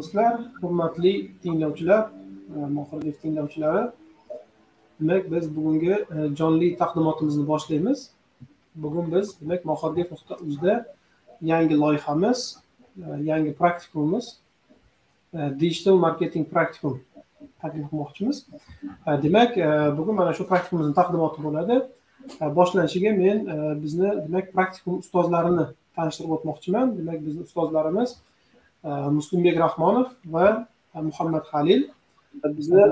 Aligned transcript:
do'stlar 0.00 0.40
hurmatli 0.60 1.30
tinglovchilar 1.42 2.10
e, 2.56 2.66
mohir 2.76 3.12
tinglovchilari. 3.22 3.90
Demak 5.00 5.30
biz 5.32 5.56
bugungi 5.56 5.92
e, 5.92 6.36
jonli 6.38 6.76
taqdimotimizni 6.76 7.46
boshlaymiz. 7.46 8.10
Bugun 8.74 9.12
biz 9.12 9.40
demak 9.40 9.64
mohirdev 9.64 10.06
nuqta 10.12 10.34
uzda 10.46 10.74
yangi 11.42 11.76
loyihamiz 11.82 12.38
e, 12.96 13.22
yangi 13.30 13.52
praktikumimiz 13.60 14.38
digital 15.60 15.96
marketing 16.06 16.46
praktikum 16.54 17.00
taklif 17.62 17.84
qilmoqchimiz. 17.90 18.36
Demak 19.24 19.50
bugun 19.98 20.14
mana 20.14 20.32
shu 20.32 20.46
praktikumimizni 20.52 20.94
taqdimoti 20.94 21.44
bo'ladi. 21.44 21.76
Boshlanishiga 22.56 23.12
men 23.22 23.38
bizni 23.82 24.10
demak 24.26 24.52
praktikum 24.56 24.98
ustozlarini 25.04 25.66
tanishtirib 25.96 26.32
o'tmoqchiman. 26.36 26.96
Demak 26.98 27.18
bizni 27.26 27.42
ustozlarimiz 27.48 28.16
muslimbek 28.84 29.56
rahmonov 29.58 30.08
va 30.24 30.66
muhammad 30.94 31.44
halil 31.52 31.90
bizni 32.44 32.82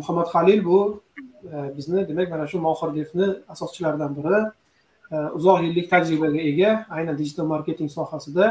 muhammad 0.00 0.26
halil 0.34 0.64
bu 0.64 1.02
bizni 1.76 2.08
demak 2.08 2.30
mana 2.30 2.46
shu 2.46 2.58
mohir 2.58 2.94
devni 2.94 3.26
asoschilaridan 3.48 4.16
biri 4.16 4.40
uzoq 5.38 5.58
yillik 5.62 5.90
tajribaga 5.90 6.40
ega 6.50 6.86
aynan 6.90 7.18
digital 7.18 7.46
marketing 7.46 7.90
sohasida 7.98 8.46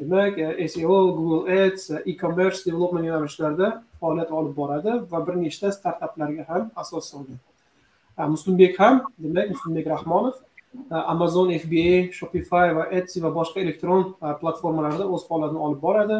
demak 0.00 0.34
seo 0.74 0.98
google 1.18 1.42
ads 1.58 1.90
e 1.90 2.16
commerce 2.16 2.64
development 2.68 3.06
yo'nalishlarida 3.06 3.82
faoliyat 4.00 4.30
olib 4.38 4.54
boradi 4.56 4.92
va 5.12 5.26
bir 5.26 5.34
nechta 5.44 5.72
startaplarga 5.72 6.44
ham 6.48 6.70
asos 6.76 7.04
solgan 7.12 7.38
muslimbek 8.34 8.80
ham 8.80 8.94
demak 9.18 9.46
muslimbek 9.54 9.86
rahmonov 9.94 10.34
Э, 10.74 10.94
amazon 11.12 11.50
fba 11.58 12.12
shopify 12.12 12.72
va 12.76 12.84
etsy 12.98 13.20
va 13.24 13.30
boshqa 13.32 13.60
elektron 13.60 14.02
e, 14.22 14.32
platformalarda 14.40 15.04
o'z 15.14 15.22
faoliyatini 15.28 15.60
olib 15.66 15.80
boradi. 15.80 16.18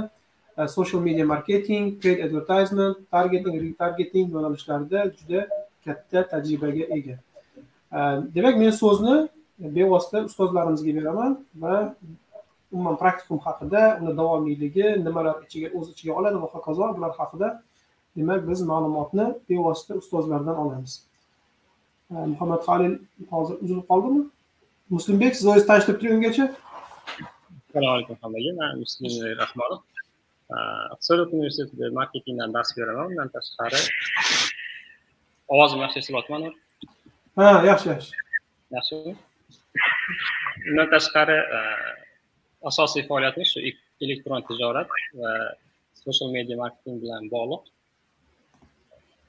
E, 0.58 0.68
social 0.76 1.00
media 1.06 1.24
marketing 1.24 1.84
paid 2.02 2.22
advertisement 2.26 2.96
targeting 3.14 3.56
retargeting 3.64 4.30
yo'nalishlarida 4.34 5.00
juda 5.18 5.40
katta 5.84 6.22
tajribaga 6.30 6.84
ega. 6.96 7.16
E, 7.96 7.98
demak 8.36 8.56
men 8.62 8.72
so'zni 8.82 9.16
bevosita 9.76 10.24
ustozlarimizga 10.30 10.94
beraman 10.98 11.36
va 11.64 11.74
umuman 12.72 12.96
praktikum 13.02 13.38
haqida 13.46 13.82
uni 14.00 14.16
davomiyligi 14.20 14.86
nimalar 15.06 15.36
ichiga 15.46 15.68
o'z 15.76 15.92
ichiga 15.92 16.16
oladi 16.20 16.42
va 16.44 16.48
hokazo 16.54 16.88
bular 16.96 17.12
haqida 17.20 17.48
demak 18.16 18.48
biz 18.48 18.64
ma'lumotni 18.72 19.26
bevosita 19.50 20.00
ustozlardan 20.02 20.56
olamiz. 20.64 20.92
Muhammad 22.10 22.62
halil 22.68 22.94
hozir 23.30 23.56
uzilib 23.62 23.86
qoldimi? 23.92 24.22
Muslimbek 24.96 25.32
siz 25.36 25.46
o'zingizni 25.46 25.68
tanishtirib 25.70 25.98
turing 26.00 26.16
ungacha 26.18 26.46
assalomu 27.68 27.92
alaykum 27.94 28.16
hammaga. 28.22 28.50
Man 28.60 28.72
muslimbek 28.84 29.38
rahmonov. 29.42 29.80
Iqtisodiyot 30.94 31.30
universitetida 31.38 31.86
marketingdan 32.00 32.50
dars 32.56 32.70
beraman. 32.76 33.06
Undan 33.12 33.28
tashqari 33.36 33.80
ovozim 35.54 35.78
yaxshi 35.84 35.98
eshitilyaptimi 36.00 36.50
ha 37.38 37.46
yaxshi 37.70 37.86
yaxshi. 37.92 38.12
Yaxshimi 38.76 39.12
undan 40.70 40.88
tashqari 40.94 41.38
asosiy 42.70 43.02
faoliyatimiz 43.08 43.48
shu 43.52 43.58
elektron 44.04 44.40
tijorat 44.48 44.88
va 45.20 45.32
social 46.04 46.28
media 46.36 46.56
marketing 46.62 46.96
bilan 47.02 47.22
bog'liq. 47.34 47.62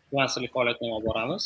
Frilanserlik 0.08 0.52
faoliyatini 0.56 0.94
olib 0.96 1.06
boramiz 1.10 1.44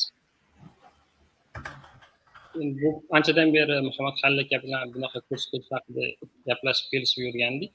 bu 2.81 2.89
anchadan 3.15 3.49
beri 3.55 3.75
muhammad 3.89 4.15
halla 4.23 4.41
aka 4.45 4.57
bilan 4.63 4.81
bunaqa 4.93 5.19
kurs 5.27 5.43
haqida 5.75 6.03
gaplashib 6.47 6.85
kelishib 6.91 7.21
yurgandik. 7.27 7.71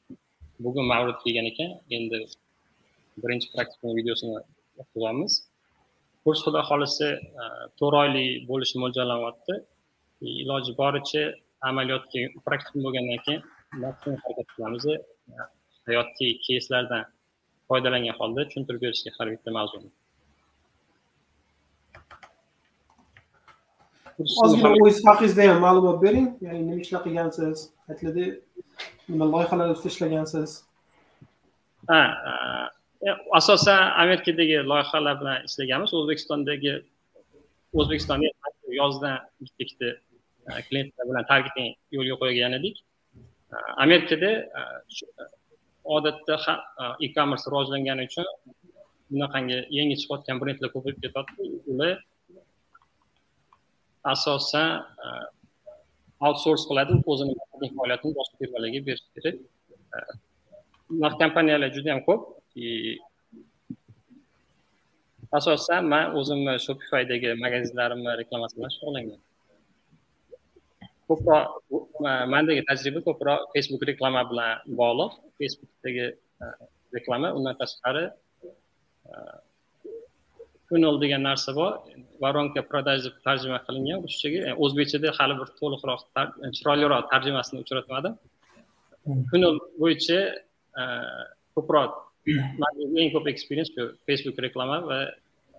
Bugun 0.65 0.85
mavrud 0.93 1.19
kelgan 1.25 1.47
ekan. 1.53 1.71
Endi 1.97 2.19
birinchi 3.23 3.47
praktikum 3.55 3.91
videosini 3.99 4.35
o'qiyapmiz 4.83 5.33
kurs 6.25 6.41
xudo 6.45 6.61
xohlasa 6.69 7.09
e, 7.43 7.45
to'rt 7.79 7.97
oylik 8.03 8.31
bo'lishi 8.51 8.77
mo'ljallanyapti 8.83 9.55
e, 10.25 10.27
iloji 10.43 10.73
boricha 10.81 11.23
amaliyotga 11.69 12.21
praktikum 12.47 12.81
bo'lgandan 12.87 13.21
keyin 13.27 13.43
maksimum 13.85 14.19
harakat 14.25 14.49
qilamiz. 14.55 14.85
E, 14.93 14.97
hayotdagi 15.87 15.87
hayotiy 15.89 16.33
keyslardan 16.47 17.03
foydalangan 17.69 18.15
holda 18.21 18.41
tushuntirib 18.49 18.81
berishga 18.85 19.11
har 19.19 19.27
bitta 19.35 19.51
mavzuni 19.59 19.89
ozgina 24.19 24.71
o'zingiz 24.73 24.99
haqingizda 25.07 25.49
ham 25.51 25.61
ma'lumot 25.67 26.03
bering. 26.03 26.29
Ya'ni 26.47 26.61
nima 26.69 26.81
ishlar 26.85 27.03
qilgansiz 27.07 27.59
aytiladi 27.91 28.25
nima 29.13 29.27
loyihalar 29.35 29.69
ustida 29.75 29.93
ishlagansiz? 29.95 30.51
Ha 31.91 32.01
e, 33.07 33.11
asosan 33.39 33.81
amerikadagi 34.03 34.57
loyihalar 34.73 35.15
bilan 35.21 35.39
ishlaganmiz. 35.49 35.95
O'zbekistondagi 36.01 36.75
o'zbekistonda 37.79 38.27
yozdan 38.81 39.17
bitta 39.41 39.61
ikkita 39.67 39.89
e, 40.49 40.51
klientlar 40.69 41.05
bilan 41.11 41.25
targeting 41.33 41.69
yo'lga 41.97 42.17
qo'ygan 42.23 42.59
edik. 42.59 42.77
E, 43.55 43.57
amerikada 43.85 44.31
odatda 45.97 46.37
e 47.05 47.07
commerce 47.17 47.47
rivojlangani 47.51 48.03
uchun 48.11 48.27
bunaqangi 49.11 49.59
yangi 49.79 49.97
chiqayotgan 50.01 50.37
brendlar 50.41 50.71
ko'payib 50.75 50.99
ketyapti. 51.05 51.43
Ular 51.73 51.93
asosan 54.13 54.71
e, 55.05 55.07
outsource 56.27 56.65
qiladi 56.71 56.95
o'zini 57.11 57.33
marketing 57.41 57.73
faoliyatini 57.79 58.13
boshqa 58.19 58.35
firmalarga 58.41 58.81
berish 58.89 59.05
kerak. 59.15 59.37
E, 59.95 59.99
Bunaqa 60.89 61.17
kompaniyalar 61.23 61.71
juda 61.77 61.89
yam 61.93 62.01
ko'p 62.09 62.23
e, 62.65 62.67
asosan 65.39 65.83
man 65.93 66.05
o'zimni 66.19 66.55
shopifydagi 66.67 67.29
magazinlarimni 67.45 68.13
reklamasi 68.21 68.55
bilan 68.59 68.73
shug'ullangan. 68.77 69.21
Ko'proq 71.09 71.47
mandagi 72.35 72.63
tajriba 72.69 73.01
ko'proq 73.09 73.41
facebook 73.53 73.83
reklama 73.91 74.23
bilan 74.31 74.51
bog'liq. 74.81 75.13
Facebookdagi 75.39 76.07
reklama 76.97 77.29
undan 77.39 77.55
tashqari 77.61 78.05
funnel 80.69 80.97
degan 81.03 81.23
narsa 81.29 81.51
bor. 81.59 81.73
Voronka 82.23 82.63
продаж 82.71 82.99
deb 83.07 83.15
tarjima 83.27 83.59
qilingan. 83.67 83.99
Ruschaga 84.07 84.55
o'zbekchada 84.65 85.09
hali 85.19 85.35
bir 85.41 85.49
to'liqroq 85.61 86.03
chiroyliroq 86.59 87.05
tarjimasini 87.13 87.59
uchratmadim. 87.65 88.15
Funnel 89.31 89.55
bo'yicha 89.83 90.19
e, 90.81 90.83
ko'proq 91.57 91.93
eng 93.03 93.11
ko'p 93.15 93.27
experience 93.35 93.71
shu 93.75 93.83
facebook 94.07 94.37
reklama 94.47 94.77
va 94.91 94.99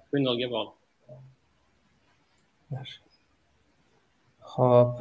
funnelga 0.09 0.47
bog'liq. 0.55 0.75
Ho'p 4.53 4.93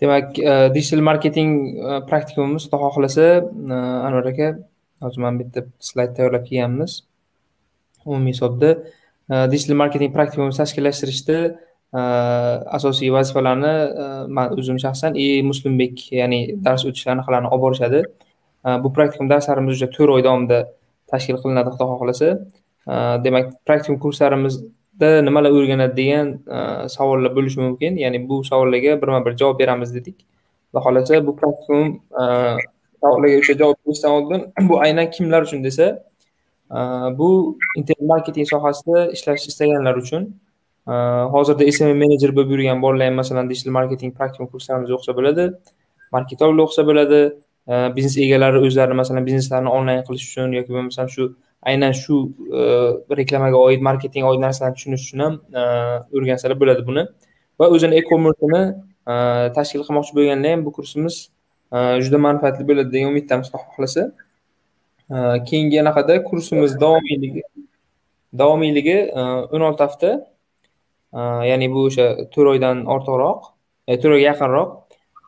demak 0.00 0.26
e, 0.38 0.52
digital 0.76 1.00
marketing 1.10 1.50
e, 1.76 2.02
praktikumimiz 2.10 2.62
xudo 2.66 2.78
xohlasa 2.84 3.26
anvar 4.08 4.26
aka 4.34 4.48
hozir 5.02 5.20
mana 5.24 5.38
bitta 5.42 5.60
slayd 5.88 6.10
tayyorlab 6.16 6.44
kelganmiz. 6.48 6.92
Umumiy 8.06 8.34
hisobda 8.34 8.70
Э, 9.32 9.48
digital 9.48 9.76
marketing 9.76 10.12
praktikumini 10.12 10.52
tashkillashtirishda 10.60 11.36
э, 11.98 12.00
asosiy 12.76 13.10
vazifalarni 13.14 13.72
э, 14.02 14.26
man 14.36 14.52
o'zim 14.58 14.76
shaxsan 14.84 15.16
i 15.24 15.26
muslimbek 15.50 15.94
ya'ni 16.18 16.40
dars 16.66 16.84
o'tish 16.88 17.06
anaqalarini 17.14 17.48
olib 17.54 17.62
borishadi. 17.66 18.02
Bu 18.82 18.92
praktikum 18.96 19.30
darslarimiz 19.32 19.72
уже 19.76 19.88
to'rt 19.94 20.10
oy 20.16 20.22
davomida 20.26 20.58
tashkil 21.10 21.38
qilinadi 21.42 21.72
xudo 21.74 21.86
xohlasa. 22.00 22.28
Demak 23.24 23.46
praktikum 23.66 23.96
kurslarimizda 24.04 25.10
nimalar 25.28 25.50
o'rganadi 25.58 25.94
degan 26.00 26.28
savollar 26.96 27.32
bo'lishi 27.38 27.58
mumkin. 27.64 27.98
Ya'ni 28.04 28.18
bu 28.28 28.44
savollarga 28.50 29.00
birma 29.02 29.24
bir 29.26 29.32
javob 29.40 29.58
beramiz 29.62 29.90
dedik. 29.96 30.18
Xudo 30.68 30.80
xohlasa 30.84 31.24
bu 31.26 31.32
praktikum 31.40 31.84
savollarga 33.02 33.36
o'sha 33.42 33.54
javob 33.62 33.76
berishdan 33.86 34.10
oldin 34.18 34.40
bu 34.68 34.74
aynan 34.86 35.10
kimlar 35.16 35.42
uchun 35.48 35.64
desa 35.68 35.86
bu 37.18 37.58
internet 37.76 38.08
marketing 38.14 38.46
sohasida 38.52 38.98
ishlashni 39.16 39.48
istaganlar 39.52 39.94
uchun 40.02 40.22
hozirda 41.34 41.72
smm 41.76 41.96
menejer 42.04 42.30
bo'lib 42.36 42.50
yurgan 42.54 42.82
bolalar 42.84 43.06
ham 43.10 43.16
masalan 43.22 43.50
digital 43.50 43.72
marketing 43.78 44.10
praktikum 44.18 44.46
kurslarimizga 44.52 44.94
o'qisa 44.98 45.12
bo'ladi 45.18 45.44
marketologga 46.16 46.62
o'qisa 46.66 46.82
bo'ladi 46.90 47.20
biznes 47.96 48.16
egalari 48.24 48.58
o'zlari 48.66 48.94
masalan 49.00 49.26
bizneslarini 49.28 49.70
onlayn 49.78 50.00
qilish 50.06 50.24
uchun 50.30 50.52
yoki 50.58 50.70
bo'lmasam 50.76 51.08
shu 51.14 51.24
aynan 51.70 51.92
shu 52.02 52.14
reklamaga 53.20 53.58
oid 53.66 53.80
marketing 53.88 54.24
oid 54.30 54.40
narsalarni 54.46 54.76
tushunish 54.78 55.04
uchun 55.06 55.20
ham 55.24 55.34
o'rgansalar 56.16 56.56
bo'ladi 56.62 56.82
buni. 56.88 57.04
Va 57.60 57.66
o'zini 57.74 58.00
e 58.00 58.02
commerceini 58.10 58.62
tashkil 59.58 59.84
qilmoqchi 59.86 60.12
bo'lganda 60.18 60.52
ham 60.52 60.66
bu 60.66 60.72
kursimiz 60.78 61.16
juda 62.04 62.18
manfaatli 62.26 62.68
bo'ladi 62.70 62.90
degan 62.94 63.08
umiddamiz 63.14 63.46
xudo 63.50 63.62
xohlasa. 63.68 64.02
Keyingi 65.48 65.80
anaqada 65.80 66.14
kursimiz 66.28 66.76
davomiyligi 66.80 67.42
davomiyligi 68.38 68.98
o'n 69.54 69.64
olti 69.68 69.82
hafta 69.86 70.12
ya'ni 71.50 71.66
bu 71.74 71.88
o'sha 71.88 72.06
to'rt 72.32 72.48
oydan 72.54 72.86
ortiqroq 72.94 73.52
e, 73.88 73.96
to'rt 74.00 74.16
oyga 74.16 74.26
yaqinroq. 74.30 74.70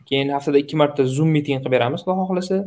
Keyin 0.09 0.29
haftada 0.37 0.61
ikki 0.61 0.77
marta 0.77 1.07
zoom 1.17 1.31
miting 1.37 1.61
qilib 1.61 1.75
beramiz 1.77 2.05
xudo 2.05 2.15
xohlasa. 2.21 2.59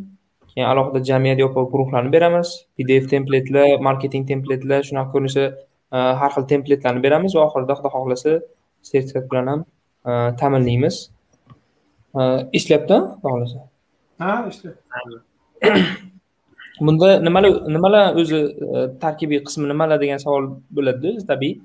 Keyin 0.52 0.68
alohida 0.72 1.04
jamiyat 1.10 1.40
yopiq 1.44 1.70
guruhlarni 1.74 2.12
beramiz. 2.18 2.50
Pdf 2.78 3.10
templetlar 3.14 3.68
marketing 3.88 4.24
templetlar 4.32 4.82
shunaqa 4.90 5.14
ko'rinishda 5.14 5.46
e, 5.96 5.98
har 6.22 6.32
xil 6.36 6.48
templetlarni 6.54 7.04
beramiz 7.08 7.38
va 7.38 7.46
oxirida 7.48 7.78
xudo 7.80 7.94
xohlasa 7.96 8.34
sertifikat 8.90 9.26
bilan 9.32 9.48
ham 9.52 9.62
e, 10.10 10.12
ta'minlaymiz. 10.42 10.96
E, 12.20 12.22
ishlayapti 12.60 12.98
xudo 13.00 13.30
xohlasa? 13.32 13.64
Ha 14.24 14.34
ishlayapti 14.52 16.04
bunda 16.80 17.20
nimalar 17.20 17.52
nimalar 17.76 18.16
o'zi 18.22 18.38
e, 18.38 18.84
tarkibiy 19.02 19.42
qismi 19.48 19.68
nimalar 19.72 20.00
degan 20.02 20.22
savol 20.24 20.50
bo'ladi 20.78 21.14
tabiiy. 21.32 21.60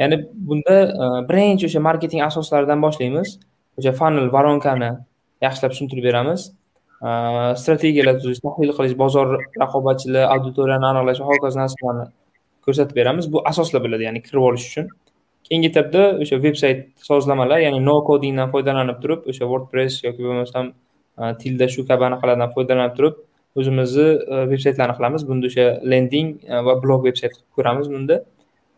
Ya'ni 0.00 0.18
bunda 0.48 0.76
e, 1.02 1.06
birinchi 1.28 1.68
o'sha 1.68 1.80
marketing 1.88 2.22
asoslaridan 2.28 2.82
boshlaymiz. 2.86 3.38
O'sha 3.78 3.92
funnel 4.00 4.28
voronkani 4.36 4.90
yaxshilab 5.46 5.74
tushuntirib 5.74 6.04
beramiz. 6.08 6.48
E, 7.06 7.08
strategiyalar 7.62 8.18
tuzish 8.20 8.42
tahlil 8.46 8.74
qilish 8.78 8.96
bozor 9.04 9.36
raqobatchilar 9.62 10.28
auditoriyani 10.34 10.90
aniqlash 10.92 11.22
va 11.24 11.30
hokazo 11.32 11.62
narsalarni 11.62 12.06
ko'rsatib 12.66 12.96
beramiz. 13.00 13.32
Bu 13.32 13.46
asoslar 13.52 13.84
bo'ladi 13.86 14.08
ya'ni 14.08 14.24
kirib 14.28 14.48
olish 14.50 14.68
uchun. 14.70 14.92
Keyingi 15.48 15.72
etapda 15.72 16.06
o'sha 16.22 16.42
veb 16.46 16.56
sayt 16.62 16.86
sozlamalar 17.10 17.58
ya'ni 17.66 17.80
no 17.90 17.98
kodingdan 18.08 18.48
foydalanib 18.54 18.98
turib 19.02 19.28
o'sha 19.30 19.44
wordpress 19.52 20.00
yoki 20.06 20.22
bo'lmasam 20.28 20.72
tilda 21.42 21.66
shu 21.74 21.82
kabi 21.88 22.04
anaqalardan 22.08 22.50
foydalanib 22.56 22.94
turib 22.98 23.20
o'zimizni 23.56 24.08
e, 24.34 24.44
veb 24.50 24.60
saytlarni 24.64 24.96
qilamiz. 24.98 25.26
Bunda 25.28 25.48
o'sha 25.50 25.66
lending 25.92 26.34
e, 26.48 26.60
va 26.66 26.76
blog 26.84 27.06
veb 27.06 27.16
sayt 27.20 27.34
qilib 27.36 27.48
ko'ramiz 27.58 27.90
bunda. 27.92 28.20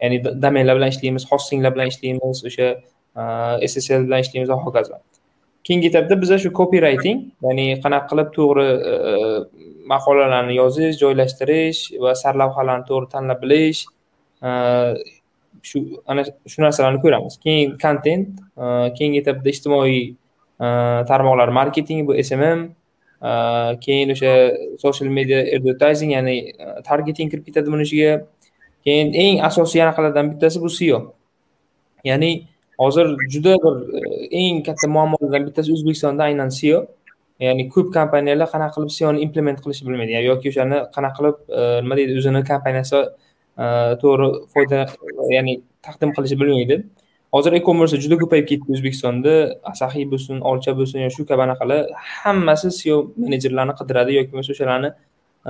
Ya'ni 0.03 0.21
domenlar 0.44 0.79
bilan 0.79 0.94
ishlaymiz 0.94 1.26
hostinglar 1.31 1.75
bilan 1.76 1.93
ishlaymiz 1.93 2.44
o'sha 2.50 2.71
e, 3.62 3.69
ssl 3.71 4.06
bilan 4.09 4.25
ishlaymiz 4.26 4.50
va 4.55 4.59
hokazo. 4.67 5.00
Keyingi 5.65 5.88
etapda 5.93 6.21
biza 6.23 6.38
shu 6.43 6.53
copywriting 6.61 7.23
ya'ni 7.47 7.67
qanaqa 7.85 8.11
qilib 8.11 8.32
to'g'ri 8.37 8.67
maqolalarni 9.93 10.59
yozish 10.61 10.99
joylashtirish 11.03 11.81
va 12.05 12.12
sarlavhalarni 12.23 12.88
to'g'ri 12.91 13.11
tanlab 13.15 13.41
bilish 13.44 13.81
shu 15.70 15.79
ana 16.11 16.23
shu 16.50 16.59
narsalarni 16.67 17.00
ko'ramiz. 17.05 17.38
Keyin 17.44 17.79
kontent 17.85 18.43
keyingi 18.99 19.23
etapda 19.23 19.49
ijtimoiy 19.55 20.00
tarmoqlar 21.11 21.50
marketing 21.61 22.06
bu 22.09 22.19
smm 22.29 22.61
Э, 23.25 23.79
keyin 23.81 24.11
o'sha 24.12 24.32
social 24.79 25.09
media 25.09 25.38
advertising 25.56 26.11
ya'ni 26.12 26.35
e, 26.65 26.67
targeting 26.88 27.31
kirib 27.32 27.47
ketadi 27.49 27.71
buni 27.73 27.85
ichiga. 27.88 28.11
Keyin 28.85 29.15
eng 29.23 29.38
asosiy 29.49 29.81
anaqalardan 29.85 30.26
bittasi 30.32 30.61
bu 30.65 30.69
seo 30.79 30.99
ya'ni 32.05 32.31
hozir 32.82 33.06
juda 33.32 33.55
bir 33.65 33.75
e, 34.00 34.03
eng 34.41 34.61
katta 34.67 34.91
muammolardan 34.97 35.47
bittasi 35.49 35.73
o'zbekistonda 35.76 36.26
aynan 36.29 36.53
seo 36.59 36.82
ya'ni 37.47 37.65
ko'p 37.75 37.88
kompaniyalar 37.97 38.49
qanaqa 38.55 38.76
qilib 38.76 38.93
seoni 38.99 39.25
implement 39.27 39.59
qilishni 39.65 39.88
bilmaydi. 39.88 40.12
Ya'ni 40.17 40.29
yoki 40.32 40.53
o'shani 40.53 40.82
qanaqa 40.97 41.17
qilib 41.19 41.37
e, 41.61 41.62
nima 41.85 41.99
deydi 42.00 42.19
o'zini 42.20 42.44
kompaniyasi 42.50 43.00
to'g'ri 44.03 44.29
foyda 44.53 44.85
ya'ni 45.37 45.55
taqdim 45.87 46.12
qilishni 46.17 46.38
bilmaydi. 46.43 46.77
Hozir 47.34 47.52
e 47.52 47.60
commerce 47.66 47.96
juda 48.04 48.16
ko'payib 48.22 48.46
ketdi 48.50 48.76
o'zbekistonda. 48.76 49.32
Asaxiy 49.72 50.04
bo'lsin 50.12 50.36
olcha 50.50 50.72
bo'lsin 50.78 51.02
yo 51.04 51.10
shu 51.16 51.26
kabi 51.31 51.42
anaqalar 51.46 51.81
hammasi 52.20 52.70
seo 52.81 52.98
menejerlarni 53.25 53.75
qidiradi 53.81 54.10
yoki 54.19 54.31
bo'lmasa 54.32 54.52
o'shalarni 54.54 54.90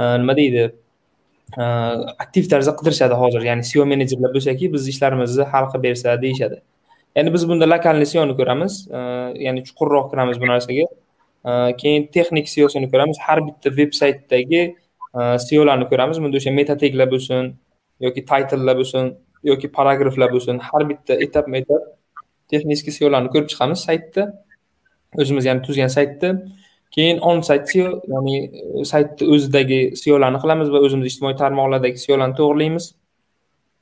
e, 0.01 0.03
nima 0.23 0.35
deydi 0.41 0.63
e, 1.61 1.65
aktiv 2.25 2.49
tarzda 2.53 2.73
qidirishadi 2.79 3.19
hozir. 3.23 3.43
Ya'ni 3.51 3.65
seo 3.71 3.85
menejerlar 3.93 4.33
bo'lsaki 4.37 4.71
bizni 4.75 4.95
ishlarimizni 4.95 5.45
hal 5.53 5.69
qilib 5.73 5.85
bersa 5.89 6.15
deyishadi. 6.25 6.57
Ya'ni 7.17 7.35
biz 7.35 7.45
bunda 7.51 7.69
lokalniy 7.75 8.09
seoni 8.15 8.37
ko'ramiz 8.41 8.79
e, 8.99 9.03
ya'ni 9.47 9.67
chuqurroq 9.69 10.07
kiramiz 10.13 10.41
bu 10.43 10.49
narsaga. 10.53 10.87
Keyin 11.81 12.07
texnik 12.15 12.47
seosini 12.55 12.89
ko'ramiz 12.93 13.19
har 13.27 13.39
bitta 13.47 13.69
veb 13.81 13.93
saytdagi 14.01 14.63
seolarni 15.49 15.87
ko'ramiz. 15.93 16.17
Bunda 16.25 16.41
o'sha 16.41 16.57
meta 16.61 16.79
teglar 16.85 17.11
bo'lsin 17.15 17.53
yoki 18.07 18.25
taytlelar 18.31 18.81
bo'lsin. 18.81 19.13
Yoki 19.51 19.69
paragraflar 19.79 20.33
bo'lsin 20.35 20.59
har 20.69 20.83
bitta 20.91 21.15
etapma 21.27 21.57
etap 21.63 21.83
texnik 22.51 22.93
seolarni 22.99 23.31
ko'rib 23.35 23.49
chiqamiz 23.53 23.85
saytda. 23.89 24.23
O'zimiz 25.21 25.45
ya'ni 25.49 25.63
tuzgan 25.67 25.91
saytda. 25.97 26.31
Keyin 26.95 27.19
on 27.31 27.41
sayt 27.49 27.65
seo 27.73 27.89
ya'ni 28.13 28.35
e, 28.81 28.85
saytni 28.91 29.29
o'zidagi 29.35 29.81
seolarni 30.03 30.39
qilamiz 30.43 30.69
va 30.75 30.83
o'zimiz 30.87 31.07
ijtimoiy 31.11 31.37
tarmoqlardagi 31.43 31.99
seolarni 32.07 32.37
to'g'irlaymiz 32.41 32.85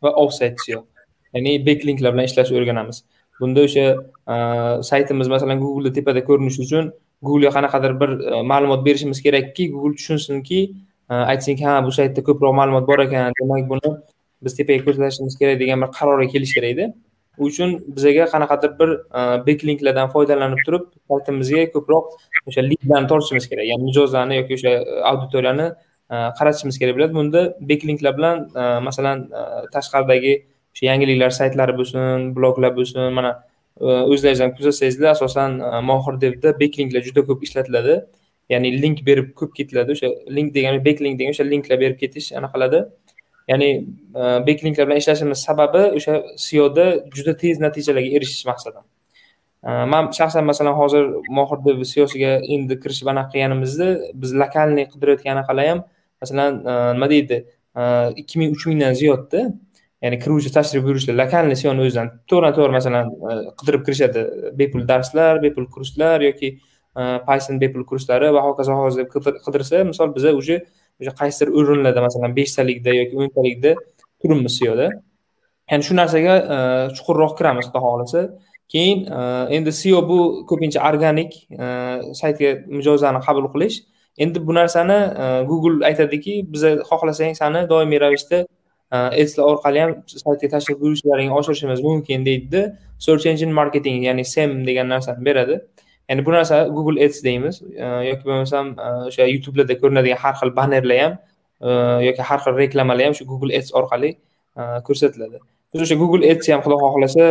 va 0.05 0.15
off 0.23 0.33
sayt 0.41 0.63
seo 0.67 0.81
ya'ni 1.35 1.59
beklinklar 1.67 2.15
bilan 2.15 2.31
ishlashni 2.31 2.57
o'rganamiz. 2.61 3.03
Bunda 3.41 3.67
o'sha 3.69 3.87
e, 4.35 4.37
saytimiz 4.91 5.29
masalan 5.35 5.61
googleda 5.65 5.95
tepada 5.99 6.25
ko'rinishi 6.29 6.65
uchun 6.67 6.93
googlega 7.29 7.53
qanaqadir 7.59 7.99
bir 8.01 8.11
e, 8.31 8.43
ma'lumot 8.53 8.81
berishimiz 8.87 9.21
kerakki 9.27 9.69
google 9.75 9.95
tushunsinki 9.99 10.63
aytsinki 11.13 11.65
ha 11.69 11.75
bu 11.87 11.93
saytda 11.99 12.25
ko'proq 12.29 12.55
ma'lumot 12.61 12.87
bor 12.91 12.99
ekan 13.05 13.35
demak 13.41 13.69
buni 13.73 13.91
biz 14.45 14.57
tepaga 14.59 14.85
ko'tarishimiz 14.87 15.39
kerak 15.41 15.61
degan 15.63 15.83
bir 15.85 15.91
qarorga 15.99 16.27
kelish 16.35 16.55
kerakda 16.59 16.93
u 17.39 17.45
uchun 17.49 17.71
bizaga 17.97 18.27
qanaqadir 18.35 18.71
bir 18.81 18.91
e, 19.19 19.47
beklinklardan 19.47 20.09
foydalanib 20.15 20.61
turib 20.67 20.85
saytimizga 21.11 21.65
ko'proq 21.75 22.07
o'sha 22.49 22.63
lidlarni 22.71 23.09
tortishimiz 23.13 23.49
kerak. 23.51 23.67
Ya'ni 23.71 23.89
mijozlarni 23.89 24.39
yoki 24.41 24.59
o'sha 24.59 24.73
auditoriyani 25.11 25.67
e, 26.15 26.17
qaratishimiz 26.39 26.79
kerak 26.81 26.97
bo'ladi. 26.99 27.15
Bunda 27.21 27.43
beklinklar 27.71 28.17
bilan 28.19 28.45
e, 28.63 28.63
masalan 28.89 29.29
tashqaridagi 29.75 30.35
o'sha 30.75 30.85
yangiliklar 30.91 31.31
saytlari 31.41 31.77
bo'lsin 31.81 32.33
bloglar 32.37 32.77
bo'lsin 32.79 33.13
mana 33.19 33.33
e, 33.81 33.87
o'zlaringiz 33.87 34.43
ham 34.45 34.57
kuzatsangizlar 34.59 35.11
asosan 35.17 35.61
mohir 35.91 36.21
devda 36.25 36.59
beklinklar 36.65 37.03
juda 37.09 37.25
ko'p 37.29 37.49
ishlatiladi. 37.49 38.03
Ya'ni 38.53 38.75
link 38.83 39.07
berib 39.09 39.33
ko'p 39.41 39.57
ketiladi. 39.59 39.97
O'sha 39.97 40.09
link 40.37 40.53
degani 40.57 40.85
beklink 40.89 41.21
degan 41.21 41.33
o'sha 41.37 41.49
linklar 41.53 41.81
berib 41.85 41.99
ketish 42.05 42.33
anaqaladi 42.41 42.85
ya'ni 43.49 43.71
e, 44.17 44.47
beklinklar 44.47 44.87
bilan 44.87 44.99
ishlashimiz 45.03 45.39
sababi 45.49 45.83
o'sha 45.99 46.15
seoda 46.47 46.87
juda 47.17 47.37
tez 47.43 47.61
natijalarga 47.65 48.11
erishish 48.19 48.45
maqsadida 48.51 48.83
e, 49.67 49.71
man 49.93 50.11
shaxsan 50.19 50.45
masalan 50.51 50.77
hozir 50.81 51.05
mohir 51.39 51.59
deb 51.67 51.83
seosiga 51.95 52.33
endi 52.57 52.79
kirishib 52.83 53.13
anaqa 53.15 53.33
qilganimizda 53.35 53.89
biz 54.23 54.35
lokalniy 54.43 54.87
qidirayotgan 54.93 55.37
anaqalar 55.37 55.69
ham 55.73 55.85
masalan 56.23 56.63
e, 56.71 56.73
nima 56.97 57.11
deydi 57.15 57.45
ikki 58.23 58.39
ming 58.41 58.51
uch 58.57 58.67
mingdan 58.71 58.99
ziyodda 59.01 59.47
ya'ni 60.05 60.19
kiruvchi 60.25 60.51
tashrif 60.57 60.85
buyuruvchilar 60.87 61.17
lokalniy 61.25 61.59
seoni 61.63 61.87
o'zidan 61.87 62.13
to'g'ridan 62.31 62.55
to'g'ri 62.59 62.75
masalan 62.79 63.11
qidirib 63.59 63.83
kirishadi. 63.87 64.23
Bepul 64.61 64.83
darslar 64.91 65.41
bepul 65.45 65.69
kurslar 65.75 66.25
yoki 66.29 66.51
python 67.29 67.61
bepul 67.63 67.85
kurslari 67.91 68.33
va 68.37 68.43
hokazo 68.49 68.75
hokazo 68.77 69.03
deb 69.03 69.39
qidirsa 69.47 69.85
misol 69.91 70.15
biza 70.17 70.33
уже 70.41 70.57
o'sha 71.03 71.15
qaysidir 71.21 71.49
o'rinlarda 71.59 72.01
masalan 72.09 72.37
beshtalikda 72.39 72.91
yoki 73.01 73.15
o'ntalikda 73.23 73.75
turibmiz 74.21 74.55
seoda 74.61 74.89
ya'ni 75.71 75.85
shu 75.89 75.95
narsaga 75.97 76.35
e, 76.55 76.57
chuqurroq 76.97 77.37
kiramiz 77.39 77.67
xudo 77.69 77.81
xohlasa. 77.87 78.23
Keyin 78.73 79.07
e, 79.19 79.21
endi 79.57 79.73
seo 79.73 80.01
bu 80.09 80.19
ko'pincha 80.51 80.81
organik 80.91 81.33
e, 81.51 81.67
saytga 82.21 82.51
mijozlarni 82.77 83.21
qabul 83.27 83.49
qilish. 83.55 83.83
Endi 84.19 84.39
bu 84.47 84.53
narsani 84.55 84.99
google 85.49 85.87
aytadiki 85.89 86.35
biza 86.53 86.75
xohlasang 86.89 87.37
sani 87.39 87.63
doimiy 87.71 88.01
ravishda 88.05 88.43
adslar 88.93 89.45
orqali 89.53 89.81
ham 89.81 89.93
saytga 90.25 90.51
tashrif 90.55 90.77
buyurishlaringni 90.83 91.33
oshirishimiz 91.39 91.81
mumkin 91.89 92.27
deydida. 92.29 92.63
Search 92.99 93.25
engine 93.31 93.53
marketing 93.61 94.05
ya'ni 94.09 94.25
sem 94.35 94.51
degan 94.67 94.93
narsani 94.95 95.25
beradi. 95.29 95.57
Ya'ni 96.13 96.27
bu 96.27 96.33
narsa 96.33 96.65
google 96.77 97.05
ads 97.05 97.23
deymiz. 97.25 97.63
Yoki 98.11 98.25
bo'lmasam 98.29 98.75
e, 98.77 98.91
o'sha 99.09 99.29
youtubelarda 99.35 99.79
ko'rinadigan 99.81 100.21
har 100.25 100.35
xil 100.41 100.53
bannerlar 100.59 101.01
ham 101.05 101.17
e, 101.17 101.71
yoki 102.09 102.29
har 102.29 102.45
xil 102.45 102.61
reklamalar 102.63 103.09
ham 103.09 103.17
shu 103.19 103.27
google 103.33 103.57
ads 103.59 103.73
orqali 103.81 104.11
e, 104.13 104.63
ko'rsatiladi. 104.89 105.41
Biz 105.73 105.85
o'sha 105.87 105.97
google 106.03 106.31
ads 106.33 106.53
ham 106.53 106.61
xudo 106.65 106.77
xohlasa 106.85 107.25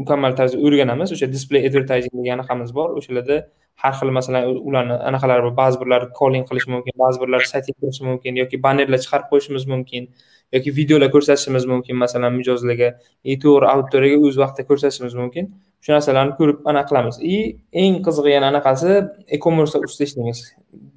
mukammal 0.00 0.38
tarzda 0.38 0.62
o'rganamiz. 0.66 1.14
O'sha 1.16 1.30
display 1.36 1.66
advertising 1.68 2.14
degan 2.20 2.38
anaqamiz 2.38 2.70
bor. 2.78 2.94
O'shalarda 3.00 3.40
har 3.82 3.92
xil 3.98 4.10
masalan 4.18 4.42
ularni 4.68 4.96
anaqalari 5.10 5.42
bor. 5.46 5.54
Ba'zi 5.62 5.82
birlar 5.82 6.08
calling 6.20 6.44
qilishi 6.48 6.70
mumkin 6.74 6.94
ba'zi 7.04 7.22
birlar 7.22 7.42
saytga 7.52 7.72
kirishi 7.80 8.08
mumkin 8.10 8.42
yoki 8.42 8.62
bannerlar 8.66 9.00
chiqarib 9.04 9.26
qo'yishimiz 9.32 9.66
mumkin 9.72 10.08
yoki 10.56 10.70
videolar 10.78 11.10
ko'rsatishimiz 11.14 11.64
mumkin 11.72 11.96
masalan 12.04 12.32
mijozlarga 12.38 12.88
e 13.30 13.38
to'g'ri 13.44 13.66
auditoriyaga 13.74 14.28
o'z 14.28 14.36
vaqtida 14.42 14.68
ko'rsatishimiz 14.70 15.14
mumkin. 15.22 15.44
Shu 15.86 15.92
narsalarni 15.94 16.34
ko'rib 16.38 16.64
anaqa 16.70 16.88
qilamiz 16.90 17.16
и 17.22 17.36
eng 17.82 18.00
qizig'i 18.06 18.32
yana 18.34 18.48
anaqasi 18.52 18.92
e 19.34 19.38
commerce 19.38 19.78
ustida 19.78 20.08
ishlaymiz. 20.08 20.38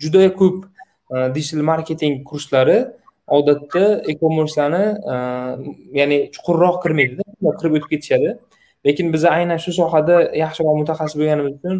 Juda 0.02 0.24
ko'p 0.40 0.66
e, 1.14 1.18
digital 1.36 1.64
marketing 1.72 2.24
kurslari 2.30 2.80
odatda 3.38 3.86
e 4.10 4.16
commerceni 4.22 4.84
ya'ni 6.00 6.18
chuqurroq 6.36 6.82
kirmaydida 6.84 7.24
kirib 7.60 7.74
o'tib 7.78 7.90
ketishadi. 7.94 8.30
Lekin 8.88 9.14
biz 9.14 9.26
aynan 9.38 9.60
shu 9.66 9.72
sohada 9.80 10.16
yaxshiroq 10.44 10.76
mutaxassis 10.82 11.20
bo'lganimiz 11.20 11.54
uchun 11.60 11.78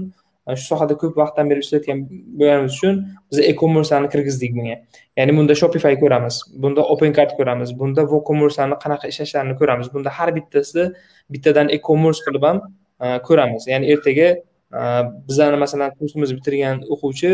e, 0.48 0.56
shu 0.60 0.66
sohada 0.72 0.94
ko'p 1.02 1.18
vaqtdan 1.22 1.50
beri 1.52 1.66
ishlayotgan 1.66 2.04
bo'lganimiz 2.40 2.76
uchun 2.78 3.00
biz 3.30 3.40
e 3.50 3.54
commerceni 3.62 4.12
kirgizdik 4.14 4.54
bunga. 4.58 4.76
Ya'ni 5.18 5.34
bunda 5.38 5.56
shopify 5.62 5.96
ko'ramiz 6.04 6.44
bunda 6.64 6.86
open 6.94 7.18
card 7.18 7.34
ko'ramiz 7.40 7.74
bunda 7.80 8.06
woocommerceni 8.12 8.78
qanaqa 8.84 9.10
ishlashlarini 9.14 9.58
ko'ramiz. 9.62 9.90
Bunda 9.96 10.14
har 10.18 10.30
bittasida 10.38 10.86
bittadan 11.34 11.74
e 11.76 11.82
commerce 11.90 12.22
qilib 12.28 12.46
ham 12.50 12.62
ko'ramiz. 13.28 13.68
Ya'ni 13.72 13.92
ertaga 13.94 14.28
e, 14.80 14.82
bizani 15.28 15.58
masalan 15.64 15.94
kursimizni 16.00 16.40
bitirgan 16.40 16.82
o'quvchi 16.94 17.32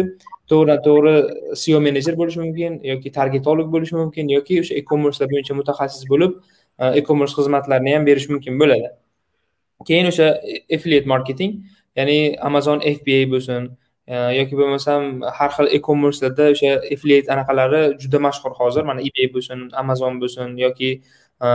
to'g'ridan 0.49 0.83
to'g'ri 0.87 1.15
seo 1.63 1.79
menejer 1.87 2.15
bo'lishi 2.21 2.39
mumkin 2.43 2.81
yoki 2.91 3.11
targetolog 3.17 3.71
bo'lishi 3.75 3.95
mumkin 4.01 4.29
yoki 4.35 4.61
o'sha 4.63 4.73
e 4.79 4.83
commerce 4.91 5.25
bo'yicha 5.31 5.53
mutaxassis 5.61 6.03
bo'lib 6.11 6.37
e 6.99 7.01
commerce 7.07 7.33
xizmatlarini 7.39 7.95
ham 7.95 8.05
berish 8.09 8.29
mumkin 8.33 8.59
bo'ladi. 8.61 8.91
Keyin 9.87 10.07
o'sha 10.11 10.27
affiliate 10.75 11.07
marketing 11.13 11.51
ya'ni 11.95 12.37
amazon 12.49 12.79
fba 12.97 13.19
bo'lsin 13.33 13.69
e, 14.07 14.15
yoki 14.39 14.57
bo'lmasam 14.59 15.01
har 15.37 15.51
xil 15.57 15.67
e 15.75 15.79
commercelarda 15.87 16.49
o'sha 16.55 16.71
affiliate 16.93 17.31
anaqalari 17.35 17.81
juda 18.01 18.19
mashhur 18.27 18.51
hozir. 18.59 18.83
Mana 18.89 19.01
ebay 19.09 19.27
bo'lsin 19.35 19.69
amazon 19.83 20.19
bo'lsin 20.21 20.57
yoki 20.65 20.91
e, 21.45 21.47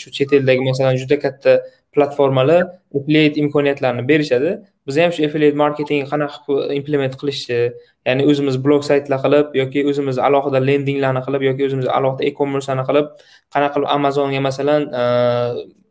shu 0.00 0.14
chet 0.16 0.32
eldagi 0.38 0.68
masalan 0.70 1.00
juda 1.02 1.20
katta 1.24 1.52
platformalar 1.94 2.62
affiliate 2.96 3.36
imkoniyatlarini 3.42 4.04
berishadi. 4.10 4.50
Biz 4.86 4.96
ham 5.02 5.12
shu 5.14 5.24
affiliate 5.26 5.56
marketing 5.62 6.02
qanaqa 6.12 6.38
qilib 6.46 6.72
implement 6.78 7.14
qilishni 7.20 7.58
ya'ni 8.06 8.22
o'zimiz 8.30 8.56
blog 8.64 8.82
saytlar 8.88 9.18
qilib 9.24 9.54
yoki 9.60 9.84
o'zimiz 9.90 10.16
alohida 10.28 10.58
lendinglarni 10.68 11.22
qilib 11.26 11.42
yoki 11.48 11.68
o'zimiz 11.68 11.86
alohida 11.98 12.22
e 12.28 12.32
commerceni 12.40 12.84
qilib 12.88 13.06
qanaqa 13.54 13.74
qilib 13.76 13.88
amazonga 13.96 14.40
masalan 14.48 14.82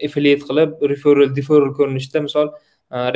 affiliate 0.07 0.43
qilib 0.49 0.69
referral 0.91 1.29
deferral 1.37 1.71
ko'rinishida 1.79 2.19
misol 2.27 2.47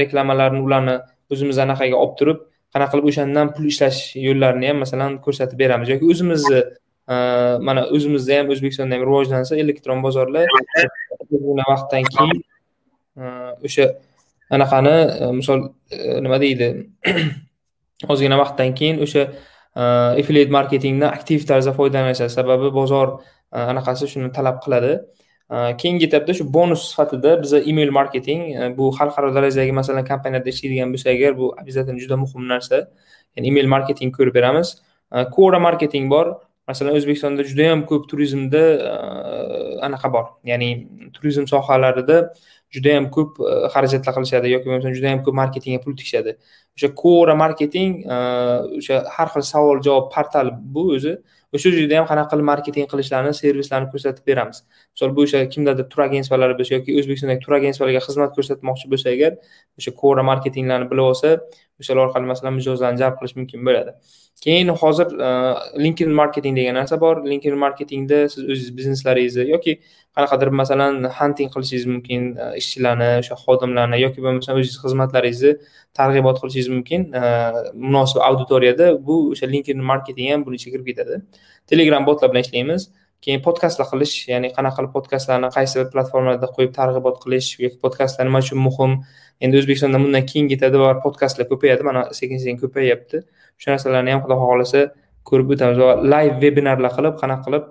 reklamalarni 0.02 0.62
ularni 0.68 0.96
o'zimiz 1.34 1.58
anaqaga 1.66 2.02
olib 2.04 2.16
turib 2.22 2.40
qanaqa 2.74 2.92
qilib 2.94 3.12
o'shandan 3.12 3.54
pul 3.56 3.66
ishlash 3.74 4.00
yo'llarini 4.28 4.72
ham 4.72 4.84
masalan 4.86 5.12
ko'rsatib 5.26 5.58
beramiz. 5.64 5.88
Yoki 5.94 6.06
o'zimizni 6.14 6.62
mana 7.68 7.82
o'zimizda 7.96 8.34
ham 8.40 8.48
o'zbekistonda 8.54 8.96
ham 8.96 9.04
rivojlansa 9.10 9.54
elektron 9.64 10.00
bozorlar 10.06 10.46
vaqtdan 11.72 12.04
keyin 12.16 12.38
o'sha 13.16 13.86
anaqani 14.50 14.96
e, 15.22 15.32
misol 15.32 15.74
e, 15.92 16.22
nima 16.22 16.40
deydi? 16.42 16.70
Ozgina 18.12 18.38
vaqtdan 18.38 18.76
keyin 18.76 19.02
o'sha 19.06 19.26
e, 19.26 19.84
affiliate 20.22 20.52
marketingdan 20.52 21.14
aktiv 21.18 21.46
tarzda 21.50 21.74
foydalanishadi 21.80 22.34
sababi 22.38 22.72
bozor 22.80 23.20
anaqasi 23.52 24.10
shuni 24.14 24.32
talab 24.36 24.62
qiladi. 24.66 24.98
Keyingi 25.82 26.08
etapda 26.10 26.34
shu 26.38 26.44
bonus 26.54 26.88
sifatida 26.90 27.36
biza 27.42 27.60
email 27.72 27.92
marketing 27.98 28.42
bu 28.78 28.90
xalqaro 28.98 29.30
darajadagi 29.36 29.76
masalan 29.80 30.06
kompaniyada 30.08 30.50
ishlaydigan 30.50 30.90
bo'lsa 30.94 31.12
agar 31.14 31.38
bu 31.38 31.52
обязательно 31.62 32.02
juda 32.04 32.18
muhim 32.24 32.48
narsa 32.54 32.80
ya'ni 33.36 33.48
email 33.52 33.70
marketing 33.76 34.12
ko'rib 34.18 34.34
beramiz. 34.40 34.82
Kora 35.36 35.60
marketing 35.68 36.10
bor. 36.10 36.28
Masalan 36.68 36.98
o'zbekistonda 36.98 37.46
juda 37.46 37.70
yam 37.70 37.86
ko'p 37.86 38.10
turizmda 38.10 38.64
anaqa 39.88 40.10
bor. 40.16 40.26
Ya'ni 40.52 40.70
turizm 41.14 41.46
sohalarida 41.54 42.18
juda 42.76 42.96
yam 42.98 43.08
ko'p 43.16 43.40
e, 43.40 43.54
xarajatlar 43.74 44.18
qilishadi 44.18 44.52
yoki 44.56 44.70
bo'lmasam 44.70 44.98
juda 44.98 45.14
yam 45.14 45.24
ko'p 45.26 45.38
marketingga 45.42 45.84
pul 45.86 45.96
tikishadi 46.00 46.36
o'sha 46.78 46.90
kora 47.02 47.36
marketing 47.44 47.96
e, 48.16 48.20
o'sha 48.82 49.02
har 49.16 49.28
xil 49.34 49.48
savol 49.54 49.82
javob 49.88 50.12
portal 50.16 50.52
bu 50.76 50.86
o'zi 50.98 51.16
o'sha 51.56 51.72
yerda 51.76 52.00
ham 52.00 52.08
qanaqa 52.12 52.30
qilib 52.32 52.48
marketing 52.52 52.88
qilishlarini 52.92 53.34
servislarni 53.42 53.88
ko'rsatib 53.94 54.24
beramiz. 54.30 54.58
Misol 54.94 55.14
bu 55.18 55.26
o'sha 55.28 55.42
kimdadir 55.54 55.86
tur 55.92 56.04
agentстволari 56.08 56.58
bo'lsa 56.60 56.76
yoki 56.78 56.98
o'zbekistondagi 57.00 57.42
tur 57.46 57.56
agentстволарga 57.60 58.02
xizmat 58.08 58.32
ko'rsatmoqchi 58.38 58.92
bo'lsa 58.94 59.08
agar 59.16 59.32
o'sha 59.80 59.92
kora 60.02 60.24
marketinglarni 60.32 60.90
bilib 60.92 61.10
olsa 61.12 61.34
o'shalar 61.82 62.02
orqali 62.08 62.32
masalan 62.32 62.58
mijozlarni 62.60 63.04
jalb 63.04 63.20
qilish 63.20 63.36
mumkin 63.40 63.68
bo'ladi. 63.68 63.92
Keyin 64.46 64.72
hozir 64.82 65.08
e, 65.28 65.30
linkedin 65.84 66.16
marketing 66.22 66.58
degan 66.60 66.76
narsa 66.80 67.00
bor. 67.06 67.24
Linkedin 67.32 67.60
marketingda 67.66 68.20
siz 68.34 68.44
o'zingiz 68.44 68.72
bizneslaringizni 68.80 69.48
yoki 69.54 69.80
qanaqadir 70.16 70.50
masalan 70.62 71.04
hunting 71.18 71.50
qilishingiz 71.54 71.86
mumkin 71.94 72.22
e, 72.44 72.46
ishchilarni 72.62 73.10
o'sha 73.22 73.36
xodimlarni 73.44 73.98
yoki 74.06 74.24
bo'lmasam 74.26 74.60
o'zingiz 74.60 74.78
xizmatlaringizni 74.84 75.52
targ'ibot 76.00 76.42
qilishingiz 76.42 76.70
mumkin. 76.76 77.02
E, 77.20 77.24
munosib 77.88 78.22
auditoriyada 78.28 78.88
bu 79.08 79.18
o'sha 79.34 79.50
linkedin 79.54 79.84
marketing 79.92 80.32
ham 80.34 80.46
buni 80.46 80.62
ichiga 80.62 80.76
kirib 80.78 80.88
ketadi. 80.92 81.20
Telegram 81.72 82.08
botlar 82.10 82.32
bilan 82.32 82.48
ishlaymiz. 82.48 82.88
Keyin 83.26 83.42
podkastlar 83.48 83.88
qilish 83.92 84.16
ya'ni 84.32 84.52
qanaqa 84.58 84.78
qilib 84.80 84.92
podkastlarni 84.98 85.50
qaysi 85.58 85.80
bir 85.80 85.88
platformalarda 85.94 86.48
qo'yib 86.56 86.74
targ'ibot 86.80 87.16
qilish 87.24 87.48
yoki 87.66 87.78
podkastlar 87.86 88.28
nima 88.28 88.42
uchun 88.46 88.60
muhim 88.68 88.92
endi 89.44 89.62
o'zbekistonda 89.62 90.02
bundan 90.04 90.28
keyin 90.32 90.52
ketadi 90.52 90.82
va 90.84 90.92
podkastlar 91.06 91.48
ko'payadi 91.52 91.88
mana 91.90 92.04
sekin 92.20 92.44
sekin 92.44 92.60
ko'payyapti 92.64 93.24
o'sha 93.58 93.70
narsalarni 93.74 94.14
ham 94.14 94.22
xudo 94.26 94.38
xohlasa 94.44 94.84
ko'rib 95.30 95.56
o'tamiz 95.56 95.82
va 95.86 95.96
live 96.14 96.36
vebinarlar 96.44 96.92
qilib 96.98 97.18
qanaqa 97.24 97.44
qilib 97.48 97.66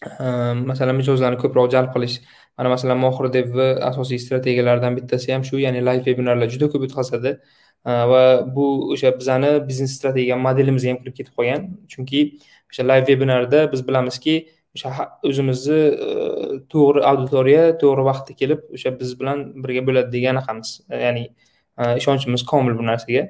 Ehm, 0.00 0.62
masalan 0.70 0.96
mijozlarni 0.96 1.36
ko'proq 1.40 1.66
jalb 1.72 1.90
qilish 1.94 2.14
mana 2.58 2.70
masalan 2.72 2.98
mohir 3.04 3.26
devni 3.34 3.66
asosiy 3.88 4.20
strategiyalaridan 4.22 4.94
bittasi 4.98 5.32
ham 5.34 5.42
shu 5.48 5.58
ya'ni 5.60 5.82
live 5.88 6.06
vebinarlar 6.06 6.48
juda 6.54 6.68
ko'p 6.72 6.86
o'tkazadi. 6.86 7.32
Ehm, 7.88 8.04
va 8.12 8.22
bu 8.54 8.64
o'sha 8.94 9.10
bizani 9.18 9.50
biznes 9.68 9.96
strategiya 9.98 10.38
modelimizga 10.46 10.94
ham 10.94 11.02
kirib 11.02 11.16
ketib 11.18 11.34
qolgan. 11.40 11.66
Chunki 11.92 12.22
o'sha 12.70 12.86
live 12.90 13.04
vebinarda 13.10 13.60
biz 13.72 13.82
bilamizki 13.88 14.36
o'sha 14.76 15.06
o'zimizni 15.30 15.80
to'g'ri 16.72 17.02
auditoriya 17.10 17.64
to'g'ri 17.82 18.06
vaqtda 18.10 18.36
kelib 18.40 18.62
o'sha 18.78 18.94
biz 19.00 19.12
bilan 19.20 19.42
birga 19.64 19.82
bo'ladi 19.88 20.12
degan 20.16 20.40
anaqamiz 20.40 20.70
ya'ni 21.04 21.26
ishonchimiz 22.00 22.46
komil 22.52 22.78
bu 22.80 22.86
narsaga. 22.90 23.26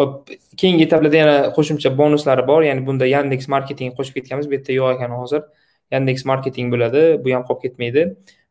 Ho'p 0.00 0.32
keyingi 0.62 0.86
etaplarda 0.86 1.20
yana 1.22 1.36
qo'shimcha 1.56 1.92
bonuslari 2.00 2.46
bor. 2.50 2.62
Ya'ni 2.68 2.86
bunda 2.88 3.06
yandex 3.14 3.44
marketing 3.56 3.92
qo'shib 3.98 4.14
ketganmiz. 4.18 4.48
Bu 4.50 4.58
yerda 4.58 4.78
yo'q 4.78 4.96
ekan 4.96 5.14
hozir. 5.20 5.44
Yandeks 5.92 6.24
marketing 6.30 6.72
bo'ladi 6.72 7.02
bu 7.24 7.34
ham 7.34 7.44
qolib 7.48 7.62
ketmaydi. 7.64 8.02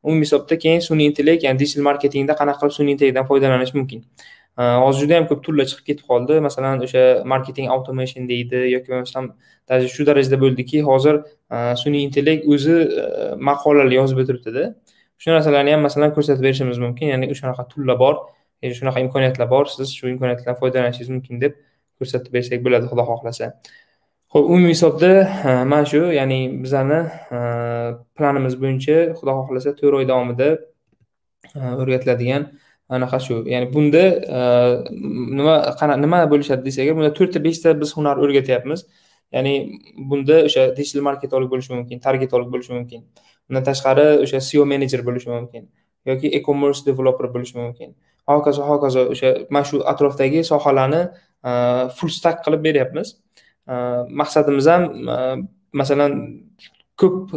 Umumiy 0.03 0.25
hisobda 0.25 0.57
keyin 0.63 0.81
sun'iy 0.89 1.07
intellekt 1.09 1.43
ya'ni 1.47 1.59
digital 1.59 1.83
marketingda 1.89 2.33
qanaqa 2.39 2.59
qilib 2.61 2.75
sun'iy 2.77 2.93
intellektdan 2.95 3.27
foydalanish 3.29 3.73
mumkin? 3.77 4.03
Hozir 4.57 5.05
juda 5.05 5.13
yam 5.17 5.25
ko'p 5.29 5.41
turlar 5.45 5.65
chiqib 5.69 5.85
ketib 5.89 6.05
qoldi. 6.11 6.39
Masalan 6.47 6.83
o'sha 6.85 7.03
marketing 7.33 7.67
automation 7.75 8.27
deydi 8.31 8.59
yoki 8.75 8.91
bo'lmasam 8.91 9.31
даже 9.69 9.87
shu 9.95 10.05
darajada 10.09 10.37
bo'ldiki 10.43 10.83
hozir 10.89 11.15
sun'iy 11.83 12.03
intellekt 12.07 12.45
o'zi 12.53 12.75
maqolalar 13.49 13.95
yozib 13.99 14.21
o'tiribdida. 14.23 14.63
Shu 15.21 15.31
narsalarni 15.31 15.71
ham 15.75 15.81
masalan 15.87 16.11
ko'rsatib 16.15 16.43
berishimiz 16.47 16.77
mumkin. 16.85 17.07
Ya'ni 17.13 17.31
shunaqa 17.41 17.63
turlar 17.71 17.97
bor 18.03 18.15
shunaqa 18.79 18.99
imkoniyatlar 19.05 19.49
bor. 19.55 19.65
Siz 19.75 19.89
shu 19.97 20.11
imkoniyatlardan 20.13 20.59
foydalanishingiz 20.61 21.09
mumkin 21.15 21.41
deb 21.43 21.57
ko'rsatib 21.97 22.31
bersak 22.35 22.59
bo'ladi 22.65 22.85
xudo 22.91 23.03
xohlasa. 23.09 23.45
Ho'p 24.33 24.47
umumiy 24.49 24.73
hisobda 24.73 25.09
e, 25.45 25.51
mana 25.71 25.85
shu 25.85 25.99
ya'ni 26.19 26.37
bizani 26.63 26.99
e, 27.37 27.39
planimiz 28.17 28.55
bo'yicha 28.61 28.95
xudo 29.17 29.33
xohlasa 29.39 29.73
to'rt 29.79 29.97
oy 29.99 30.07
davomida 30.11 30.47
e, 31.57 31.59
o'rgatiladigan 31.81 32.47
anaqa 32.97 33.19
shu. 33.25 33.35
Ya'ni 33.53 33.67
bunda 33.75 34.03
nima 35.37 35.55
qana 35.79 35.97
nima 36.05 36.23
bo'lishadi 36.33 36.65
desak 36.67 36.89
bunda 36.97 37.11
to'rtta 37.19 37.43
beshta 37.47 37.75
biz 37.81 37.93
hunar 37.97 38.17
o'rgatyapmiz. 38.23 38.85
Ya'ni 39.35 39.53
bunda 40.09 40.39
o'sha 40.47 40.63
digital 40.79 41.05
marketolog 41.09 41.53
bo'lishi 41.53 41.71
mumkin 41.75 42.01
targetolog 42.07 42.49
bo'lishi 42.53 42.73
mumkin. 42.77 43.05
Undan 43.49 43.63
tashqari 43.69 44.07
o'sha 44.25 44.41
seo 44.49 44.65
menejer 44.73 45.05
bo'lishi 45.07 45.29
mumkin 45.35 45.69
yoki 46.09 46.27
e 46.37 46.41
commerce 46.47 46.81
developer 46.89 47.29
bo'lishi 47.35 47.57
mumkin. 47.61 47.93
Hokazo 48.31 48.65
hokazo 48.71 49.05
o'sha 49.13 49.29
mana 49.53 49.65
shu 49.69 49.83
atrofdagi 49.93 50.41
sohalarni 50.51 51.03
full 51.97 52.11
stack 52.17 52.41
qilib 52.45 52.65
beryapmiz. 52.67 53.13
Maqsadimiz 54.21 54.67
ham 54.67 54.83
masalan 55.73 56.11
ko'p 56.99 57.33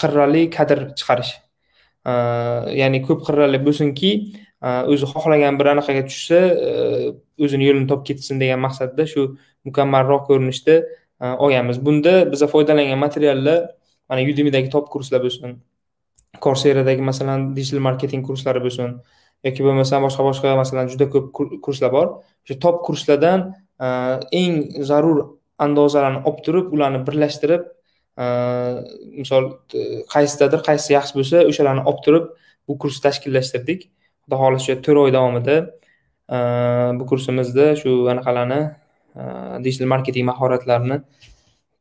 qirrali 0.00 0.42
kadr 0.56 0.78
chiqarish 0.98 1.32
ya'ni 2.80 3.02
ko'p 3.06 3.24
qirrali 3.26 3.58
bo'lsinki 3.66 4.10
o'zi 4.92 5.06
xohlagan 5.12 5.58
bir 5.60 5.66
anaqaga 5.74 6.02
tushsa 6.10 6.40
o'zini 7.44 7.68
yo'lini 7.68 7.86
topib 7.90 8.06
ketsin 8.10 8.40
degan 8.42 8.60
maqsadda 8.66 9.06
shu 9.12 9.22
mukammalroq 9.68 10.22
ko'rinishda 10.30 10.76
olganmiz 11.44 11.78
bunda 11.86 12.14
biza 12.32 12.46
foydalangan 12.54 12.98
materiallar 13.06 13.58
mana 14.08 14.20
udemydagi 14.32 14.68
top 14.74 14.86
kurslar 14.92 15.20
bo'lsin 15.26 15.58
korseradagi 16.44 17.02
masalan 17.10 17.54
digital 17.56 17.80
marketing 17.88 18.22
kurslari 18.28 18.60
bo'lsin 18.66 18.98
yoki 19.46 19.60
bo'lmasam 19.66 20.02
boshqa 20.06 20.22
boshqa 20.28 20.56
masalan 20.62 20.90
juda 20.92 21.06
ko'p 21.14 21.26
kurslar 21.64 21.90
bor 21.96 22.06
o'sha 22.44 22.56
top 22.64 22.76
kurslardan 22.86 23.40
eng 24.42 24.54
zarur 24.90 25.37
andozalarni 25.64 26.22
olib 26.28 26.40
turib 26.46 26.72
ularni 26.74 27.00
birlashtirib 27.06 27.64
e, 28.22 28.26
misol 29.20 29.50
qaysidadir 30.14 30.64
qaysi 30.68 30.94
yaxshi 30.96 31.18
bo'lsa 31.18 31.44
o'shalarni 31.50 31.84
olib 31.90 32.02
turib 32.06 32.26
bu 32.68 32.78
kursni 32.82 33.04
tashkillashtirdik. 33.06 33.86
Xudo 34.24 34.40
xohlasa 34.42 34.78
to'rt 34.86 35.02
oy 35.04 35.14
davomida 35.16 35.56
e, 36.36 36.38
bu 36.98 37.06
kursimizda 37.10 37.70
shu 37.80 37.94
anaqalarni 38.14 38.60
e, 38.64 39.22
digital 39.64 39.92
marketing 39.94 40.28
mahoratlarini 40.30 41.00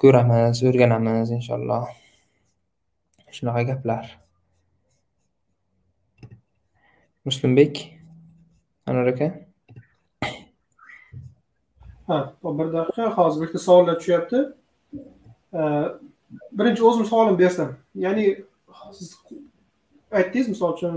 ko'ramiz 0.01 0.63
o'rganamiz 0.69 1.34
inshaalloh. 1.39 1.84
Shunaqa 3.38 3.65
gaplar. 3.74 4.15
Muslimbek 7.27 7.84
anvar 8.88 9.13
aka? 9.13 9.47
Ha 12.08 12.34
bir 12.44 12.74
daqiqa 12.74 13.10
hozir 13.18 13.42
bitta 13.42 13.60
savollar 13.60 14.00
tushyapti. 14.00 14.40
Birinchi 16.60 16.84
o'zim 16.90 17.06
savolimni 17.06 17.40
bersam 17.40 17.70
ya'ni 17.96 18.26
siz 18.92 19.18
aytdingiz 20.12 20.48
misol 20.50 20.74
uchun 20.74 20.96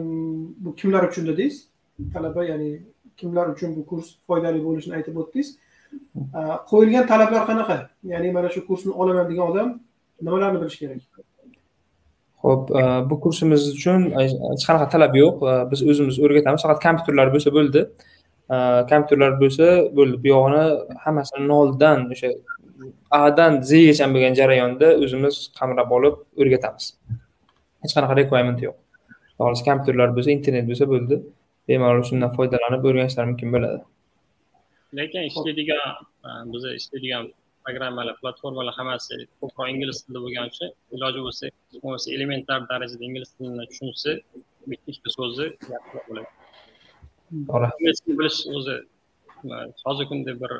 bu 0.65 0.75
kimlar 0.75 1.09
uchun 1.09 1.27
dedingiz? 1.27 1.67
Talaba 2.15 2.45
ya'ni 2.45 2.71
kimlar 3.17 3.47
uchun 3.55 3.77
bu 3.77 3.87
kurs 3.87 4.07
foydali 4.27 4.65
bo'lishini 4.65 4.95
aytib 4.99 5.17
o'tdingiz. 5.23 5.49
Qo'yilgan 6.71 7.07
talablar 7.13 7.43
qanaqa? 7.51 7.79
Ya'ni 8.13 8.33
mana 8.37 8.49
shu 8.55 8.67
kursni 8.67 8.93
olaman 8.93 9.27
degan 9.31 9.47
odam 9.53 9.69
nimalarni 10.23 10.61
bilishi 10.63 10.79
kerak? 10.83 11.03
Ho'p 12.45 12.71
e, 12.81 12.83
bu 13.11 13.21
kursimiz 13.21 13.69
uchun 13.75 14.07
e, 14.11 14.23
hech 14.25 14.65
qanaqa 14.69 14.87
talab 14.95 15.17
yo'q. 15.23 15.43
E, 15.51 15.53
biz 15.71 15.81
o'zimiz 15.91 16.21
o'rgatamiz. 16.25 16.63
Faqat 16.65 16.83
kompyuterlar 16.87 17.33
bo'lsa 17.35 17.53
bo'ldi. 17.57 17.83
Kompyuterlar 18.91 19.33
bo'lsa 19.43 19.67
bo'ldi. 19.97 20.17
Bu 20.23 20.29
yog'ini 20.35 20.65
hammasini 21.05 21.43
noldan 21.53 21.99
o'sha 22.15 22.31
adan 23.25 23.53
zgacha 23.71 24.07
bo'lgan 24.15 24.35
jarayonda 24.41 24.89
o'zimiz 25.05 25.37
qamrab 25.59 25.91
olib 25.97 26.17
o'rgatamiz. 26.41 26.85
Hech 27.83 27.93
qanaqa 27.97 28.15
requirement 28.23 28.59
yo'q. 28.67 28.77
Xolos 29.39 29.63
kompyuterlar 29.69 30.09
bo'lsa 30.17 30.31
internet 30.39 30.65
bo'lsa 30.71 30.85
bo'ldi. 30.95 31.17
Bemalol 31.69 32.05
shundan 32.11 32.31
foydalanib 32.37 32.83
o'rganishlari 32.89 33.27
mumkin 33.33 33.49
bo'ladi. 33.55 33.81
Lekin 34.99 35.23
ishlaydigan 35.31 35.85
biza 36.53 36.71
ishlaydigan 36.81 37.25
programmalar 37.65 38.15
platformalar 38.23 38.75
hammasi 38.81 39.17
ko'proq 39.41 39.67
ingliz 39.73 39.97
tilida 40.03 40.21
bo'lgani 40.25 40.53
uchun 40.53 40.71
iloji 40.97 41.21
bo'lsa 41.27 41.45
bo'lmasa 41.83 42.09
elementar 42.17 42.61
darajada 42.71 43.05
ingliz 43.09 43.31
tilini 43.37 43.65
tushunsa 43.71 44.11
bitta 44.71 44.87
ikkita 44.93 45.11
so'zni 45.17 45.47
bo'ladi 46.09 46.29
tilini 47.31 48.19
bilish 48.19 48.39
o'zi 48.57 48.77
hozirgi 49.85 50.09
kunda 50.11 50.33
bir 50.43 50.51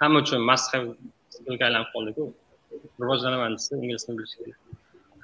hamma 0.00 0.18
uchun 0.24 0.40
have 0.74 0.86
skillga 1.34 1.64
aylanib 1.68 1.90
qoldiku 1.94 2.24
rivojlanaman 3.02 3.52
desa 3.56 3.72
ingliz 3.84 4.02
tilini 4.04 4.18
bilish 4.20 4.34
kerak 4.38 4.58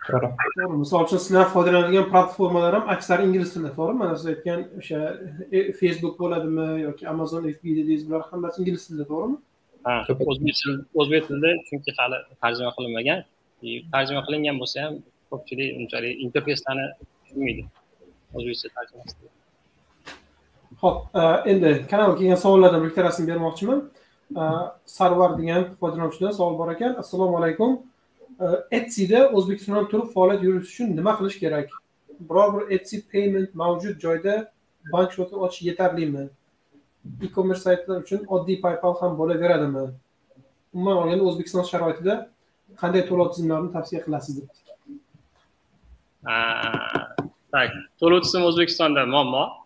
to'g'ri 0.07 0.79
misol 0.83 1.01
uchun 1.07 1.21
sizlar 1.27 1.47
foydalanadigan 1.55 2.07
platformalar 2.13 2.73
ham 2.77 2.89
aksari 2.95 3.23
ingliz 3.29 3.49
tilida 3.55 3.71
to'g'rimi 3.79 3.99
mana 4.03 4.15
siz 4.19 4.27
aytgan 4.33 4.61
o'sha 4.81 5.01
facebook 5.81 6.15
bo'ladimi 6.23 6.67
yoki 6.87 7.05
amazon 7.13 7.43
fb 7.57 7.65
dedingiz 7.79 8.03
bular 8.09 8.23
hammasi 8.31 8.57
ingliz 8.63 8.83
tilida 8.87 9.07
to'g'rimi 9.13 9.37
ha 9.87 9.95
o'zbek 10.31 10.55
tilida 10.61 10.83
o'zbek 11.01 11.23
tilida 11.29 11.51
chunki 11.69 11.91
hali 11.99 12.19
tarjima 12.43 12.71
qilinmagan 12.77 13.21
tarjima 13.95 14.21
qilingan 14.27 14.57
bo'lsa 14.63 14.77
ham 14.85 14.95
ko'pchilik 15.31 15.71
unchalik 15.81 16.15
interfeyslarni 16.27 16.87
tushunmaydi 17.01 17.63
o'zbekcha 18.37 18.69
tarjimasida 18.77 19.44
ho'p 20.85 21.17
e, 21.17 21.51
endi 21.51 21.87
kanalga 21.91 22.19
kelgan 22.19 22.35
savollardan 22.35 22.85
bir 22.85 23.29
bermoqchiman. 23.29 23.91
E, 24.37 24.43
Sarvar 24.87 25.39
degan 25.39 25.65
foydalanuvchidan 25.81 26.31
savol 26.31 26.59
bor 26.59 26.73
ekan. 26.73 26.95
Assalomu 26.95 27.39
alaykum. 27.39 27.83
E, 28.41 28.47
Etsyda 28.71 29.29
o'zbekistondan 29.29 29.89
turib 29.89 30.09
faoliyat 30.15 30.43
yuritish 30.45 30.73
uchun 30.75 30.97
nima 30.97 31.13
qilish 31.19 31.39
kerak? 31.41 31.71
Biror 32.21 32.49
bir 32.55 32.75
etsy 32.77 33.01
payment 33.13 33.55
mavjud 33.55 34.01
joyda 34.01 34.51
bank 34.93 35.13
shoti 35.13 35.35
ochish 35.35 35.63
yetarlimi? 35.63 36.29
E 37.23 37.33
commerce 37.35 37.63
saytlar 37.63 37.97
uchun 38.05 38.21
oddiy 38.29 38.61
paypal 38.61 39.01
ham 39.01 39.19
bo'laveradimi? 39.19 39.87
Umuman 40.75 40.97
olganda 40.97 41.25
o'zbekiston 41.25 41.65
sharoitida 41.73 42.15
qanday 42.83 43.03
to'lov 43.09 43.33
tizimlarini 43.33 43.73
tavsiya 43.73 44.01
qilasiz 44.05 44.41
deb 44.41 44.49
Так, 47.55 47.71
to'lov 48.01 48.21
tizimi 48.25 48.45
o'zbekistonda 48.51 49.07
muammo. 49.07 49.64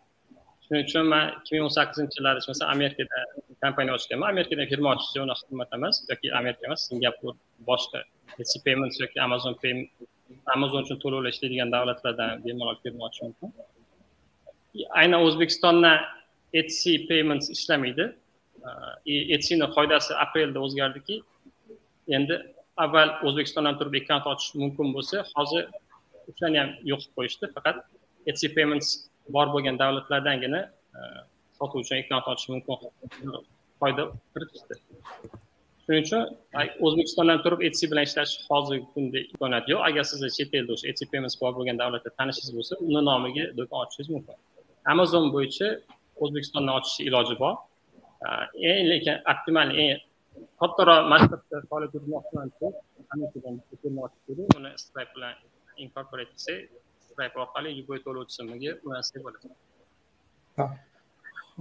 Shuning 0.68 0.84
uchun 0.86 1.06
man 1.12 1.24
ikki 1.38 1.50
ming 1.54 1.64
o'n 1.66 1.74
sakkizinchi 1.78 2.16
yillar 2.18 2.34
masalan 2.50 2.70
amerikada 2.74 3.18
kompaniya 3.62 3.94
ochganman 3.98 4.28
amerikada 4.34 4.62
firma 4.72 4.88
ochishga 4.94 5.20
unaqa 5.26 5.44
qimmat 5.48 5.70
emas 5.78 5.96
yoki 6.10 6.28
amerika 6.40 6.62
emas 6.68 6.80
singapur 6.88 7.32
boshqa 7.70 7.98
etsy 8.42 8.58
payments 8.66 8.96
yoki 9.02 9.18
amazon 9.26 9.54
pay 9.62 9.72
amazon 10.54 10.78
uchun 10.84 10.98
to'lovlar 11.02 11.30
ishlaydigan 11.34 11.70
davlatlardan 11.74 12.30
bemalol 12.44 12.76
firma 12.82 13.02
ochish 13.08 13.22
mumkin. 13.26 13.48
Aynan 15.00 15.20
o'zbekistonda 15.26 15.92
etsy 16.60 16.92
payments 17.10 17.46
ishlamaydi. 17.56 18.04
Э, 19.12 19.34
Etsyni 19.36 19.66
qoidasi 19.76 20.12
aprelda 20.24 20.58
o'zgardiki 20.66 21.16
endi 22.16 22.34
avval 22.84 23.08
o'zbekistondan 23.26 23.74
turib 23.78 23.94
akkaunt 24.00 24.26
ochish 24.32 24.50
mumkin 24.62 24.86
bo'lsa 24.96 25.16
hozir 25.36 25.62
o'shani 26.30 26.58
ham 26.60 26.70
yo'q 26.90 27.00
qilib 27.04 27.14
qo'yishdi. 27.18 27.44
Faqat 27.56 27.76
etsy 28.30 28.48
payments 28.56 28.88
bor 29.34 29.46
bo'lgan 29.54 29.76
davlatlardangina 29.82 30.60
e, 30.98 31.00
sotuv 31.58 31.78
uchun 31.84 31.96
ekran 32.00 32.22
ochish 32.32 32.48
mumkin 32.52 32.74
foyda 33.80 34.02
kiritishdi. 34.32 34.74
Shuning 35.84 36.02
uchun 36.06 36.22
o'zbekistondan 36.86 37.38
turib 37.44 37.60
etsy 37.68 37.84
bilan 37.90 38.04
ishlash 38.08 38.32
hozirgi 38.48 38.86
kunda 38.94 39.18
imkoniyat 39.32 39.66
yo'q. 39.72 39.80
Agar 39.88 40.04
sizni 40.10 40.30
chet 40.36 40.50
elda 40.58 40.72
o'sha 40.76 40.86
etsy 40.92 41.04
payments 41.12 41.36
bor 41.42 41.52
bo'lgan 41.58 41.76
davlatda 41.82 42.10
tanishingiz 42.18 42.52
bo'lsa 42.58 42.74
uni 42.88 43.00
nomiga 43.10 43.44
do'kon 43.58 43.78
ochishingiz 43.84 44.10
mumkin. 44.14 44.36
Amazon 44.92 45.24
bo'yicha 45.36 45.68
o'zbekistondan 46.22 46.74
ochishni 46.80 47.02
iloji 47.08 47.34
bor. 47.42 47.54
Eng 48.70 48.86
lekin 48.92 49.16
optimal 49.32 49.68
eng 49.84 49.96
kattaroq 50.60 51.00
masshtabda 51.12 51.56
faoliyat 51.70 51.92
yuritmoqchiman 51.96 52.48
uni 54.58 54.70
stripe 54.82 55.12
bilan 55.16 55.34
incorporate 55.84 56.32
qilsak 56.34 56.87
stripe 57.18 57.38
orqali 57.44 57.74
любой 57.78 57.98
to'lov 58.06 58.24
tizimiga 58.30 58.72
ulansak 58.86 59.22
bo'ladi 59.26 59.48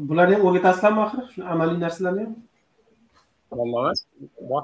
bularni 0.10 0.36
ham 0.36 0.44
o'rgatasizlarmi 0.48 1.02
axir 1.06 1.24
shu 1.34 1.40
amaliy 1.54 1.78
narsalarni 1.86 2.24
ham 2.26 2.34
muammo 3.58 3.78
emas 3.84 4.00
bor 4.52 4.64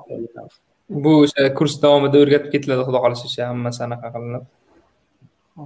bu 1.05 1.13
o'sha 1.23 1.43
kurs 1.59 1.73
davomida 1.85 2.17
o'rgatib 2.23 2.49
ketiladi 2.55 2.85
xudo 2.87 2.99
xohlasa 3.03 3.25
o'sha 3.29 3.47
hammasi 3.51 3.81
anaqa 3.87 4.07
qilinib 4.15 4.43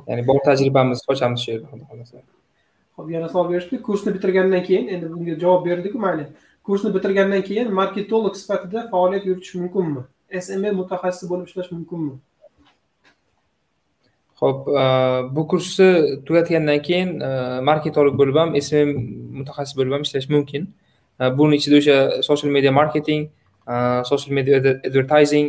ya'ni 0.10 0.24
bor 0.30 0.40
tajribamizni 0.48 1.04
sochamiz 1.08 1.40
shu 1.44 1.50
yerda 1.54 1.68
xudo 1.72 1.84
xohlasa 1.90 2.24
ho'p 2.98 3.08
yana 3.16 3.28
savol 3.34 3.48
berishdi 3.54 3.82
kursni 3.88 4.16
bitirgandan 4.16 4.64
keyin 4.68 4.86
endi 4.94 5.06
bunga 5.14 5.36
javob 5.44 5.62
berdiku 5.70 5.98
mayli 6.06 6.26
kursni 6.68 6.90
bitirgandan 6.96 7.44
keyin 7.50 7.68
marketolog 7.82 8.36
sifatida 8.42 8.80
faoliyat 8.94 9.24
yuritish 9.30 9.54
mumkinmi 9.64 10.02
smm 10.46 10.66
mutaxassisi 10.80 11.30
bo'lib 11.32 11.46
ishlash 11.50 11.70
mumkinmi 11.76 12.16
ho'p 14.42 14.68
e, 14.68 14.84
bu 15.36 15.48
kursni 15.52 15.90
tugatgandan 16.26 16.82
keyin 16.88 17.10
e, 17.20 17.30
marketolog 17.70 18.18
bo'lib 18.20 18.38
ham 18.42 18.54
smm 18.62 18.92
mutaxassis 19.40 19.78
bo'lib 19.80 19.98
ham 19.98 20.06
ishlash 20.08 20.30
mumkin. 20.36 20.70
E, 21.22 21.24
buni 21.38 21.58
ichida 21.60 21.82
o'sha 21.82 21.98
social 22.30 22.52
media 22.58 22.72
marketing 22.72 23.30
social 24.08 24.32
media 24.36 24.58
advertising 24.88 25.48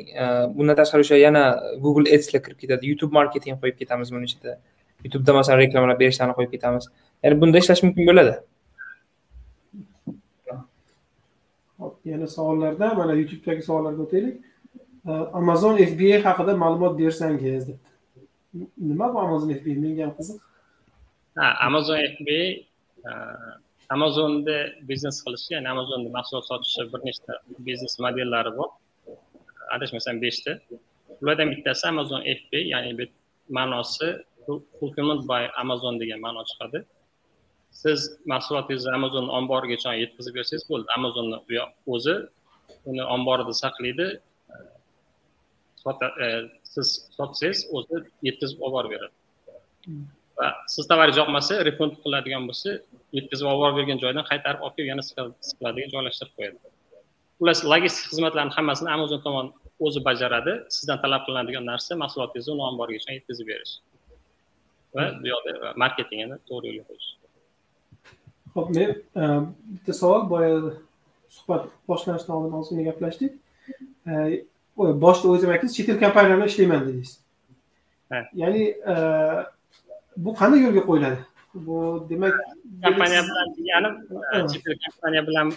bundan 0.57 0.77
tashqari 0.79 1.05
o'sha 1.07 1.16
yana 1.20 1.42
google 1.85 2.09
adslar 2.16 2.40
kirib 2.44 2.59
ketadi 2.62 2.88
youtube 2.90 3.12
marketing 3.18 3.61
qo'yib 3.61 3.77
ketamiz 3.83 4.09
buni 4.14 4.27
ichida. 4.31 4.57
Youtubeda 5.05 5.33
masalan 5.37 5.61
reklamalar 5.62 5.96
berishlarni 6.01 6.35
qo'yib 6.38 6.51
ketamiz. 6.55 6.88
Ya'ni 7.22 7.40
bunda 7.40 7.61
ishlash 7.62 7.83
mumkin 7.87 8.09
bo'ladi. 8.11 8.35
Yana 12.12 12.27
savollarda 12.37 12.94
mana 13.01 13.14
youtubedagi 13.20 13.62
savollarga 13.68 14.03
o'taylik. 14.07 14.37
Amazon 15.40 15.79
fba 15.90 16.18
haqida 16.27 16.57
ma'lumot 16.64 16.98
bersangiz 17.03 17.68
debdi. 17.68 17.88
Nima 18.90 19.07
bu 19.12 19.18
amazon 19.27 19.51
fb 19.59 19.66
menga 19.85 20.03
ham 20.07 20.12
qiziq. 20.18 20.38
Ha 21.38 21.47
amazon 21.68 21.99
fb 22.14 22.29
amazonda 23.97 24.57
biznes 24.88 25.16
qilish 25.25 25.47
ya'ni 25.55 25.68
amazonda 25.75 26.09
mahsulot 26.18 26.44
sotishi 26.51 26.83
bir 26.92 27.01
nechta 27.09 27.33
biznes 27.66 27.94
modellari 28.05 28.51
bor. 28.59 28.71
Adashmasam 29.75 30.16
beshta. 30.25 30.53
Ulardan 31.23 31.49
bittasi 31.53 31.85
amazon 31.92 32.21
fb 32.38 32.53
ya'ni 32.73 32.90
ma'nosi 33.57 34.09
fulfillment 34.79 35.23
by 35.31 35.42
amazon 35.62 35.94
degan 36.01 36.21
ma'no 36.27 36.42
chiqadi. 36.51 36.79
Siz 37.83 37.99
mahsulotingizni 38.33 38.92
amazon 38.99 39.27
omborigacha 39.38 39.90
yetkazib 40.03 40.33
bersangiz 40.38 40.64
bo'ldi. 40.71 40.87
Amazonni 40.97 41.37
o'zi 41.94 42.14
uni 42.90 43.03
omborida 43.16 43.55
saqlaydi. 43.62 44.07
Siz 46.74 46.88
sotsangiz 47.16 47.61
o'zi 47.77 47.96
yetkazib 48.29 48.59
olib 48.64 48.74
borib 48.77 48.90
beradi. 48.94 49.14
Va 50.38 50.48
siz 50.74 50.85
tovaringiz 50.90 51.18
yoqmasa 51.22 51.55
refund 51.68 51.94
qiladigan 52.05 52.42
bo'lsa 52.48 52.70
yetkazib 53.18 53.46
olib 53.51 53.62
borib 53.64 53.77
bergan 53.81 54.03
joydan 54.05 54.24
qaytarib 54.31 54.61
olib 54.64 54.74
kelib 54.77 54.90
yana 54.92 55.05
siqiladiga 55.09 55.88
joylashtirib 55.94 56.35
qo'yadi. 56.38 56.59
Xullas 57.38 57.61
logistik 57.72 58.05
xizmatlarni 58.12 58.53
hammasini 58.59 58.90
amazon 58.96 59.20
tomon 59.27 59.46
o'zi 59.87 60.01
bajaradi 60.09 60.53
sizdan 60.77 60.98
talab 61.05 61.22
qilinadigan 61.27 61.64
narsa 61.72 61.92
mahsulotingizni 62.03 62.53
uni 62.57 62.64
omborigacha 62.70 63.11
yetkazib 63.18 63.46
berish. 63.53 63.74
Va 64.96 65.05
bu 65.20 65.27
yoqda 65.33 65.72
marketingini 65.83 66.37
to'g'ri 66.48 66.66
yo'lga 66.70 66.85
qo'yish. 66.90 67.09
Ho'p 68.55 68.68
men 68.77 68.90
bitta 69.74 69.92
savol 70.03 70.22
boya 70.35 70.53
suhbat 71.37 71.62
boshlanishdan 71.90 72.35
oldin 72.37 72.57
ozgina 72.61 72.83
gaplashdik 72.90 73.33
boshida 74.78 75.28
o'zim 75.34 75.50
aytdingiz 75.54 75.76
chet 75.76 75.88
el 75.88 75.98
kompaniyalar 76.04 76.36
bilan 76.36 76.48
ishlayman 76.52 76.80
dedingiz. 76.86 77.12
Ya'ni 78.42 78.62
bu 80.24 80.30
qanday 80.40 80.60
yo'lga 80.66 80.82
qo'yiladi? 80.88 81.18
Bu 81.66 81.78
demak 82.10 82.34
kompaniya 82.84 83.22
bilan 83.28 83.46
deganim 83.58 83.94
chet 84.52 84.64
el 84.70 84.78
kompaniya 84.84 85.22
bilan 85.28 85.52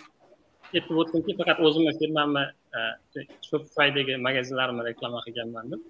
aytib 0.73 0.97
o'tdimki 1.01 1.37
faqat 1.39 1.57
o'zimni 1.67 1.93
firmamni 1.99 2.43
shopifydagi 3.49 4.13
magazinlarimni 4.27 4.83
reklama 4.89 5.19
qilganman 5.25 5.65
deb. 5.71 5.81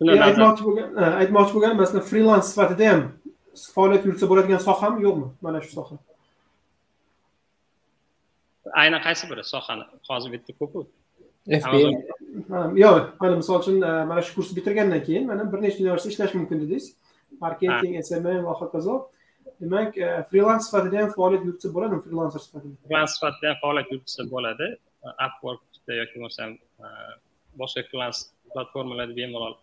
E, 0.00 0.18
aytmoqchi 0.28 0.62
bo'lgan 0.66 0.88
aytmoqchi 1.22 1.52
bo'lgan 1.56 1.80
masalan 1.80 2.04
frilans 2.10 2.50
sifatida 2.50 2.92
ham 2.92 3.02
faoliyat 3.74 4.02
yuritsa 4.06 4.26
bo'ladigan 4.30 4.60
sohami 4.68 4.98
yo'qmi? 5.06 5.26
Mana 5.44 5.58
shu 5.64 5.70
soha 5.78 5.96
aynan 8.82 9.00
qaysi 9.06 9.30
biri? 9.30 9.44
Sohani. 9.44 9.84
Hozir 10.10 10.32
bitta 10.32 10.52
ko'pu 10.60 10.86
yo'q 11.48 13.18
mana 13.20 13.36
misol 13.36 13.60
uchun 13.60 13.82
e, 13.82 14.04
mana 14.04 14.22
shu 14.22 14.34
kursni 14.36 14.56
bitirgandan 14.58 15.02
keyin 15.06 15.26
mana 15.26 15.52
bir 15.52 15.58
nechta 15.62 15.82
universitetda 15.82 16.12
ishlash 16.14 16.34
mumkin 16.34 16.60
dedingiz. 16.60 16.96
Marketing 17.40 17.92
smm 18.04 18.44
va 18.44 18.52
hokazo 18.60 18.94
demak 19.60 19.96
e, 19.98 20.08
frilans 20.30 20.66
sifatida 20.66 21.02
ham 21.02 21.10
faoliyat 21.16 21.44
yuritsa 21.46 21.68
bo'ladimi? 21.74 22.00
Frilanser 22.06 22.40
sifatida. 22.46 22.74
Freelance 22.86 23.12
sifatida 23.16 23.46
ham 23.50 23.58
faoliyat 23.62 23.88
yuritsa 23.92 24.22
bo'ladi. 24.34 24.66
Upworkda 25.26 25.92
yoki 26.00 26.14
bo'lmasam 26.16 26.50
e, 26.84 26.86
boshqa 27.60 27.86
freelance 27.88 28.20
platformalarda 28.52 29.14
bemalol 29.20 29.54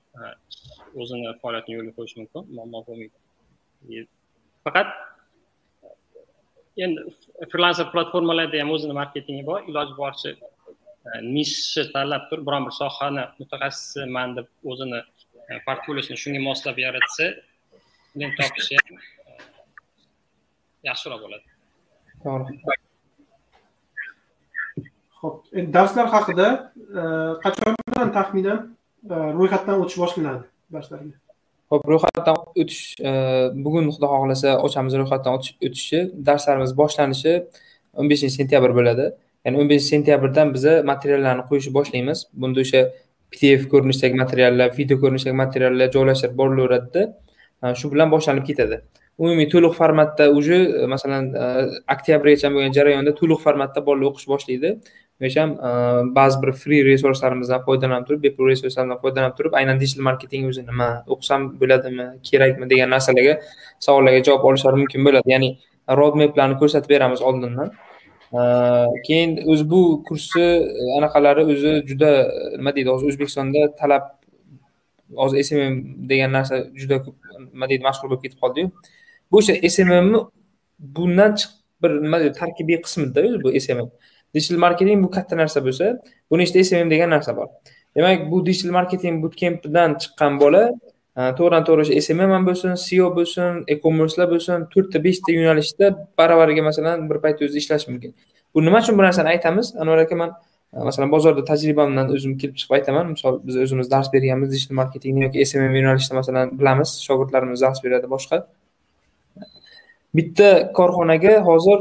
o'zini 1.01 1.33
faoliyatini 1.41 1.77
yo'lga 1.77 1.93
qo'yishi 1.97 2.15
mumkin. 2.21 2.41
Muammo 2.55 2.79
bo'lmaydi. 2.87 4.07
Faqat 4.65 4.87
endi 6.83 7.01
frilanser 7.51 7.87
platformalarda 7.93 8.59
ham 8.61 8.71
o'zini 8.75 8.95
marketingi 8.99 9.43
bor 9.49 9.59
iloji 9.69 9.93
boricha 10.01 10.31
e, 10.31 11.09
nisha 11.35 11.83
tanlab 11.93 12.23
turib 12.29 12.45
biron 12.47 12.67
bir 12.67 12.75
sohani 12.81 13.23
mutaxassisiman 13.39 14.35
deb 14.37 14.47
o'zini 14.71 14.99
e, 15.49 15.59
portfoliosini 15.67 16.17
shunga 16.23 16.41
moslab 16.49 16.77
yaratsa 16.85 17.25
klient 18.13 18.35
topishi 18.39 18.79
ham 18.79 18.95
e, 18.99 19.37
yaxshiroq 20.89 21.19
bo'ladi. 21.25 21.45
To'g'ri. 22.23 22.79
Ho'p 25.21 25.35
endi 25.59 25.69
darslar 25.77 26.07
haqida 26.15 26.47
qachondan 27.45 28.09
taxminan 28.17 28.59
ro'yxatdan 29.39 29.83
o'tish 29.83 29.99
boshlanadi 30.03 30.43
darslarga? 30.75 31.15
Ho'p, 31.75 31.87
ro'yxatdan 31.91 32.37
o'tish 32.61 32.95
e, 33.03 33.11
bugun 33.65 33.89
xudo 33.93 34.07
xohlasa 34.13 34.55
ochamiz 34.65 34.93
ro'yxatdan 34.99 35.37
o'tishi 35.37 35.55
o'tishni. 35.67 36.01
Darslarimiz 36.27 36.71
boshlanishi 36.81 37.33
15 38.03 38.35
sentyabr 38.37 38.71
bo'ladi. 38.77 39.09
Ya'ni 39.45 39.61
15 39.63 39.89
sentyabrdan 39.91 40.53
biza 40.55 40.73
materiallarni 40.91 41.43
qo'yishni 41.49 41.73
boshlaymiz. 41.77 42.25
Bunda 42.41 42.63
o'sha 42.65 42.81
PDF 43.33 43.67
ko'rinishidagi 43.73 44.21
materiallar, 44.23 44.71
video 44.79 45.01
ko'rinishidagi 45.03 45.37
materiallar 45.43 45.91
joylashtirib 45.95 46.37
borilaveradida. 46.41 47.03
E, 47.63 47.73
shu 47.79 47.91
bilan 47.93 48.13
boshlanib 48.15 48.47
ketadi. 48.51 48.79
Umumiy 49.23 49.47
to'liq 49.53 49.73
formatda 49.79 50.29
уже 50.39 50.59
e, 50.83 50.87
masalan 50.93 51.31
oktyabrgacha 51.95 52.53
bo'lgan 52.55 52.77
jarayonda 52.79 53.15
to'liq 53.19 53.43
formatda 53.47 53.85
bolalar 53.89 54.13
o'qish 54.13 54.27
boshlaydi. 54.33 54.77
O'sha 55.21 55.43
e, 55.47 55.69
ba'zi 56.15 56.41
bir 56.43 56.51
free 56.51 56.81
resurslarimizdan 56.83 57.61
foydalanib 57.67 58.07
turib, 58.07 58.21
bepul 58.23 58.49
resurslardan 58.51 58.99
foydalanib 59.03 59.37
turib, 59.37 59.53
aynan 59.59 59.79
digital 59.79 60.03
marketing 60.03 60.47
o'zi 60.49 60.63
nima, 60.67 60.87
o'qisam 61.13 61.45
bo'ladimi, 61.61 62.07
kerakmi 62.29 62.67
degan 62.71 62.91
narsalarga 62.95 63.35
savollarga 63.85 64.23
javob 64.27 64.49
olishlari 64.49 64.81
mumkin 64.81 65.07
bo'ladi. 65.07 65.31
Ya'ni 65.33 65.49
roadmaplarni 65.99 66.57
ko'rsatib 66.61 66.91
beramiz 66.95 67.21
oldindan. 67.29 67.71
E, 68.39 68.41
keyin 69.07 69.37
o'zi 69.53 69.69
bu 69.71 69.81
kursni 70.07 70.47
e, 70.81 70.89
anaqalari 70.97 71.45
o'zi 71.53 71.71
juda 71.91 72.11
nima 72.57 72.75
deydi, 72.75 72.89
hozir 72.93 73.13
O'zbekistonda 73.13 73.61
talab 73.81 74.09
hozir 75.21 75.43
SMM 75.47 75.77
degan 76.09 76.35
narsa 76.37 76.59
juda 76.81 76.99
ko'p 77.05 77.15
nima 77.53 77.69
deydi, 77.71 77.83
mashhur 77.87 78.09
bo'lib 78.09 78.25
ketib 78.25 78.43
qoldi-yu. 78.43 78.73
Bu 79.31 79.39
o'sha 79.41 79.55
SMMni 79.75 80.25
bundan 80.97 81.39
chiqib 81.39 81.61
bir 81.83 81.95
nima 82.03 82.19
deydi, 82.23 82.35
tarkibiy 82.41 82.81
qismida 82.85 83.23
o'zi 83.29 83.41
bu 83.45 83.55
SMM. 83.63 83.89
Digital 84.35 84.59
marketing 84.65 85.03
bu 85.05 85.09
katta 85.17 85.35
narsa 85.41 85.63
bo'lsa, 85.67 85.85
buni 86.31 86.43
ichida 86.45 86.63
SMM 86.67 86.89
degan 86.93 87.09
narsa 87.15 87.35
bor. 87.37 87.47
Demak, 87.95 88.25
bu 88.31 88.41
digital 88.45 88.71
marketing 88.77 89.21
bootcamp'idan 89.23 89.95
chiqqan 90.01 90.39
bola 90.43 90.63
to'g'ridan 91.37 91.63
to'g'ri 91.67 91.83
o'sha 91.85 92.01
SMM 92.05 92.31
ham 92.35 92.43
bo'lsin, 92.49 92.73
SEO 92.85 93.07
bo'lsin, 93.17 93.61
e-commerce'lar 93.73 94.27
bo'lsin, 94.33 94.65
to'rtta, 94.73 94.99
beshta 95.05 95.35
yo'nalishda 95.37 95.91
baravariga 96.19 96.63
masalan 96.69 97.07
bir 97.09 97.21
payt 97.23 97.39
o'zi 97.45 97.61
ishlashi 97.63 97.87
mumkin. 97.91 98.11
Bu 98.53 98.63
nima 98.65 98.81
uchun 98.83 98.97
bu 98.99 99.03
narsani 99.07 99.31
aytamiz? 99.35 99.71
Anvar 99.81 100.03
aka 100.03 100.15
man 100.21 100.35
masalan 100.89 101.11
bozorda 101.15 101.43
tajribamdan 101.51 102.11
o'zim 102.15 102.35
kelib 102.41 102.59
chiqib 102.59 102.75
aytaman. 102.77 103.13
Misol 103.15 103.39
biz 103.47 103.55
o'zimiz 103.63 103.87
dars 103.93 104.11
berganmiz 104.15 104.51
digital 104.55 104.75
marketingni 104.81 105.27
yoki 105.27 105.45
SMM 105.49 105.75
yo'nalishida 105.79 106.15
masalan 106.19 106.51
bilamiz, 106.59 106.89
shogirdlarimiz 107.07 107.63
dars 107.65 107.79
beradi 107.85 108.11
boshqa. 108.15 108.43
Bitta 110.17 110.49
korxonaga 110.77 111.33
hozir 111.47 111.79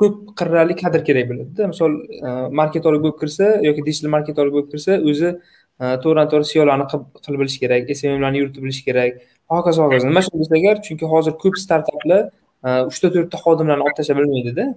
ko'p 0.00 0.18
qirrali 0.38 0.74
kadr 0.82 1.04
kerak 1.08 1.28
bo'ladida. 1.30 1.68
Misol 1.72 1.94
e, 2.28 2.32
marketolog 2.60 3.04
bo'lib 3.04 3.18
kirsa 3.22 3.48
yoki 3.68 3.84
digital 3.88 4.12
marketolog 4.16 4.56
bo'lib 4.56 4.68
kirsa, 4.74 4.98
o'zi 5.10 5.30
e, 5.30 5.84
to'g'ridan 6.02 6.30
to'g'ri 6.32 6.50
SEOlarni 6.52 6.86
qilib 6.92 7.40
bilish 7.42 7.58
kerak, 7.62 7.90
SMMlarni 8.00 8.42
yuritib 8.42 8.66
bilish 8.66 8.82
kerak. 8.88 9.22
Hokazo 9.54 9.86
hokazo. 9.86 10.10
Nima 10.10 10.24
uchun 10.24 10.44
desak 10.44 10.58
agar, 10.60 10.82
chunki 10.86 11.10
hozir 11.14 11.38
ko'p 11.42 11.58
startaplar 11.64 12.22
e, 12.28 12.68
3-4 12.98 13.30
ta 13.32 13.42
xodimlarni 13.44 13.86
olib 13.86 13.98
tashlab 14.00 14.22
bilmaydida. 14.22 14.68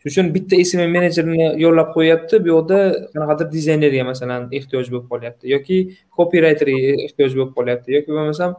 Shuning 0.00 0.12
uchun 0.12 0.32
bitta 0.36 0.62
SMM 0.70 0.92
menejerni 0.98 1.50
yollab 1.64 1.92
qo'yapti, 1.96 2.42
bu 2.44 2.54
yoqda 2.54 2.78
qanaqadir 3.14 3.52
dizaynerga 3.56 4.04
masalan 4.12 4.48
ehtiyoj 4.58 4.90
bo'lib 4.92 5.06
qolyapti 5.12 5.52
yoki 5.54 5.78
kopirayterga 6.18 6.96
ehtiyoj 7.06 7.32
bo'lib 7.38 7.52
qolyapti 7.58 7.96
yoki 7.96 8.10
bo'lmasam 8.16 8.54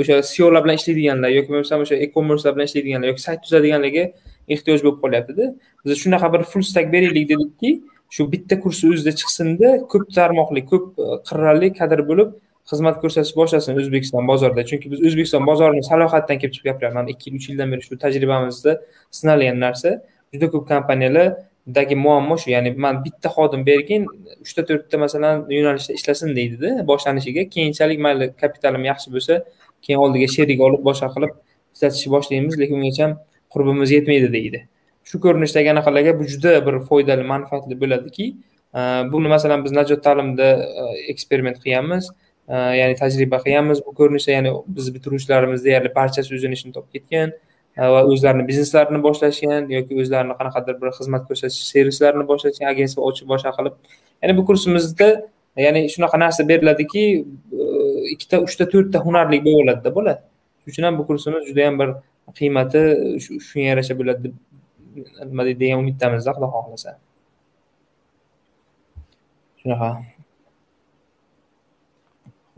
o'sha 0.00 0.22
SEOlar 0.22 0.62
bilan 0.64 0.76
ishlaydiganlar 0.80 1.30
yoki 1.34 1.48
bo'lmasam 1.52 1.82
o'sha 1.84 1.96
e-commercelar 2.04 2.54
bilan 2.56 2.70
ishlaydiganlar 2.70 3.10
yoki 3.12 3.22
sayt 3.26 3.40
tuzadiganlarga 3.46 4.04
ehtiyoj 4.54 4.82
bo'lib 4.84 4.98
qolyaptida. 5.04 5.44
Biz 5.84 5.98
shunaqa 6.02 6.32
bir 6.34 6.42
full 6.50 6.64
stack 6.70 6.92
beraylik 6.94 7.28
dedikki, 7.32 7.70
shu 8.14 8.26
bitta 8.32 8.60
kursni 8.64 8.92
o'zida 8.94 9.12
chiqsinda 9.20 9.72
ko'p 9.92 10.06
tarmoqli, 10.18 10.64
ko'p 10.70 10.86
e, 11.04 11.08
qirrali 11.28 11.68
kadr 11.80 12.00
bo'lib 12.10 12.36
xizmat 12.70 13.00
ko'rsatish 13.02 13.34
boshlasin 13.40 13.78
O'zbekiston 13.80 14.26
bozorida. 14.28 14.64
Chunki 14.70 14.90
biz 14.92 15.00
O'zbekiston 15.08 15.44
bozorini 15.48 15.84
salohiyatdan 15.90 16.40
kelib 16.40 16.54
chiqib 16.54 16.70
gapiryapman. 16.70 17.06
2-3 17.12 17.50
yildan 17.50 17.72
beri 17.72 17.82
shu 17.86 17.98
tajribamizda 18.04 18.74
sinalgan 19.18 19.60
narsa. 19.64 19.94
Juda 20.34 20.50
ko'p 20.52 20.64
kompaniyalardagi 20.72 21.96
muammo 22.04 22.36
shu, 22.42 22.50
ya'ni 22.54 22.74
man 22.84 23.00
bitta 23.04 23.32
xodim 23.36 23.64
bergin, 23.70 24.04
3ta 24.44 24.66
4ta 24.72 25.00
masalan 25.04 25.46
yo'nalishda 25.56 25.96
ishlasin 25.98 26.36
deydida 26.38 26.70
boshlanishiga. 26.90 27.46
Keyinchalik 27.54 28.04
mayli 28.06 28.32
kapitalim 28.42 28.84
yaxshi 28.90 29.14
bo'lsa, 29.14 29.40
keyin 29.84 30.04
oldiga 30.04 30.28
sherik 30.36 30.60
olib 30.66 30.84
boshqa 30.88 31.08
qilib 31.14 31.32
ishlatishni 31.74 32.12
boshlaymiz, 32.16 32.60
lekin 32.62 32.76
ungacha 32.80 33.06
qurbimiz 33.54 33.90
yetmaydi 33.96 34.32
deydi. 34.32 34.62
Shu 35.08 35.20
ko'rinishdagi 35.24 35.72
anaqalarga 35.74 36.18
bu 36.20 36.24
juda 36.32 36.54
bir 36.66 36.80
foydali, 36.88 37.24
manfaatli 37.32 37.80
bo'ladiki, 37.80 38.26
buni 39.12 39.28
masalan 39.28 39.64
biz 39.64 39.72
Najot 39.72 40.02
ta'limda 40.04 40.48
e, 40.82 40.88
eksperiment 41.12 41.60
qilganmiz. 41.64 42.10
Ya'ni 42.48 42.96
tajriba 42.96 43.42
qilganmiz 43.44 43.80
bu 43.86 43.92
ko'rinishda 43.94 44.32
ya'ni 44.32 44.50
biz 44.76 44.86
bitiruvchilarimiz 44.94 45.64
deyarli 45.64 45.90
barchasi 45.96 46.34
o'zini 46.36 46.56
ishini 46.56 46.72
topib 46.72 46.94
ketgan 46.96 47.32
e, 47.76 47.88
va 47.94 48.04
o'zlarini 48.12 48.46
bizneslarini 48.48 49.00
boshlashgan 49.06 49.68
yoki 49.74 49.98
o'zlarini 50.02 50.36
qanaqadir 50.38 50.78
bir 50.80 50.94
xizmat 50.98 51.26
ko'rsatish 51.28 51.66
servislarini 51.74 52.24
boshlashgan 52.30 52.70
agentство 52.72 53.04
ochib 53.10 53.28
boshqa 53.32 53.52
qilib 53.58 53.74
ya'ni 54.22 54.36
bu 54.38 54.46
kursimizda 54.50 55.08
ya'ni 55.66 55.82
shunaqa 55.94 56.22
narsa 56.24 56.48
beriladiki 56.52 57.04
e, 57.64 57.68
ikkita 58.14 58.40
uchta 58.46 58.70
to'rtta 58.72 59.04
hunarli 59.06 59.42
bo'lib 59.46 59.62
oladida 59.66 59.94
bola 59.98 60.14
shuning 60.16 60.72
uchun 60.72 60.88
ham 60.88 60.98
bu 61.00 61.06
kursimiz 61.10 61.44
juda 61.50 61.66
yam 61.68 61.78
bir 61.82 61.94
qiymati 62.38 62.80
shu- 63.24 63.40
shunga 63.48 63.66
yarasha 63.72 63.94
bo'ladi 64.00 64.20
deb 64.26 64.34
nima 65.30 65.42
deydi 65.48 65.60
degan 65.64 65.78
umiddamizda 65.82 66.30
xudo 66.36 66.48
xohlasa 66.54 66.90
shunaqa 69.60 69.90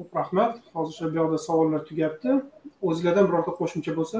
Xo'p, 0.00 0.16
rahmat. 0.16 0.52
Hozircha 0.76 1.04
bu 1.12 1.16
yoqda 1.20 1.38
savollar 1.38 1.80
tugabdi. 1.88 2.30
O'zinglardan 2.88 3.26
birorta 3.28 3.52
qo'shimcha 3.58 3.92
bo'lsa, 3.98 4.18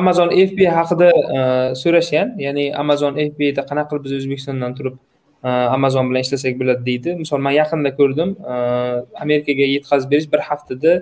Amazon 0.00 0.28
FBA 0.48 0.70
haqida 0.78 1.08
uh, 1.36 1.68
so'rashgan, 1.82 2.34
ya'ni 2.44 2.64
Amazon 2.82 3.12
FBAda 3.18 3.62
qanaqa 3.70 3.90
qilib 3.90 4.04
biz 4.06 4.12
O'zbekistondan 4.18 4.74
turib 4.78 4.96
uh, 4.98 5.74
Amazon 5.76 6.10
bilan 6.10 6.26
ishlasak 6.26 6.58
bo'ladi 6.60 6.82
deydi. 6.90 7.14
Misol 7.22 7.42
men 7.46 7.54
yaqinda 7.56 7.90
ko'rdim, 8.00 8.34
uh, 8.54 8.98
Amerikaga 9.24 9.66
yetkazib 9.74 10.10
berish 10.12 10.28
bir 10.32 10.42
haftada 10.48 10.92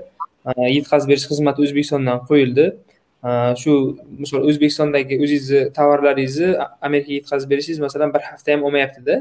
yetkazib 0.54 1.10
berish 1.10 1.26
xizmati 1.30 1.64
O'zbekistondan 1.64 2.22
qo'yildi. 2.28 2.66
Shu 3.60 3.72
misol 4.22 4.46
O'zbekistondagi 4.50 5.18
o'zingizni 5.24 5.62
tovarlaringizni 5.78 6.54
Amerikaga 6.88 7.18
yetkazib 7.18 7.50
berishingiz 7.50 7.80
masalan 7.86 8.14
bir 8.14 8.22
hafta 8.30 8.52
ham 8.52 8.64
olmayaptida. 8.68 9.18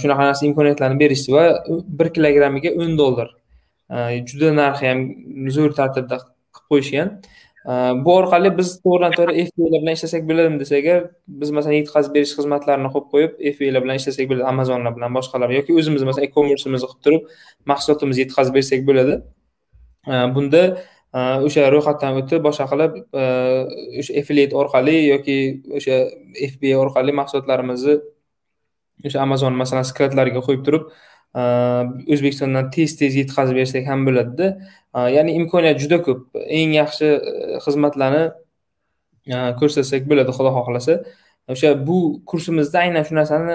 Shunaqa 0.00 0.28
narsa 0.28 0.46
imkoniyatlarni 0.46 1.00
berishdi 1.00 1.32
va 1.36 1.44
bir 1.98 2.08
kilogrammiga 2.16 2.70
10 2.86 2.98
dollar. 2.98 3.28
Juda 4.30 4.52
narxi 4.56 4.88
ham 4.90 5.00
zo'r 5.56 5.76
tartibda 5.80 6.20
qilib 6.24 6.68
qo'yishgan. 6.72 7.14
Bu 8.04 8.14
orqali 8.20 8.50
biz 8.58 8.72
to'g'ridan 8.84 9.12
to'g'ri 9.18 9.44
FBA 9.48 9.68
bilan 9.82 9.92
ishlasak 9.98 10.24
bo'ladimi 10.30 10.58
desak 10.62 10.78
agar 10.78 11.04
biz 11.42 11.50
masalan 11.56 11.76
yetkazib 11.80 12.16
berish 12.16 12.32
xizmatlarini 12.38 12.90
qo'yib 12.94 13.12
qo'yib 13.12 13.36
FBA 13.54 13.82
bilan 13.84 14.00
ishlasak 14.00 14.26
bo'ladi 14.30 14.48
Amazonlar 14.52 14.96
bilan 14.96 15.14
boshqalar 15.18 15.54
yoki 15.58 15.76
o'zimiz 15.78 16.02
masalan 16.08 16.26
e-commerce'imizni 16.28 16.88
qilib 16.90 17.04
turib 17.06 17.22
mahsulotimizni 17.72 18.24
yetkazib 18.24 18.58
bersak 18.58 18.82
bo'ladi 18.88 19.14
bunda 20.06 20.62
e, 21.14 21.20
o'sha 21.46 21.68
ro'yxatdan 21.70 22.18
o'tib 22.20 22.42
boshqa 22.46 22.66
qilib 22.72 22.98
e, 23.22 23.24
o'sha 24.00 24.18
affiliate 24.20 24.54
orqali 24.62 24.96
yoki 25.12 25.36
o'sha 25.78 25.98
FBA 26.52 26.76
orqali 26.84 27.12
mahsulotlarimizni 27.20 27.96
o'sha 29.06 29.22
Amazon 29.22 29.54
masalan 29.62 29.86
skladlariga 29.86 30.42
qo'yib 30.46 30.62
turib 30.66 30.88
e, 30.90 31.42
o'zbekistondan 32.12 32.70
tez 32.74 32.96
tez 33.00 33.18
yetkazib 33.20 33.56
bersak 33.60 33.86
ham 33.86 34.06
bo'ladida. 34.08 34.48
Ya'ni 35.16 35.32
imkoniyat 35.40 35.78
juda 35.82 35.98
ko'p. 36.06 36.24
Eng 36.58 36.74
yaxshi 36.76 37.08
xizmatlarni 37.66 38.24
ko'rsatsak 39.60 40.08
bo'ladi 40.10 40.34
xudo 40.38 40.50
xohlasa. 40.58 40.98
O'sha 41.52 41.70
bu 41.86 41.98
kursimizda 42.30 42.82
aynan 42.84 43.06
shu 43.08 43.14
narsani 43.20 43.54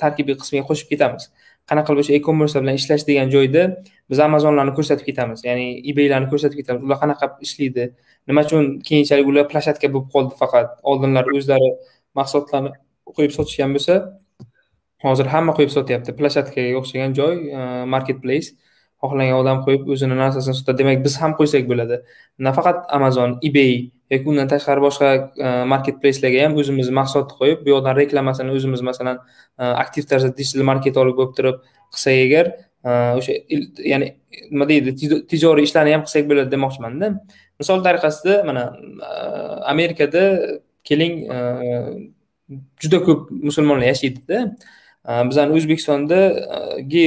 tarkibiy 0.00 0.36
qismiga 0.40 0.64
qo'shib 0.70 0.88
ketamiz. 0.92 1.28
Qanaqa 1.70 1.88
qilib 1.88 2.02
o'sha 2.04 2.14
e 2.18 2.20
commerce 2.26 2.60
bilan 2.62 2.76
ishlash 2.80 3.04
degan 3.08 3.28
joyda 3.34 3.62
biz 4.10 4.18
amazonlarni 4.28 4.72
ko'rsatib 4.78 5.06
ketamiz. 5.10 5.44
Ya'ni 5.48 5.66
ebaylarni 5.90 6.28
ko'rsatib 6.32 6.58
ketamiz. 6.60 6.80
Ular 6.86 6.98
qanaqa 7.02 7.26
ishlaydi? 7.46 7.84
Nima 8.28 8.44
uchun 8.46 8.64
keyinchalik 8.88 9.26
ular 9.30 9.44
plashatka 9.52 9.90
bo'lib 9.94 10.08
qoldi 10.14 10.34
faqat? 10.42 10.68
Oldinlar 10.90 11.24
o'zlari 11.38 11.68
mahsulotlarni 12.18 12.72
qo'yib 13.16 13.32
sotishgan 13.36 13.76
bo'lsa 13.76 13.94
hozir 15.04 15.26
hamma 15.34 15.52
qo'yib 15.58 15.72
sotyapti. 15.76 16.16
Plashatkaga 16.18 16.80
o'xshagan 16.80 17.14
joy 17.18 17.34
e, 17.58 17.60
market 17.94 18.18
place 18.24 18.48
xohlagan 19.02 19.36
odam 19.42 19.62
qo'yib 19.66 19.92
o'zini 19.92 20.16
narsasini 20.22 20.56
sotadi. 20.60 20.78
Demak 20.82 21.04
biz 21.06 21.14
ham 21.22 21.36
qo'ysak 21.38 21.68
bo'ladi. 21.70 22.00
Nafaqat 22.46 22.78
amazon 22.98 23.38
ebay 23.48 23.72
yoki 24.12 24.30
undan 24.32 24.48
tashqari 24.52 24.80
boshqa 24.86 25.08
e, 25.46 25.48
marketplacelarga 25.72 26.46
ham 26.46 26.56
o'zimizni 26.60 26.94
mahsulotni 27.00 27.36
qo'yib 27.40 27.60
bu 27.64 27.74
yoqdan 27.74 27.96
reklamasini 28.00 28.54
o'zimiz 28.56 28.82
masalan 28.90 29.20
e, 29.60 29.64
aktiv 29.84 30.08
tarzda 30.10 30.30
digital 30.38 30.64
marketolog 30.70 31.18
bo'lib 31.18 31.34
turib 31.38 31.60
qilsak 31.94 32.22
agar 32.26 32.50
e, 32.88 32.90
o'sha 33.18 33.36
ya'ni 33.92 34.08
nima 34.52 34.68
deydi 34.70 34.96
tijoriy 35.32 35.68
ishlarni 35.68 35.94
ham 35.96 36.06
qilsak 36.06 36.24
bo'ladi 36.30 36.54
demoqchimanda. 36.56 37.12
Misol 37.60 37.84
tariqasida 37.86 38.42
mana 38.48 38.64
amerikada 39.74 40.24
keling 40.88 41.14
juda 42.82 42.98
ko'p 43.06 43.30
musulmonlar 43.48 43.90
yashaydida 43.92 44.44
bizani 45.30 45.56
o'zbekistondagi 45.58 47.06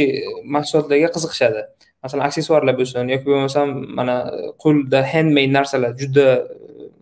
mahsulotlarga 0.56 1.10
qiziqishadi. 1.16 1.62
Masalan 2.04 2.26
aksessuarlar 2.28 2.76
bo'lsin 2.80 3.10
yoki 3.14 3.30
bo'lmasam 3.30 3.74
mana 3.98 4.16
qo'lda 4.64 5.00
handmade 5.14 5.54
narsalar 5.58 5.92
juda 6.02 6.28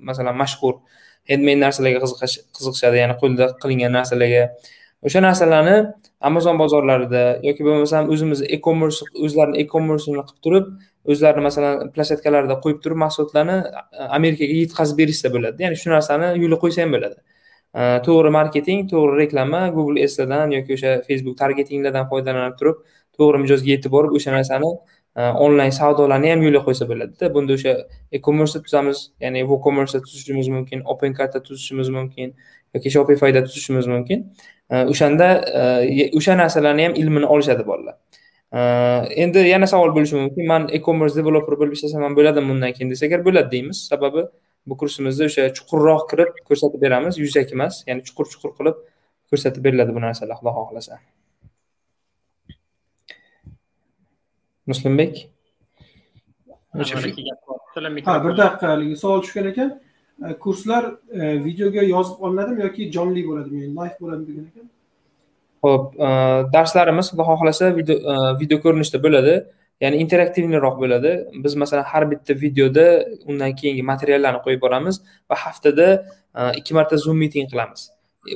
masalan 0.09 0.35
mashhur 0.41 0.75
handmade 1.29 1.61
narsalarga 1.65 1.99
qiziqishadi 2.57 3.01
ya'ni 3.03 3.15
qo'lda 3.21 3.45
qilingan 3.61 3.91
narsalarga. 3.97 4.43
O'sha 5.07 5.19
narsalarni 5.23 5.75
amazon 6.29 6.57
bozorlarida 6.59 7.23
yoki 7.47 7.63
bo'lmasam 7.67 8.09
o'zimizni 8.13 8.47
e 8.55 8.57
commerce 8.65 9.05
o'zlarini 9.25 9.57
e 9.61 9.65
commerceini 9.73 10.23
qilib 10.29 10.39
turib 10.45 10.65
o'zlarini 11.11 11.43
masalan 11.47 11.91
plashatkalarida 11.95 12.55
qo'yib 12.63 12.79
turib 12.83 12.99
mahsulotlarni 13.05 13.57
amerikaga 14.17 14.55
yetkazib 14.61 14.97
berishsa 15.01 15.31
bo'ladi. 15.35 15.63
Ya'ni 15.65 15.79
shu 15.81 15.93
narsani 15.95 16.27
yo'lga 16.43 16.59
qo'ysa 16.63 16.83
ham 16.83 16.95
bo'ladi. 16.97 17.17
To'g'ri 18.05 18.31
marketing 18.39 18.79
to'g'ri 18.91 19.17
reklama 19.23 19.61
google 19.77 20.03
eslardan 20.05 20.55
yoki 20.57 20.75
o'sha 20.77 20.91
facebook 21.07 21.35
targetinglardan 21.41 22.09
foydalanib 22.11 22.55
turib 22.59 22.77
to'g'ri 23.17 23.43
mijozga 23.43 23.69
yetib 23.75 23.91
borib 23.95 24.15
o'sha 24.19 24.33
narsani 24.37 24.71
onlayn 25.15 25.71
savdolarni 25.79 26.31
ham 26.31 26.41
yo'lga 26.45 26.61
qo'ysa 26.67 26.87
bo'ladida 26.91 27.33
bunda 27.33 27.53
o'sha 27.57 27.73
e 28.11 28.21
commerce 28.21 28.61
tuzamiz 28.65 28.97
ya'ni 29.23 29.43
woocommerce 29.51 30.01
tuzishimiz 30.05 30.47
mumkin 30.55 30.81
open 30.85 31.13
karta 31.13 31.43
tuzishimiz 31.43 31.89
mumkin 31.89 32.35
yoki 32.75 32.89
shopifyda 32.95 33.43
tuzishimiz 33.47 33.87
mumkin 33.87 34.25
o'shanda 34.93 35.27
o'sha 36.17 36.37
narsalarni 36.41 36.85
ham 36.87 36.93
ilmini 37.01 37.25
olishadi 37.25 37.65
bolalar 37.71 37.95
endi 39.23 39.39
yana 39.53 39.67
savol 39.73 39.95
bo'lishi 39.95 40.15
mumkin 40.21 40.47
man 40.47 40.69
e 40.71 40.81
commerce 40.87 41.15
developer 41.19 41.57
bo'lib 41.61 41.73
ishlasam 41.77 42.03
ham 42.07 42.15
bo'ladimi 42.19 42.49
bundan 42.53 42.71
keyin 42.77 42.89
desak 42.93 43.09
agar 43.09 43.25
bo'ladi 43.27 43.51
deymiz 43.55 43.85
sababi 43.91 44.25
bu 44.69 44.77
kursimizda 44.77 45.25
o'sha 45.29 45.49
chuqurroq 45.57 46.03
kirib 46.11 46.35
ko'rsatib 46.49 46.81
beramiz 46.85 47.17
yuzaki 47.23 47.57
emas 47.57 47.83
ya'ni 47.89 48.05
chuqur 48.07 48.25
chuqur 48.33 48.51
qilib 48.57 48.77
ko'rsatib 49.31 49.63
beriladi 49.65 49.95
bu 49.97 50.01
narsalar 50.05 50.37
xudo 50.39 50.51
xohlasa 50.59 51.01
muslimbek 54.71 55.13
ha 58.09 58.15
bir 58.25 58.33
daqiqa 58.41 58.65
haligi 58.73 58.95
savol 59.03 59.21
tushgan 59.25 59.47
ekan. 59.51 59.69
Kurslar 60.43 60.83
videoga 61.47 61.81
yozib 61.93 62.17
olinadimi 62.25 62.61
yoki 62.65 62.83
jonli 62.95 63.21
bo'ladimi? 63.29 63.61
Live 63.77 63.95
bo'ladimi 64.01 64.27
degan 64.29 64.45
ekan. 64.51 64.65
Ho'p 65.65 65.85
darslarimiz 66.55 67.05
xudo 67.11 67.23
xohlasa 67.29 67.65
video 67.79 67.95
video 68.41 68.57
ko'rinishda 68.65 68.99
bo'ladi. 69.05 69.33
Ya'ni 69.83 69.97
interaktivniroq 70.03 70.75
bo'ladi. 70.83 71.11
Biz 71.43 71.53
masalan 71.61 71.85
har 71.91 72.03
bitta 72.11 72.33
videoda 72.45 72.85
undan 73.29 73.51
keyingi 73.59 73.83
materiallarni 73.91 74.39
qo'yib 74.45 74.61
boramiz 74.65 74.95
va 75.29 75.35
haftada 75.45 75.87
ikki 76.59 76.71
marta 76.77 76.95
zoom 77.05 77.17
meeting 77.23 77.45
qilamiz. 77.51 77.81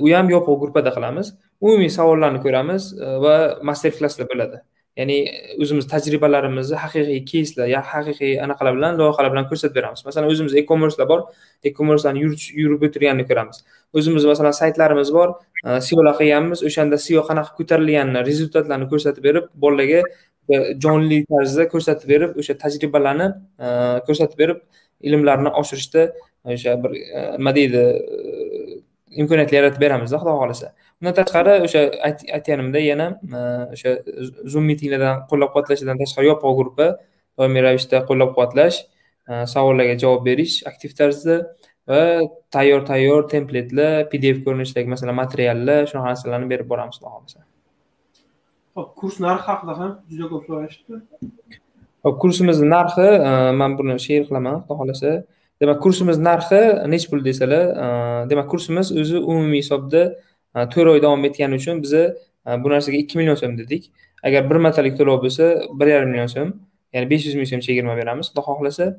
U 0.06 0.08
ham 0.18 0.28
yopiq 0.36 0.56
gruppada 0.62 0.90
qilamiz. 0.98 1.28
Umumiy 1.66 1.92
savollarni 2.00 2.40
ko'ramiz 2.46 2.84
va 3.24 3.36
master 3.70 3.92
klasslar 3.98 4.28
bo'ladi 4.32 4.58
ya'ni 4.98 5.18
o'zimiz 5.64 5.88
tajribalarimizni 5.90 6.78
haqiqiy 6.84 7.22
keyslar 7.30 7.72
haqiqiy 7.94 8.36
anaqalar 8.46 8.76
bilan 8.78 9.00
loyihalar 9.00 9.32
bilan 9.34 9.48
ko'rsatib 9.50 9.76
beramiz. 9.80 10.04
Masalan 10.08 10.30
o'zimiz 10.34 10.54
e 10.60 10.66
commercelar 10.70 11.08
bor 11.12 11.22
e 11.64 11.74
commercelarni 11.80 12.22
yurib 12.62 12.86
o'tirganini 12.88 13.26
ko'ramiz. 13.30 13.64
O'zimiz 13.98 14.28
masalan 14.32 14.54
saytlarimiz 14.60 15.10
bor 15.18 15.34
e, 15.66 15.80
seolar 15.88 16.14
qilganmiz 16.20 16.62
o'shanda 16.70 17.00
seo 17.06 17.24
qanaqa 17.30 17.58
ko'tarilganini 17.60 18.22
rezultatlarni 18.30 18.90
ko'rsatib 18.94 19.24
berib 19.30 19.50
bolalarga 19.66 20.04
e, 20.54 20.62
jonli 20.86 21.24
tarzda 21.32 21.68
ko'rsatib 21.74 22.14
berib 22.14 22.38
o'sha 22.44 22.58
tajribalarni 22.64 23.28
e, 23.66 23.68
ko'rsatib 24.08 24.38
berib 24.44 24.62
ilmlarini 25.10 25.52
oshirishda 25.62 26.06
o'sha 26.54 26.78
bir 26.84 26.92
nima 27.40 27.52
deydi 27.58 27.84
imkoniyatlar 29.22 29.58
yaratib 29.60 29.82
beramizda 29.86 30.18
xudo 30.22 30.34
xohlasa. 30.40 30.68
Undan 31.00 31.14
tashqari 31.20 31.54
o'sha 31.66 31.82
aytganimdek 32.38 32.86
yana 32.92 33.08
o'sha 33.76 33.92
zoom 34.52 34.66
mitinglardan 34.72 35.26
qo'llab 35.30 35.50
quvvatlashdan 35.54 36.02
tashqari 36.02 36.30
yopiq 36.32 36.54
gruppa 36.60 36.88
doimiy 37.40 37.62
ravishda 37.68 38.04
qo'llab 38.10 38.30
quvvatlash 38.36 38.78
savollarga 39.54 39.96
javob 40.04 40.22
berish 40.30 40.56
aktiv 40.72 40.92
tarzda 41.00 41.36
va 41.90 42.02
tayyor 42.56 42.82
tayyor 42.92 43.22
templetlar 43.36 43.94
pdf 44.12 44.38
ko'rinishidagi 44.46 44.90
masalan 44.94 45.16
materiallar 45.24 45.82
shunaqa 45.90 46.08
narsalarni 46.12 46.48
berib 46.54 46.68
boramiz 46.72 46.96
xudo 46.98 47.10
xohlasa. 47.14 47.40
Hop 48.78 48.90
kurs 49.00 49.16
narxi 49.26 49.48
haqida 49.52 49.74
ham 49.80 49.92
juda 50.12 50.26
ko'p 50.32 50.44
so'rashibdi. 50.50 50.96
Hop 52.06 52.16
kursimizni 52.24 52.68
narxi 52.76 53.08
man 53.60 53.72
buni 53.80 53.96
sher 54.06 54.22
qilaman 54.30 54.56
xudo 54.64 54.74
xohlasa 54.80 55.12
demak 55.64 55.80
kursimiz 55.84 56.18
narxi 56.28 56.62
nechi 56.94 57.08
pul 57.12 57.24
desalar 57.26 57.64
e, 57.84 57.86
demak 58.32 58.50
kursimiz 58.52 58.92
o'zi 59.02 59.18
umumiy 59.32 59.62
hisobda 59.64 60.02
e, 60.56 60.66
to'rt 60.74 60.90
oy 60.94 61.02
davom 61.06 61.24
etgani 61.30 61.60
uchun 61.62 61.82
biza 61.84 62.04
e, 62.48 62.50
bu 62.64 62.74
narsaga 62.74 62.98
ikki 63.04 63.20
million 63.20 63.40
so'm 63.42 63.56
dedik. 63.62 63.92
Agar 64.28 64.50
bir 64.50 64.60
martalik 64.66 64.98
to'lov 65.00 65.24
bo'lsa 65.26 65.50
bir 65.80 65.94
yarim 65.94 66.12
million 66.14 66.32
so'm 66.36 66.54
ya'ni 66.94 67.10
besh 67.14 67.28
yuz 67.30 67.36
ming 67.40 67.50
so'm 67.52 67.64
chegirma 67.68 67.96
beramiz. 68.02 68.32
Xudo 68.32 68.44
xohlasa 68.50 68.90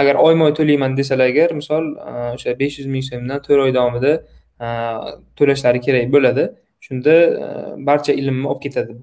agar 0.00 0.14
oyma 0.26 0.48
oy 0.48 0.54
to'layman 0.58 0.96
desalar 0.96 1.30
agar 1.32 1.54
misol 1.60 1.84
o'sha 2.34 2.58
besh 2.62 2.80
yuz 2.80 2.88
ming 2.94 3.04
so'mdan 3.10 3.44
to'rt 3.46 3.64
oy 3.66 3.72
davomida 3.78 4.12
to'lashlari 5.38 5.80
kerak 5.86 6.12
bo'ladi 6.14 6.44
shunda 6.86 7.14
barcha 7.88 8.12
ilmni 8.20 8.46
olib 8.52 8.62
ketadi. 8.66 9.00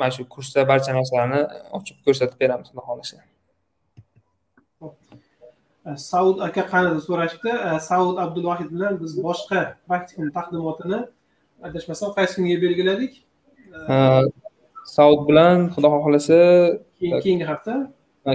Mana 0.00 0.10
shu 0.16 0.28
kursda 0.34 0.66
barcha 0.72 0.96
narsalarni 0.98 1.42
ochib 1.78 1.96
ko'rsatib 2.06 2.38
beramiz 2.42 2.72
xudo 2.72 2.88
xohlasa. 2.88 3.31
Saud 6.10 6.36
aka 6.46 6.62
qani 6.72 6.88
deb 6.94 7.02
so'rashibdi 7.08 7.52
saud 7.90 8.16
abdulvohid 8.24 8.68
bilan 8.74 8.92
biz 9.02 9.12
boshqa 9.26 9.60
praktikum 9.88 10.26
taqdimotini 10.36 11.00
adashmasam 11.66 12.10
qaysi 12.16 12.34
kunga 12.36 12.56
belgiladik? 12.64 13.12
Saud 14.96 15.20
bilan 15.28 15.56
xudo 15.74 15.88
xohlasa 15.94 16.38
keyingi 17.24 17.44
hafta? 17.50 17.74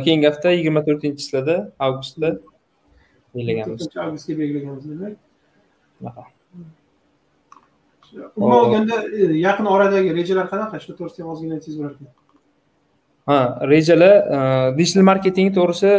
Keyingi 0.05 0.25
hafta 0.29 0.47
yigirma 0.57 0.81
to'rtinchisida 0.87 1.55
avgustda 1.85 2.29
belgilaganmiz. 3.35 3.87
Avgustga 4.05 4.33
belgilaganmiz 4.41 4.85
demak. 4.91 5.15
Umuman 8.37 8.59
olganda 8.63 8.95
yaqin 9.47 9.65
oradagi 9.75 10.09
rejalar 10.19 10.45
qanaqa? 10.53 10.75
Shu 10.83 10.91
to'g'risida 10.99 11.21
ham 11.23 11.29
ozgina 11.33 11.53
aytsangiz 11.57 11.77
bo'larkan. 11.79 12.07
Ha 13.29 13.39
rejalar 13.73 14.13
digital 14.77 15.03
marketing 15.11 15.47
to'g'risi 15.57 15.91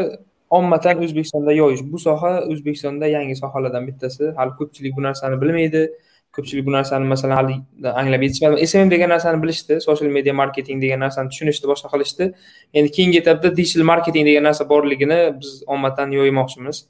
ommatan 0.51 1.03
o'zbekistonda 1.05 1.53
yoyish. 1.53 1.83
Bu 1.93 1.99
soha 1.99 2.33
o'zbekistonda 2.51 3.07
yangi 3.07 3.37
sohalardan 3.37 3.87
bittasi. 3.89 4.33
Hali 4.37 4.53
ko'pchilik 4.61 4.97
bu 4.97 5.03
narsani 5.03 5.41
bilmaydi. 5.43 5.83
Ko'pchilik 6.37 6.67
bu 6.67 6.73
narsani 6.73 7.09
masalan 7.13 7.37
hali 7.41 7.55
anglab 8.01 8.23
yetishmadi. 8.27 8.67
Smm 8.67 8.91
degan 8.91 9.11
narsani 9.15 9.43
bilishdi. 9.43 9.81
Social 9.81 10.11
media 10.17 10.35
marketing 10.35 10.83
degan 10.83 11.01
narsani 11.05 11.33
tushunishdi 11.33 11.71
boshqa 11.73 11.89
qilishdi. 11.95 12.31
Endi 12.75 12.93
keyingi 12.97 13.19
etapda 13.23 13.57
digital 13.57 13.85
marketing 13.93 14.27
degan 14.29 14.49
narsa 14.49 14.69
borligini 14.69 15.19
biz 15.41 15.63
ommadan 15.67 16.13
yoymoqchimiz. 16.19 16.85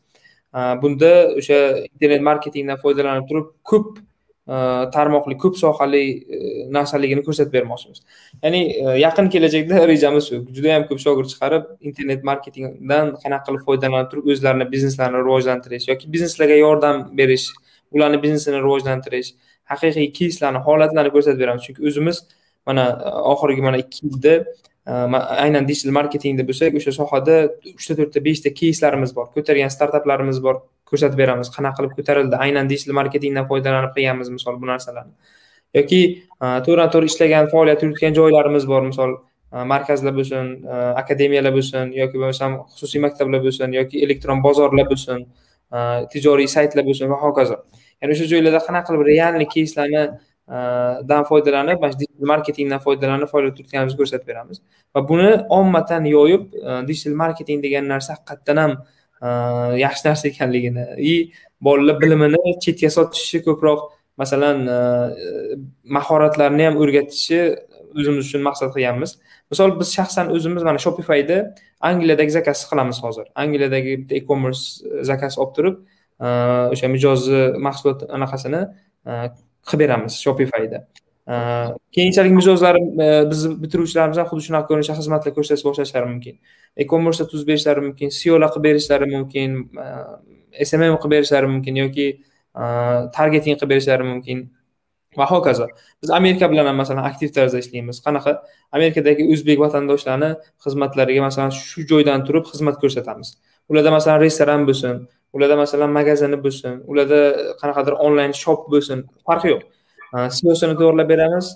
Bunda 0.83 1.13
o'sha 1.39 1.59
internet 1.95 2.23
marketingdan 2.31 2.79
foydalanib 2.85 3.27
turib 3.31 3.49
ko'p 3.71 3.99
Э, 4.49 4.89
tarmoqli 4.93 5.37
ko'p 5.37 5.59
sohali 5.61 6.03
э, 6.25 6.39
narsaligini 6.73 7.21
ko'rsatib 7.25 7.53
bermoqchimiz. 7.53 7.99
Ya'ni 8.43 8.61
э, 8.81 8.95
yaqin 9.03 9.27
kelajakda 9.35 9.83
rejamiz 9.91 10.29
shu. 10.31 10.39
Juda 10.57 10.71
yam 10.71 10.87
ko'p 10.89 11.03
shogird 11.03 11.29
chiqarib 11.33 11.67
internet 11.91 12.25
marketingdan 12.25 13.11
qanaqa 13.25 13.45
qilib 13.49 13.67
foydalanib 13.67 14.09
turib 14.13 14.31
o'zlarini 14.33 14.67
bizneslarini 14.71 15.21
rivojlantirish 15.27 15.91
yoki 15.91 16.09
bizneslarga 16.15 16.57
yordam 16.63 17.03
berish 17.19 17.45
ularni 17.93 18.23
biznesini 18.25 18.63
rivojlantirish 18.65 19.29
haqiqiy 19.75 20.09
keyslarni 20.21 20.65
holatlarni 20.71 21.13
ko'rsatib 21.19 21.45
beramiz. 21.45 21.69
Chunki 21.69 21.85
o'zimiz 21.91 22.25
mana 22.67 22.89
e, 22.89 23.15
oxirgi 23.35 23.69
mana 23.69 23.83
ikki 23.85 24.01
yilda 24.07 24.35
e, 24.39 24.93
aynan 25.45 25.69
digital 25.69 25.93
marketingda 26.01 26.49
bo'lsak 26.49 26.81
o'sha 26.81 26.97
sohada 27.01 27.37
uchta 27.77 28.01
to'rtta 28.01 28.25
beshta 28.31 28.57
keyslarimiz 28.63 29.13
bor. 29.21 29.29
Ko'targan 29.37 29.77
startaplarimiz 29.77 30.41
bor. 30.49 30.63
Ko'rsatib 30.91 31.19
beramiz 31.23 31.49
qanaqa 31.57 31.79
qilib 31.79 31.93
ko'tarildi 31.99 32.37
aynan 32.45 32.71
digital 32.73 32.95
marketingdan 33.01 33.47
foydalanib 33.51 33.93
qilganmiz 33.97 34.29
misol 34.37 34.61
bu 34.63 34.67
narsalarni. 34.73 35.15
Yoki 35.75 36.01
e, 36.43 36.47
to'g'ridan 36.65 36.93
to'g'ri 36.93 37.11
ishlagan 37.13 37.51
faoliyat 37.53 37.83
yuritgan 37.85 38.15
joylarimiz 38.19 38.65
bor 38.69 38.87
misol 38.87 39.13
e, 39.17 39.65
markazlar 39.73 40.15
bo'lsin 40.19 40.55
e, 40.65 40.79
akademiyalar 41.03 41.53
bo'lsin 41.59 41.93
yoki 42.01 42.17
bo'lmasam 42.23 42.57
xususiy 42.73 43.05
maktablar 43.05 43.45
bo'lsin 43.47 43.77
yoki 43.81 44.03
elektron 44.07 44.43
bozorlar 44.47 44.89
bo'lsin 44.93 45.29
tijoriy 46.13 46.49
saytlar 46.49 46.85
bo'lsin 46.89 47.11
va 47.13 47.19
hokazo. 47.21 47.59
Ya'ni 48.01 48.15
o'sha 48.17 48.27
joylarda 48.33 48.61
qanaqa 48.67 48.89
qilib 48.89 49.03
realniy 49.11 49.49
keyslarni 49.55 50.05
dan 51.11 51.27
foydalanib 51.31 51.83
mana 51.83 51.93
shu 51.93 51.99
digital 52.03 52.29
marketingdan 52.31 52.81
foydalanib 52.87 53.29
faoliyat 53.33 53.59
yuritganimizni 53.61 53.99
ko'rsatib 54.01 54.31
beramiz. 54.31 54.63
Va 54.97 55.03
buni 55.11 55.29
ommadan 55.59 56.09
yoyib 56.09 56.47
digital 56.89 57.19
marketing 57.23 57.61
degan 57.67 57.85
narsa 57.93 58.17
haqiqatdan 58.17 58.63
ham 58.63 58.73
yaxshi 59.85 60.03
narsa 60.09 60.29
ekanligini. 60.29 60.85
И 60.99 61.33
bolalar 61.61 61.97
bilimini 62.03 62.59
chetga 62.65 62.91
sotishi 62.97 63.43
ko'proq 63.47 63.81
masalan 64.21 64.59
mahoratlarni 65.97 66.65
ham 66.69 66.77
o'rgatishi 66.83 67.41
o'zimiz 67.99 68.25
uchun 68.29 68.43
maqsad 68.49 68.71
qilganmiz. 68.75 69.17
Misol 69.51 69.71
biz 69.81 69.89
shaxsan 69.99 70.27
o'zimiz 70.35 70.63
mana 70.69 70.79
shopifyda 70.85 71.39
angliyadagi 71.89 72.33
zakazni 72.39 72.67
qilamiz 72.71 72.99
hozir. 73.05 73.27
Angliyadagi 73.43 73.93
bitta 74.01 74.15
e 74.21 74.23
commerce 74.29 74.65
zakaz 75.11 75.39
olib 75.43 75.53
turib 75.57 75.77
o'sha 76.75 76.89
mijozni 76.95 77.43
mahsulot 77.67 78.01
anaqasini 78.17 78.63
qilib 79.69 79.81
beramiz 79.83 80.15
shopifyda. 80.25 80.79
Keyinchalik 81.93 82.33
mijozlar 82.33 82.77
e, 82.77 83.09
bizni 83.31 83.51
bitiruvchilarimiz 83.63 84.19
ham 84.21 84.29
xuddi 84.31 84.45
shunaqa 84.47 84.69
ko'rinishda 84.71 84.95
xizmatlar 85.01 85.35
ko'rsatish 85.37 85.65
boshlashlari 85.67 86.09
mumkin. 86.13 86.39
E 86.77 86.87
commerce 86.93 87.27
tuzib 87.33 87.51
berishlari 87.51 87.85
mumkin 87.85 88.13
seolar 88.19 88.53
qilib 88.55 88.65
berishlari 88.69 89.09
mumkin 89.15 89.59
e, 89.85 90.65
smm 90.65 90.97
qilib 91.03 91.15
berishlari 91.17 91.51
mumkin 91.55 91.83
yoki 91.83 92.07
e, 92.13 92.63
targeting 93.19 93.59
qilib 93.59 93.75
berishlari 93.75 94.09
mumkin. 94.13 94.47
Va 95.19 95.27
hokazo. 95.27 95.67
Biz 96.03 96.11
amerika 96.21 96.49
bilan 96.51 96.67
ham 96.71 96.77
masalan 96.81 97.05
aktiv 97.11 97.33
tarzda 97.37 97.61
ishlaymiz. 97.65 98.01
Qanaqa? 98.07 98.39
Amerikadagi 98.77 99.29
o'zbek 99.35 99.61
vatandoshlarni 99.65 100.35
xizmatlariga 100.65 101.29
masalan 101.29 101.53
shu 101.61 101.85
joydan 101.93 102.25
turib 102.29 102.45
xizmat 102.51 102.77
ko'rsatamiz. 102.83 103.37
Ularda 103.69 103.91
masalan 103.99 104.21
restoran 104.25 104.67
bo'lsin 104.69 105.05
ularda 105.33 105.57
masalan 105.57 105.91
magazini 105.93 106.39
bo'lsin 106.45 106.79
ularda 106.91 107.21
qanaqadir 107.61 107.97
onlayn 108.07 108.33
shop 108.43 108.69
bo'lsin 108.73 109.05
farqi 109.27 109.53
yo'q. 109.53 109.63
Siosini 110.13 110.75
to'g'irlab 110.81 111.09
beramiz 111.15 111.47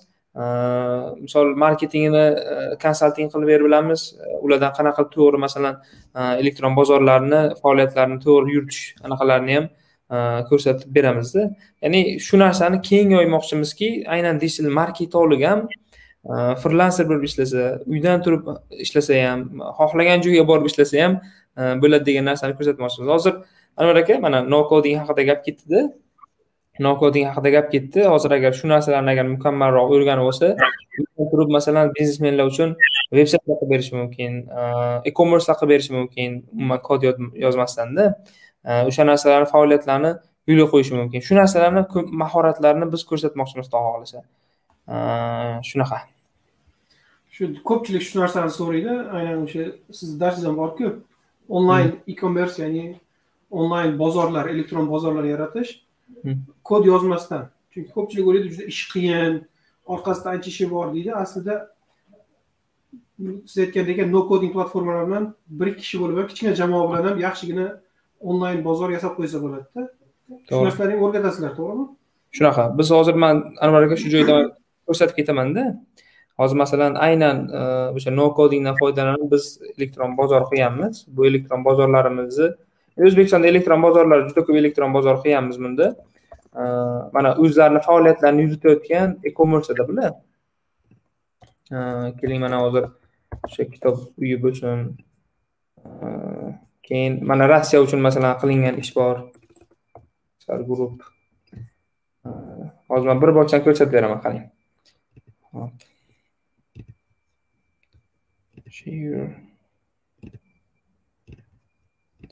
misol 1.25 1.53
marketingini 1.65 2.25
konsalting 2.85 3.29
qilib 3.33 3.49
berib 3.53 3.67
bilamiz 3.69 4.01
ulardan 4.45 4.73
qanaqa 4.79 5.05
qilib 5.05 5.13
to'g'ri 5.17 5.39
masalan 5.47 5.75
elektron 6.43 6.77
bozorlarni 6.81 7.41
faoliyatlarini 7.63 8.19
to'g'ri 8.27 8.57
yuritish 8.57 8.83
anaqalarini 9.07 9.57
ham 9.59 9.67
ko'rsatib 10.49 10.89
beramizda 10.97 11.43
ya'ni 11.85 12.01
shu 12.27 12.41
narsani 12.45 12.81
keng 12.91 13.15
yoymoqchimizki 13.17 13.91
aynan 14.17 14.41
digital 14.43 14.71
marketolog 14.81 15.43
ham 15.51 15.67
frilanser 16.63 17.09
bo'lib 17.11 17.25
ishlasa 17.31 17.63
uydan 17.93 18.23
turib 18.25 18.49
ishlasa 18.87 19.21
ham 19.27 19.41
xohlagan 19.79 20.25
joyga 20.27 20.45
borib 20.51 20.67
ishlasa 20.71 21.03
ham 21.05 21.19
bo'ladi 21.83 22.05
degan 22.09 22.25
narsani 22.31 22.57
ko'rsatmoqchimiz 22.59 23.09
hozir 23.15 23.35
anvar 23.77 23.97
aka 24.03 24.19
mana 24.27 24.39
no 24.55 24.61
coding 24.71 24.97
haqida 25.03 25.23
gap 25.31 25.45
ketdida 25.47 25.81
nokoding 26.81 27.27
haqida 27.29 27.51
gap 27.51 27.71
ketdi. 27.73 28.05
Hozir 28.09 28.33
agar 28.39 28.53
shu 28.59 28.69
narsalarni 28.69 29.11
agar 29.15 29.27
mukammalroq 29.35 29.93
o'rganib 29.97 30.29
olsa 30.31 30.57
turib 31.33 31.51
masalan 31.57 31.93
biznesmenlar 31.97 32.49
uchun 32.53 32.75
veb 33.19 33.29
saytlar 33.33 33.57
qilib 33.61 33.73
berishi 33.73 33.95
mumkin 33.97 34.33
uh, 34.61 35.01
e 35.09 35.13
commercelar 35.19 35.57
qilib 35.61 35.73
berishi 35.75 35.93
mumkin 35.99 36.39
umuman 36.53 36.81
kod 36.89 37.05
yozmasdanda 37.45 38.05
uh, 38.13 38.83
o'sha 38.89 39.07
narsalarni 39.11 39.49
faoliyatlarni 39.55 40.13
yo'lga 40.51 40.67
qo'yishi 40.73 40.97
mumkin. 41.01 41.21
Shu 41.27 41.37
narsalarni 41.41 41.85
mahoratlarni 42.25 42.91
biz 42.95 43.05
ko'rsatmoqchimiz 43.11 43.69
xudo 43.69 43.85
xohlasa 43.87 44.19
uh, 44.23 45.57
shunaqa. 45.69 46.03
Shu 47.35 47.53
ko'pchilik 47.69 48.05
shu 48.09 48.21
narsani 48.23 48.53
so'raydi. 48.59 48.99
Aynan 49.19 49.47
o'sha 49.47 49.71
sizni 49.99 50.19
darsingiz 50.23 50.49
ham 50.51 50.59
borku 50.63 50.93
onlayn 51.49 51.97
e 52.11 52.17
commerce 52.23 52.63
ya'ni 52.65 52.85
onlayn 53.51 53.99
bozorlar 54.03 54.47
elektron 54.55 54.89
bozorlar 54.95 55.25
yaratish. 55.35 55.73
Kod 56.65 56.87
yozmasdan. 56.93 57.49
Chunki 57.73 57.91
ko'pchilik 57.97 58.27
o'ylaydi 58.29 58.49
juda 58.53 58.65
ish 58.73 58.83
qiyin 58.93 59.35
orqasida 59.95 60.29
ancha 60.35 60.49
ishi 60.55 60.71
bor 60.71 60.87
deydi. 60.95 61.11
Aslida 61.23 61.55
siz 63.51 63.59
aytgandek 63.65 63.99
no 64.11 64.21
coding 64.29 64.53
platformalar 64.57 65.07
bilan 65.09 65.25
bir 65.59 65.67
ikki 65.73 65.83
kishi 65.85 66.01
bo'lib 66.03 66.17
ham 66.21 66.27
kichkina 66.31 66.55
jamoa 66.61 66.85
bilan 66.91 67.05
ham 67.09 67.19
yaxshigina 67.27 67.67
onlayn 68.21 68.61
bozor 68.69 68.91
yasab 68.97 69.13
qo'ysa 69.19 69.39
bo'ladida. 69.45 69.83
Shu 70.49 70.65
narsalarni 70.67 70.97
o'rgatasizlar 71.05 71.53
to'g'rimi? 71.59 71.85
Shunaqa. 72.37 72.65
Biz 72.79 72.91
hozir 72.97 73.17
man 73.25 73.37
anvar 73.65 73.83
aka 73.87 73.97
shu 74.03 74.09
joyda 74.15 74.37
ko'rsatib 74.87 75.17
ketamanda. 75.21 75.63
Hozir 76.41 76.57
masalan 76.65 76.95
aynan 77.07 77.39
o'sha 77.97 78.11
no 78.21 78.27
codingdan 78.39 78.77
foydalanib 78.81 79.29
biz 79.35 79.45
elektron 79.77 80.17
bozor 80.21 80.43
qilganmiz. 80.51 80.95
Bu 81.15 81.27
elektron 81.31 81.65
bozorlarimizni 81.69 82.49
o'zbekistonda 82.99 83.47
elektron 83.53 83.81
bozorlar 83.87 84.29
juda 84.29 84.41
ko'p 84.47 84.57
elektron 84.63 84.93
bozor 84.97 85.23
qilganmiz 85.23 85.59
bunda. 85.65 85.87
Mana 87.17 87.31
o'zlarini 87.43 87.81
faoliyatlarini 87.87 88.43
yuritayotgan 88.47 89.09
e 89.25 89.31
commerceda 89.39 89.89
bular 89.89 90.13
keling 92.21 92.41
mana 92.45 92.59
hozir 92.65 92.85
o'sha 93.47 93.65
kitob 93.75 93.97
uyi 94.21 94.37
bo'lsin 94.43 94.79
keyin 96.89 97.15
mana 97.31 97.49
rossiya 97.53 97.81
uchun 97.87 98.01
masalan 98.07 98.37
qilingan 98.43 98.77
ish 98.83 98.93
bor. 98.97 99.17
Guruh 100.69 100.93
hozir 102.91 103.07
man 103.09 103.23
bir 103.23 103.31
bog'chani 103.39 103.65
ko'rsatib 103.65 103.93
beraman 103.97 104.21
qarang. 104.25 104.45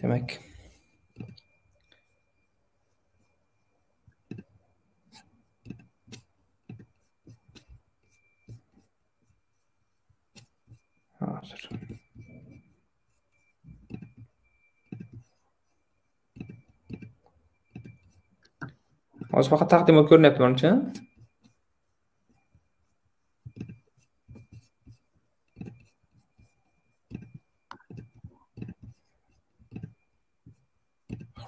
Demak. 0.01 0.29
Hozir 11.21 11.63
hozir 19.33 19.51
faqat 19.53 19.69
taqdimot 19.75 20.09
ko'rinyapti 20.11 20.43
menimcha. 20.45 20.71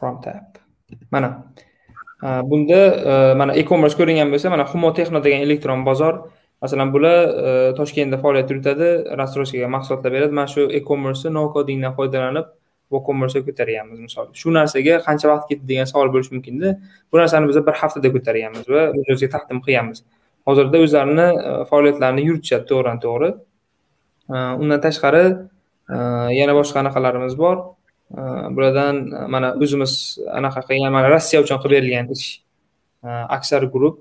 chrome 0.03 0.21
tab 0.25 0.59
mana 1.11 1.31
e, 2.23 2.29
bunda 2.51 2.81
e, 3.11 3.35
mana 3.41 3.53
e 3.55 3.63
commerce 3.71 3.97
ko'ringan 3.97 4.29
bo'lsa 4.35 4.51
mana 4.55 4.65
humo 4.73 4.91
texno 4.99 5.19
degan 5.25 5.41
elektron 5.47 5.85
bozor 5.89 6.15
masalan 6.63 6.93
bular 6.95 7.19
e, 7.47 7.75
toshkentda 7.79 8.19
faoliyat 8.23 8.51
yuritadi 8.51 8.89
рассрочкаga 9.21 9.69
mahsulotlar 9.77 10.13
beradi. 10.15 10.33
Mana 10.39 10.49
shu 10.55 10.69
e 10.71 10.81
commerce 10.89 11.31
no 11.37 11.43
codingdan 11.55 11.95
foydalanib 11.99 12.47
woocommerce 12.93 13.43
ko'targanmiz 13.47 13.99
misol. 14.07 14.29
Shu 14.41 14.55
narsaga 14.59 15.01
qancha 15.07 15.31
vaqt 15.33 15.49
ketdi 15.51 15.65
degan 15.71 15.91
savol 15.93 16.13
bo'lishi 16.15 16.33
mumkinda 16.37 16.77
bu 17.11 17.21
narsani 17.23 17.51
biz 17.51 17.59
bir 17.69 17.77
haftada 17.83 18.09
ko'targanmiz 18.17 18.69
va 18.75 18.83
o'zimizga 18.99 19.29
taqdim 19.37 19.59
qilganmiz 19.65 20.05
hozirda 20.49 20.85
o'zlarini 20.85 21.29
e, 21.49 21.51
faoliyatlarini 21.71 22.23
yuritishadi 22.29 22.65
to'g'ridan 22.71 23.03
to'g'ri. 23.07 23.31
E, 24.35 24.37
undan 24.63 24.81
tashqari 24.87 25.25
yana 26.41 26.53
boshqa 26.61 26.79
anaqalarimiz 26.85 27.35
bor. 27.45 27.57
Bulardan 28.57 28.97
mana 29.35 29.49
o'zimiz 29.65 29.93
anaqa 30.39 30.61
qilgan 30.69 30.93
mana 30.97 31.09
rossiya 31.15 31.43
uchun 31.45 31.59
qilib 31.63 31.77
berilgan 31.79 32.11
ish 32.15 32.27
aksar 33.37 33.63
guruh 33.75 33.95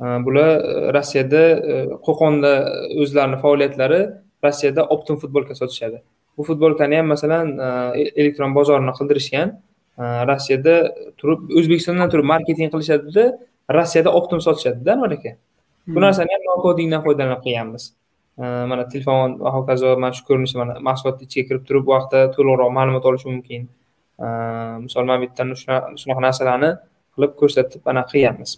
bular 0.00 0.48
rossiyada 0.94 1.42
qo'qonda 2.06 2.52
o'zlarini 3.02 3.38
faoliyatlari 3.44 4.00
rossiyada 4.44 4.84
optim 4.84 5.16
futbolka 5.16 5.54
sotishadi. 5.54 6.02
Bu 6.38 6.44
futbolkani 6.44 6.96
ham 6.96 7.06
masalan 7.06 7.58
e, 7.58 8.00
e, 8.00 8.02
elektron 8.20 8.54
bozorini 8.54 8.92
qildirishgan 8.98 9.52
e, 9.98 10.02
rossiyada 10.30 10.74
turib 11.20 11.52
o'zbekistondan 11.60 12.12
turib 12.12 12.28
marketing 12.32 12.72
qilishadida 12.74 13.24
rossiyada 13.78 14.12
optim 14.18 14.40
sotishadida 14.46 14.92
anvar 14.96 15.16
aka? 15.18 15.32
Bu 15.86 15.94
hmm. 15.94 16.02
narsani 16.06 16.36
ham 16.36 16.44
nokodingdan 16.50 17.02
foydalanib 17.06 17.40
qilganmiz 17.46 17.92
mana 18.70 18.84
telefon 18.92 19.38
va 19.44 19.50
hokazo 19.56 19.94
mana 20.02 20.12
shu 20.16 20.24
ko'rinishda 20.28 20.58
mana 20.62 20.74
mahsulotni 20.88 21.24
ichiga 21.28 21.48
kirib 21.48 21.62
turib 21.68 21.86
bu 21.88 21.94
haqida 21.96 22.20
to'liqroq 22.34 22.70
ma'lumot 22.78 23.04
olish 23.10 23.24
mumkin. 23.30 23.62
Misol 24.84 25.08
mana 25.08 25.18
bu 25.22 25.28
yerdan 25.28 25.54
shunaqa 26.00 26.20
narsalarni 26.26 26.70
qilib 27.14 27.32
ko'rsatib 27.40 27.88
anaqa 27.92 28.12
qilganmiz 28.12 28.50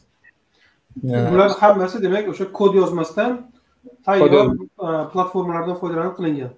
bular 1.02 1.50
hammasi 1.60 2.02
demak 2.02 2.28
o'sha 2.32 2.46
kod 2.58 2.74
yozmasdan 2.80 3.32
tayyor 4.06 4.46
e, 4.86 4.88
platformalardan 5.12 5.76
foydalanib 5.80 6.14
qilingan 6.18 6.52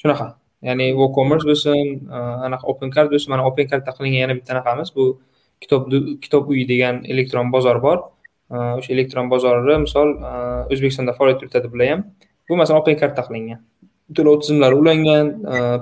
shunaqa 0.00 0.26
ya'ni 0.68 0.86
woocommerce 1.00 1.46
bo'lsin 1.50 1.84
e, 2.16 2.18
anaqa 2.46 2.64
open 2.72 2.90
card 2.94 3.08
bo'lsin 3.12 3.30
mana 3.34 3.46
open 3.50 3.66
cardda 3.70 3.96
qilingan 3.96 4.20
yana 4.24 4.34
bitta 4.38 4.50
anaqamiz 4.54 4.88
bu 4.96 5.04
kitob 5.62 5.82
kitob 6.24 6.48
uyi 6.52 6.64
degan 6.72 7.04
elektron 7.12 7.52
bozor 7.54 7.78
bor. 7.86 7.98
E, 8.54 8.56
o'sha 8.78 8.90
elektron 8.96 9.30
bozori 9.32 9.78
misol 9.86 10.08
o'zbekistonda 10.72 11.12
faoliyat 11.18 11.42
yuritadi 11.42 11.72
bular 11.72 11.88
ham. 11.92 12.04
Bu 12.48 12.56
masalan 12.60 12.80
open 12.82 12.96
cardda 13.02 13.22
qilingan. 13.28 13.60
To'lov 14.16 14.40
tizimlari 14.42 14.74
ulangan 14.82 15.26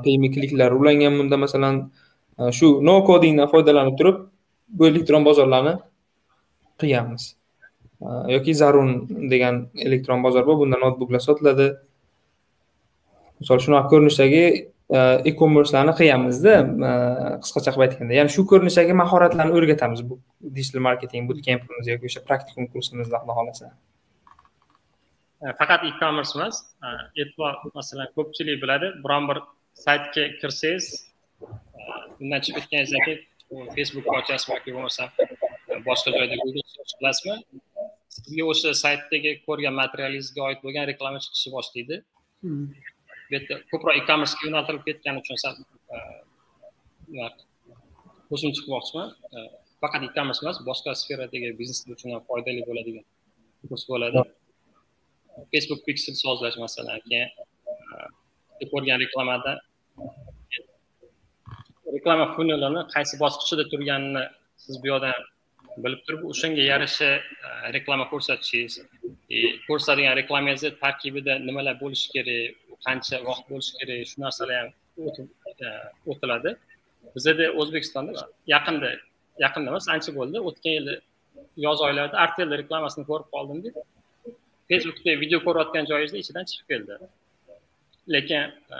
payme 0.05 0.29
kliklari 0.35 0.75
ulangan 0.81 1.13
bunda 1.19 1.37
masalan 1.45 1.77
shu 2.59 2.69
no 2.89 2.95
codingdan 3.09 3.49
foydalanib 3.53 3.95
turib 4.01 4.19
bu 4.79 4.87
elektron 4.91 5.25
bozorlarni 5.29 5.75
qilganmiz 6.81 7.25
Э, 8.03 8.33
yoki 8.35 8.55
zarun 8.55 8.91
degan 9.31 9.69
elektron 9.87 10.23
bozor 10.27 10.47
bor 10.47 10.59
bunda 10.65 10.79
noutbuklar 10.85 11.23
sotiladi. 11.29 11.69
Misol 13.41 13.63
shunaqa 13.65 13.91
ko'rinishdagi 13.93 14.45
e 15.25 15.31
commercelarni 15.39 15.95
qilyapmizda 15.99 16.55
e, 16.89 16.91
qisqacha 17.45 17.73
qilib 17.75 17.85
aytganda. 17.87 18.17
Ya'ni 18.19 18.33
shu 18.35 18.43
ko'rinishdagi 18.51 18.97
mahoratlarni 19.03 19.57
o'rgatamiz 19.59 20.03
bu 20.09 20.19
digital 20.59 20.85
marketing 20.89 21.31
bootcampimiz 21.31 21.89
yoki 21.93 22.11
o'sha 22.11 22.23
praktikum 22.29 22.69
kursimizda 22.75 23.23
xudo 23.23 23.37
xohlasa 23.39 23.71
e, 25.45 25.55
faqat 25.61 25.87
e-commerce 25.89 26.37
emas 26.39 26.61
e, 26.87 26.93
e'tibor 27.23 27.55
masalan 27.79 28.13
ko'pchilik 28.19 28.61
biladi. 28.65 28.93
Biron 29.05 29.31
bir 29.31 29.43
saytga 29.85 30.25
kirsangiz 30.41 30.91
undan 32.23 32.41
chiqib 32.45 32.61
ketganingizdan 32.61 33.03
keyin 33.07 33.75
facebook 33.77 34.07
ochasizmi 34.19 34.59
yoki 34.59 34.77
bo'lmasam 34.77 35.09
boshqa 35.89 36.11
joyda 36.19 36.37
google 36.43 36.67
search 36.75 36.95
qilasizmi? 36.99 37.37
Sizga 38.15 38.45
o'sha 38.53 38.71
saytdagi 38.85 39.31
ko'rgan 39.47 39.75
materialingizga 39.83 40.41
oid 40.49 40.61
bo'lgan 40.65 40.85
reklama 40.91 41.19
chiqishni 41.25 41.51
boshlaydi. 41.57 41.97
Hmm. 42.43 42.67
bu 43.27 43.33
yerda 43.35 43.55
ko'proq 43.71 43.95
e-commercega 44.01 44.43
yo'naltirilib 44.49 44.85
ketgani 44.89 45.19
uchun 45.23 45.37
sal 45.43 45.55
e, 45.95 47.27
qo'shimcha 48.29 48.61
qilmoqchiman 48.65 49.09
E, 49.37 49.39
faqat 49.83 50.03
e-commerce 50.09 50.41
emas 50.45 50.59
boshqa 50.71 50.91
sferadagi 51.03 51.49
bizneslar 51.61 51.91
uchun 51.97 52.09
ham 52.15 52.23
foydali 52.29 52.63
bo'ladigan 52.69 53.05
kurs 53.71 53.85
bo'ladi. 53.93 54.21
Facebook 55.53 55.81
pixel 55.87 56.15
sozlash 56.25 56.57
masalan 56.65 56.99
keyin 57.09 57.29
e, 58.63 58.65
ko'rgan 58.73 58.99
reklamada 59.05 59.53
reklama 61.95 62.27
funnelini 62.35 62.81
qaysi 62.95 63.15
bosqichida 63.23 63.65
turganini 63.73 64.25
siz 64.65 64.75
bu 64.83 64.87
yoqdan 64.93 65.15
bilib 65.85 66.01
turib 66.07 66.25
o'shanga 66.31 66.65
yarasha 66.73 67.11
e, 67.19 67.23
reklama 67.77 68.09
ko'rsatishingiz. 68.13 68.75
E, 69.31 69.37
ko'rsatadigan 69.67 70.17
reklamangizni 70.21 70.71
tarkibida 70.83 71.39
nimalar 71.49 71.79
bo'lishi 71.83 72.09
kerak 72.15 72.77
qancha 72.87 73.23
vaqt 73.29 73.47
bo'lishi 73.53 73.73
kerak 73.79 74.11
shu 74.11 74.21
narsalar 74.25 74.59
ham 74.61 74.71
e, 75.67 75.73
o'tiladi. 76.11 76.55
Bizada 77.15 77.47
o'zbekistonda 77.61 78.27
yaqinda 78.55 78.93
yaqinda 79.45 79.69
emas 79.73 79.89
ancha 79.95 80.11
bo'ldi 80.19 80.45
o'tgan 80.51 80.79
yili 80.79 80.95
yoz 81.67 81.79
oylarida 81.87 82.17
artel 82.25 82.49
reklamasini 82.61 83.05
ko'rib 83.11 83.29
qoldim 83.35 83.59
deb 83.67 83.75
facebookda 84.71 85.17
video 85.25 85.39
ko'rayotgan 85.47 85.89
joyingizda 85.91 86.19
ichidan 86.25 86.49
chiqib 86.51 86.67
keldi. 86.73 87.11
Lekin 88.15 88.43
e, 88.77 88.79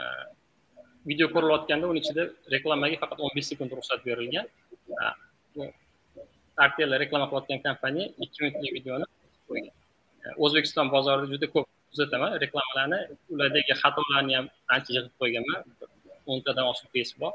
video 1.11 1.27
ko'rilayotganda 1.35 1.85
uni 1.91 2.03
ichida 2.03 2.23
reklamaga 2.55 2.99
faqat 3.03 3.23
o'n 3.23 3.33
besh 3.37 3.49
sekund 3.53 3.71
ruxsat 3.77 4.05
berilgan. 4.09 4.47
E, 6.57 6.63
artel 6.65 6.91
reklama 7.03 7.25
qilayotgan 7.29 7.61
kompaniya 7.67 8.07
ikki 8.23 8.37
minutlik 8.43 8.73
videoni 8.77 9.05
qo'ygan 9.49 9.73
e, 10.23 10.27
o'zbekiston 10.43 10.87
bozorida 10.95 11.27
juda 11.33 11.47
ko'p 11.55 11.67
kuzataman. 11.91 12.31
Reklamalarni 12.43 12.99
ulardagi 13.33 13.73
xatolarni 13.81 14.33
ham 14.37 14.47
ancha 14.75 14.91
yig'ib 14.95 15.13
qo'yganman. 15.21 15.61
O'ntadan 16.31 16.65
oshiq 16.71 16.89
kes 16.95 17.11
bor. 17.21 17.33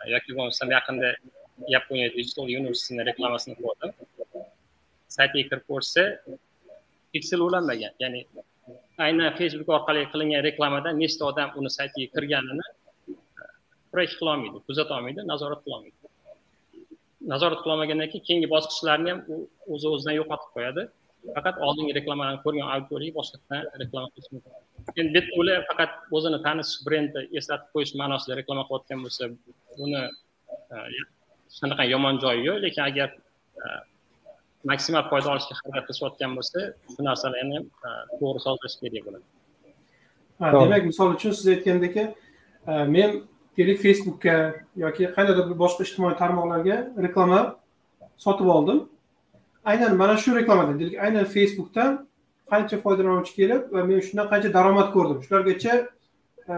E, 0.00 0.10
yoki 0.14 0.30
bo'lmasam 0.38 0.68
yaqinda 0.76 1.08
yaponiya 1.74 2.08
digital 2.18 2.44
universityni 2.58 3.02
reklamasini 3.10 3.56
ko'rdim. 3.62 3.90
Saytiga 5.16 5.48
kirib 5.50 5.64
ko'rsa 5.72 6.02
piksel 7.12 7.40
ulanmagan 7.48 7.92
ya'ni 8.02 8.20
aynan 9.06 9.30
facebook 9.40 9.68
orqali 9.76 10.02
qilingan 10.12 10.42
reklamadan 10.48 10.94
nechta 11.02 11.22
odam 11.30 11.48
uni 11.58 11.70
saytiga 11.78 12.08
kirganini 12.14 12.66
e, 12.68 13.44
qila 13.92 14.04
qilolmaydi 14.18 14.58
kuzata 14.68 14.92
olmaydi 14.98 15.20
nazorat 15.32 15.60
qilolmaydi. 15.64 16.05
Nazorat 17.32 17.60
qilolmagandan 17.64 18.08
keyin 18.12 18.24
keyingi 18.28 18.48
bosqichlarni 18.54 19.10
ham 19.12 19.20
u 19.32 19.36
o'zi 19.74 19.86
o'zidan 19.94 20.16
yo'qotib 20.20 20.50
qo'yadi. 20.56 20.82
Faqat 21.36 21.56
oldingi 21.66 21.92
reklamalarni 21.98 22.40
ko'rgan 22.44 22.68
auditoriyaga 22.74 23.16
boshqatdan 23.18 23.62
reklama 23.82 24.08
qilish 24.14 24.30
mumkin. 24.34 24.52
Endi 25.02 25.20
bu 25.26 25.26
yerda 25.26 25.40
ular 25.40 25.66
faqat 25.70 25.92
o'zini 26.16 26.38
tanish 26.46 26.72
brendni 26.86 27.22
eslatib 27.38 27.68
qo'yish 27.74 27.92
ma'nosida 28.00 28.38
reklama 28.40 28.62
qilayotgan 28.68 29.00
bo'lsa 29.04 29.22
buni 29.78 30.02
e, 30.74 30.76
hech 30.96 31.58
qanaqa 31.60 31.84
yomon 31.94 32.20
joyi 32.24 32.42
yo'q. 32.48 32.58
Lekin 32.66 32.82
agar 32.90 33.08
e, 33.62 33.64
maksimal 34.70 35.04
foyda 35.10 35.28
olishga 35.34 35.54
harakat 35.60 35.84
qilishayotgan 35.88 36.36
bo'lsa 36.38 36.58
shu 36.92 37.00
narsalarni 37.08 37.54
ham 37.58 37.66
e, 37.88 37.90
to'g'ri 38.20 38.40
sozlash 38.46 38.76
kerak 38.82 39.02
bo'ladi. 39.08 39.26
Ha, 40.40 40.46
demak 40.60 40.82
misol 40.90 41.08
uchun 41.16 41.32
siz 41.38 41.46
aytgandek 41.54 41.94
men 42.96 43.10
deylik 43.56 43.78
facebookka 43.84 44.34
yoki 44.76 45.08
qandaydir 45.16 45.44
bir 45.50 45.58
boshqa 45.62 45.86
ijtimoiy 45.86 46.16
tarmoqlarga 46.22 46.76
reklama 47.06 47.40
sotib 48.24 48.48
oldim. 48.56 48.78
Aynan 49.64 49.96
mana 49.96 50.16
shu 50.16 50.34
reklamadan 50.36 50.78
deylik 50.80 50.98
aynan 51.06 51.24
facebookdan 51.36 51.90
qancha 52.50 52.76
foydalanuvchi 52.84 53.32
kelib 53.40 53.62
va 53.74 53.84
men 53.88 54.00
shundan 54.08 54.28
qancha 54.32 54.52
daromad 54.58 54.92
ko'rdim. 54.96 55.18
Shulargacha 55.26 55.74
e, 56.52 56.54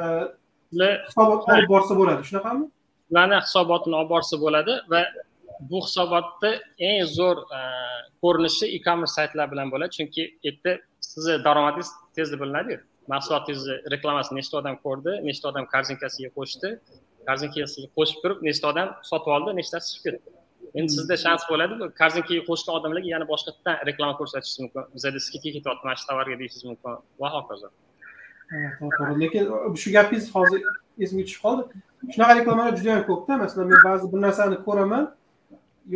hisobot 1.08 1.48
olib 1.52 1.68
borsa 1.74 1.96
bo'ladi. 2.00 2.28
Shunaqami? 2.28 2.68
Ularni 3.12 3.40
hisobotini 3.46 3.98
olib 4.00 4.12
borsa 4.14 4.40
bo'ladi 4.44 4.74
va 4.92 5.02
bu 5.70 5.78
hisobotni 5.86 6.52
eng 6.90 7.00
zo'r 7.16 7.38
e, 7.58 7.62
ko'rinishi 8.22 8.66
e-commerce 8.76 9.14
saytlar 9.18 9.50
bilan 9.52 9.72
bo'ladi. 9.72 9.96
Chunki 9.98 10.22
u 10.28 10.46
yerda 10.48 10.78
sizni 11.10 11.34
daromadingiz 11.46 11.90
tezda 12.16 12.36
bilinadiyu 12.42 12.78
mahsulotingizni 13.12 13.76
reklamasini 13.94 14.40
nechta 14.40 14.58
odam 14.60 14.76
ko'rdi 14.84 15.12
nechta 15.28 15.48
odam 15.52 15.64
korzinkasiga 15.74 16.30
qo'shdi. 16.38 16.68
Korzinkasiga 17.28 17.88
qo'shib 17.96 18.18
turib 18.24 18.38
nechta 18.48 18.66
odam 18.72 18.88
sotib 19.10 19.30
oldi 19.36 19.56
nechtasi 19.60 19.86
chiqib 19.94 20.16
ketdi. 20.16 20.30
Endi 20.78 20.90
sizda 20.96 21.16
shans 21.24 21.42
bo'ladi 21.50 21.74
korzinkaga 22.00 22.42
qo'shgan 22.48 22.74
odamlarga 22.78 23.08
yana 23.14 23.26
boshqatdan 23.32 23.76
reklama 23.88 24.14
ko'rsatishingiz 24.20 24.64
mumkin. 24.64 24.88
Bizada 24.96 25.20
skidka 25.26 25.50
ketyapti 25.56 25.82
mana 25.86 25.96
shu 26.00 26.04
tovarga 26.10 26.36
deyishingiz 26.40 26.64
mumkin. 26.70 26.98
Va 27.20 27.28
hokazo. 27.36 27.68
To'g'ri 28.80 29.14
lekin 29.22 29.42
shu 29.82 29.88
gapingiz 29.96 30.26
hozir 30.34 30.60
esimga 31.04 31.24
tushib 31.28 31.40
qoldi. 31.46 31.62
Shunaqa 32.14 32.32
reklamalar 32.40 32.76
juda 32.78 32.90
yam 32.94 33.04
ko'pda 33.10 33.40
masalan 33.44 33.66
men 33.72 33.80
ba'zi 33.88 34.12
bir 34.12 34.20
narsani 34.26 34.56
ko'raman 34.66 35.04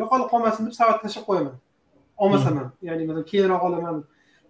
yo'qolib 0.00 0.28
qolmasin 0.32 0.62
deb 0.66 0.74
savatga 0.80 1.02
tashlab 1.06 1.24
qo'yaman. 1.28 1.54
Olmasam 2.24 2.54
ham 2.60 2.68
ya'ni 2.88 3.02
masalan 3.08 3.26
keyinroq 3.32 3.62
olaman 3.68 3.96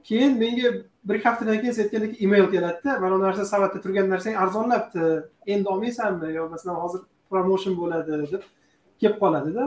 keyin 0.09 0.39
menga 0.43 0.69
bir 1.05 1.15
ikki 1.15 1.29
haftadan 1.29 1.61
keyin 1.61 1.73
siz 1.73 1.85
aytgandek 1.85 2.23
email 2.23 2.47
keladida 2.51 2.99
mana 3.01 3.15
bu 3.15 3.23
narsa 3.23 3.45
savatda 3.45 3.81
turgan 3.85 4.11
narsang 4.11 4.37
arzonlabdi 4.43 5.07
endi 5.47 5.69
olmaysanmi 5.69 6.35
yo 6.35 6.49
masalan 6.55 6.77
hozir 6.85 7.01
promotion 7.31 7.75
bo'ladi 7.81 8.11
deb 8.33 8.43
kelib 9.01 9.17
qoladida 9.23 9.65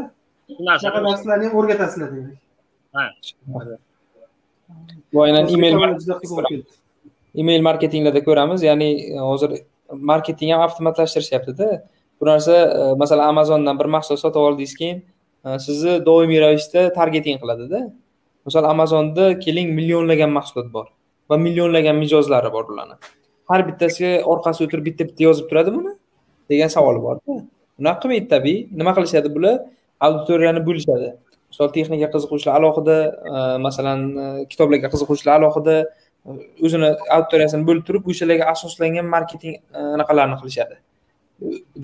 shu 0.49 0.55
shunaqa 0.81 0.99
narsalarni 1.09 1.45
ham 1.47 1.57
o'rgatasizlar 1.59 2.09
demak. 2.15 2.37
Bu 5.13 5.23
aynan 5.25 5.49
email 5.55 5.75
juda 6.03 6.15
qiziq 6.21 6.35
bo'lib 6.37 6.51
ketdi. 6.53 6.77
Email 7.41 7.61
marketinglarda 7.69 8.21
ko'ramiz 8.27 8.63
ya'ni 8.69 8.89
e, 9.15 9.19
hozir 9.29 9.51
marketing 10.11 10.53
ham 10.53 10.61
avtomatlashtirishyaptida. 10.67 11.67
Bu 12.19 12.29
narsa 12.31 12.55
e, 12.79 12.93
masalan 13.01 13.27
amazondan 13.33 13.79
bir 13.81 13.91
mahsulot 13.97 14.21
sotib 14.23 14.47
oldingiz 14.47 14.75
keyin 14.81 14.97
e, 15.45 15.59
sizni 15.67 15.93
doimiy 16.09 16.39
ravishda 16.45 16.81
targeting 16.99 17.41
qiladida 17.43 17.79
misol 18.45 18.65
amazonda 18.73 19.25
keling 19.45 19.73
millionlagan 19.77 20.31
mahsulot 20.37 20.71
bor 20.75 20.87
va 21.29 21.37
millionlagan 21.45 21.95
mijozlari 22.03 22.51
bor 22.55 22.65
ularni. 22.71 22.95
Har 23.49 23.61
bittasiga 23.67 24.11
orqasiga 24.33 24.67
o'tirib 24.67 24.85
bitta 24.89 25.07
bitta 25.09 25.27
yozib 25.27 25.49
turadi 25.49 25.73
buni 25.77 25.93
degan 26.51 26.69
savol 26.77 27.01
borda. 27.05 27.41
Unaqa 27.81 28.01
qilmaydi 28.03 28.27
tabiiy 28.33 28.59
nima 28.79 28.93
qilishadi 28.97 29.31
bular? 29.35 29.55
Auditoriyani 30.07 30.61
bo'lishadi. 30.67 31.11
Misol 31.51 31.69
texnika 31.75 32.09
qiziquvchilar 32.13 32.57
alohida 32.59 32.97
e, 33.31 33.39
masalan 33.65 34.01
e, 34.23 34.25
kitoblarga 34.51 34.89
qiziquvchilar 34.93 35.37
alohida 35.39 35.75
e, 35.83 36.37
o'zini 36.65 36.89
auditoriyasini 37.17 37.67
bo'lib 37.69 37.85
turib 37.87 38.09
o'shalarga 38.11 38.49
asoslangan 38.53 39.07
marketing 39.15 39.55
anaqalarini 39.95 40.37
qilishadi. 40.41 40.75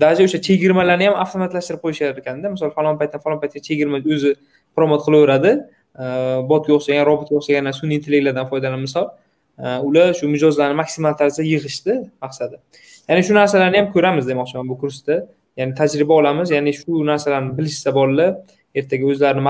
Даже 0.02 0.24
o'sha 0.26 0.38
chegirmalarni 0.48 1.08
ham 1.08 1.16
avtomatlashtirib 1.24 1.80
qo'yishar 1.84 2.18
ekanda. 2.22 2.52
Misol 2.54 2.70
falon 2.76 2.98
paytdan 3.00 3.20
falon 3.24 3.40
paytga 3.42 3.60
chegirma 3.68 3.98
o'zi 4.14 4.34
promot 4.76 5.00
qilaveradi. 5.06 5.52
Botga 6.50 6.72
o'xshagan 6.78 7.04
robotga 7.10 7.36
o'xshagan 7.40 7.70
sun'iy 7.80 8.00
intellektlardan 8.00 8.48
foydalanib 8.50 8.86
misol. 8.86 9.06
Ular 9.88 10.14
shu 10.18 10.28
mijozlarni 10.34 10.76
maksimal 10.82 11.14
tarzda 11.20 11.42
yig'ishni 11.52 11.94
maqsadi. 12.24 12.56
Ya'ni 13.08 13.22
shu 13.26 13.34
narsalarni 13.40 13.76
ham 13.80 13.92
ko'ramiz 13.94 14.24
demoqchiman 14.30 14.66
bu 14.72 14.78
kursda. 14.82 15.14
Ya'ni 15.60 15.74
tajriba 15.80 16.14
olamiz. 16.20 16.50
Ya'ni 16.56 16.72
shu 16.80 17.04
narsalarni 17.10 17.52
bilishsa 17.58 17.94
bolalar 17.98 18.30
ertaga 18.74 19.04
o'zlarini 19.12 19.42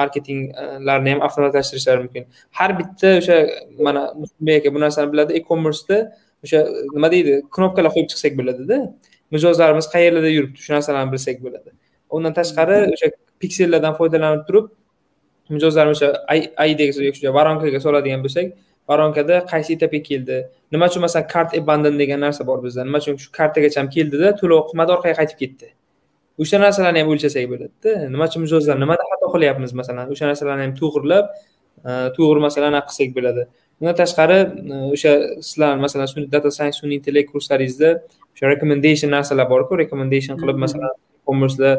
marketinglarini 0.00 1.10
ham 1.14 1.20
avtomatlashtirishlari 1.26 2.00
mumkin. 2.04 2.24
Har 2.58 2.70
bitta 2.78 3.08
o'sha 3.20 3.36
mana 3.86 4.02
musulbek 4.20 4.54
aka 4.60 4.74
bu 4.74 4.80
narsani 4.84 5.12
biladi 5.12 5.32
e 5.38 5.40
commerceda 5.48 5.98
o'sha 6.44 6.58
nima 6.96 7.08
deydi 7.14 7.32
knopkalar 7.56 7.90
qo'yib 7.94 8.08
chiqsak 8.12 8.32
bo'ladida 8.40 8.76
mijozlarimiz 9.34 9.86
qayerlarda 9.94 10.30
yuribdi 10.36 10.58
shu 10.64 10.70
narsalarni 10.76 11.10
bilsak 11.14 11.36
bo'ladi. 11.44 11.70
Undan 12.16 12.32
tashqari 12.38 12.78
o'sha 12.94 13.08
piksellardan 13.42 13.94
foydalanib 14.00 14.42
turib 14.48 14.66
mijozlarni 15.56 15.92
o'sha 15.96 16.08
aidga 16.64 16.84
yoki 17.08 17.34
varonkaga 17.38 17.80
soladigan 17.86 18.22
bo'lsak 18.26 18.52
voronkada 18.88 19.36
qaysi 19.52 19.76
etapga 19.76 20.00
keldi? 20.08 20.38
Nima 20.72 20.88
uchun 20.90 21.02
masalan 21.06 21.28
kart 21.34 21.54
abandon 21.60 21.98
degan 22.02 22.20
narsa 22.24 22.46
bor 22.46 22.58
bizda? 22.64 22.84
Nima 22.88 22.98
uchun 23.02 23.18
shu 23.22 23.30
kartagacha 23.38 23.78
ham 23.82 23.88
keldida 23.96 24.34
to'lov 24.40 24.66
qilmadi 24.70 24.94
orqaga 24.96 25.14
qaytib 25.20 25.38
ketdi? 25.42 25.68
O'sha 26.42 26.60
narsalarni 26.64 27.02
ham 27.02 27.10
o'lchasak 27.14 27.46
bo'ladida. 27.52 27.92
Nima 28.14 28.28
uchun 28.30 28.44
mijozlar 28.46 28.76
nimada 28.82 29.04
xato 29.10 29.26
qilyapmiz 29.34 29.72
masalan? 29.80 30.10
O'sha 30.14 30.30
narsalarni 30.30 30.66
ham 30.66 30.74
to'g'irlab 30.80 31.24
e, 31.88 31.90
to'g'ri 32.16 32.40
masalan 32.46 32.78
qilsak 32.88 33.14
bo'ladi. 33.18 33.46
Undan 33.80 33.96
tashqari 34.02 34.38
e, 34.74 34.76
o'sha 34.96 35.12
sizlar 35.48 35.72
masalan 35.84 36.28
data 36.34 36.50
science 36.56 36.76
sun'iy 36.82 36.98
intellekt 37.00 37.28
kurslaringizda 37.34 37.90
o'sha 38.34 38.44
recommendation 38.54 39.08
narsalar 39.16 39.46
borku 39.54 39.78
recommendation 39.82 40.34
qilib 40.42 40.58
masalan 40.64 40.92
commerceda 41.28 41.72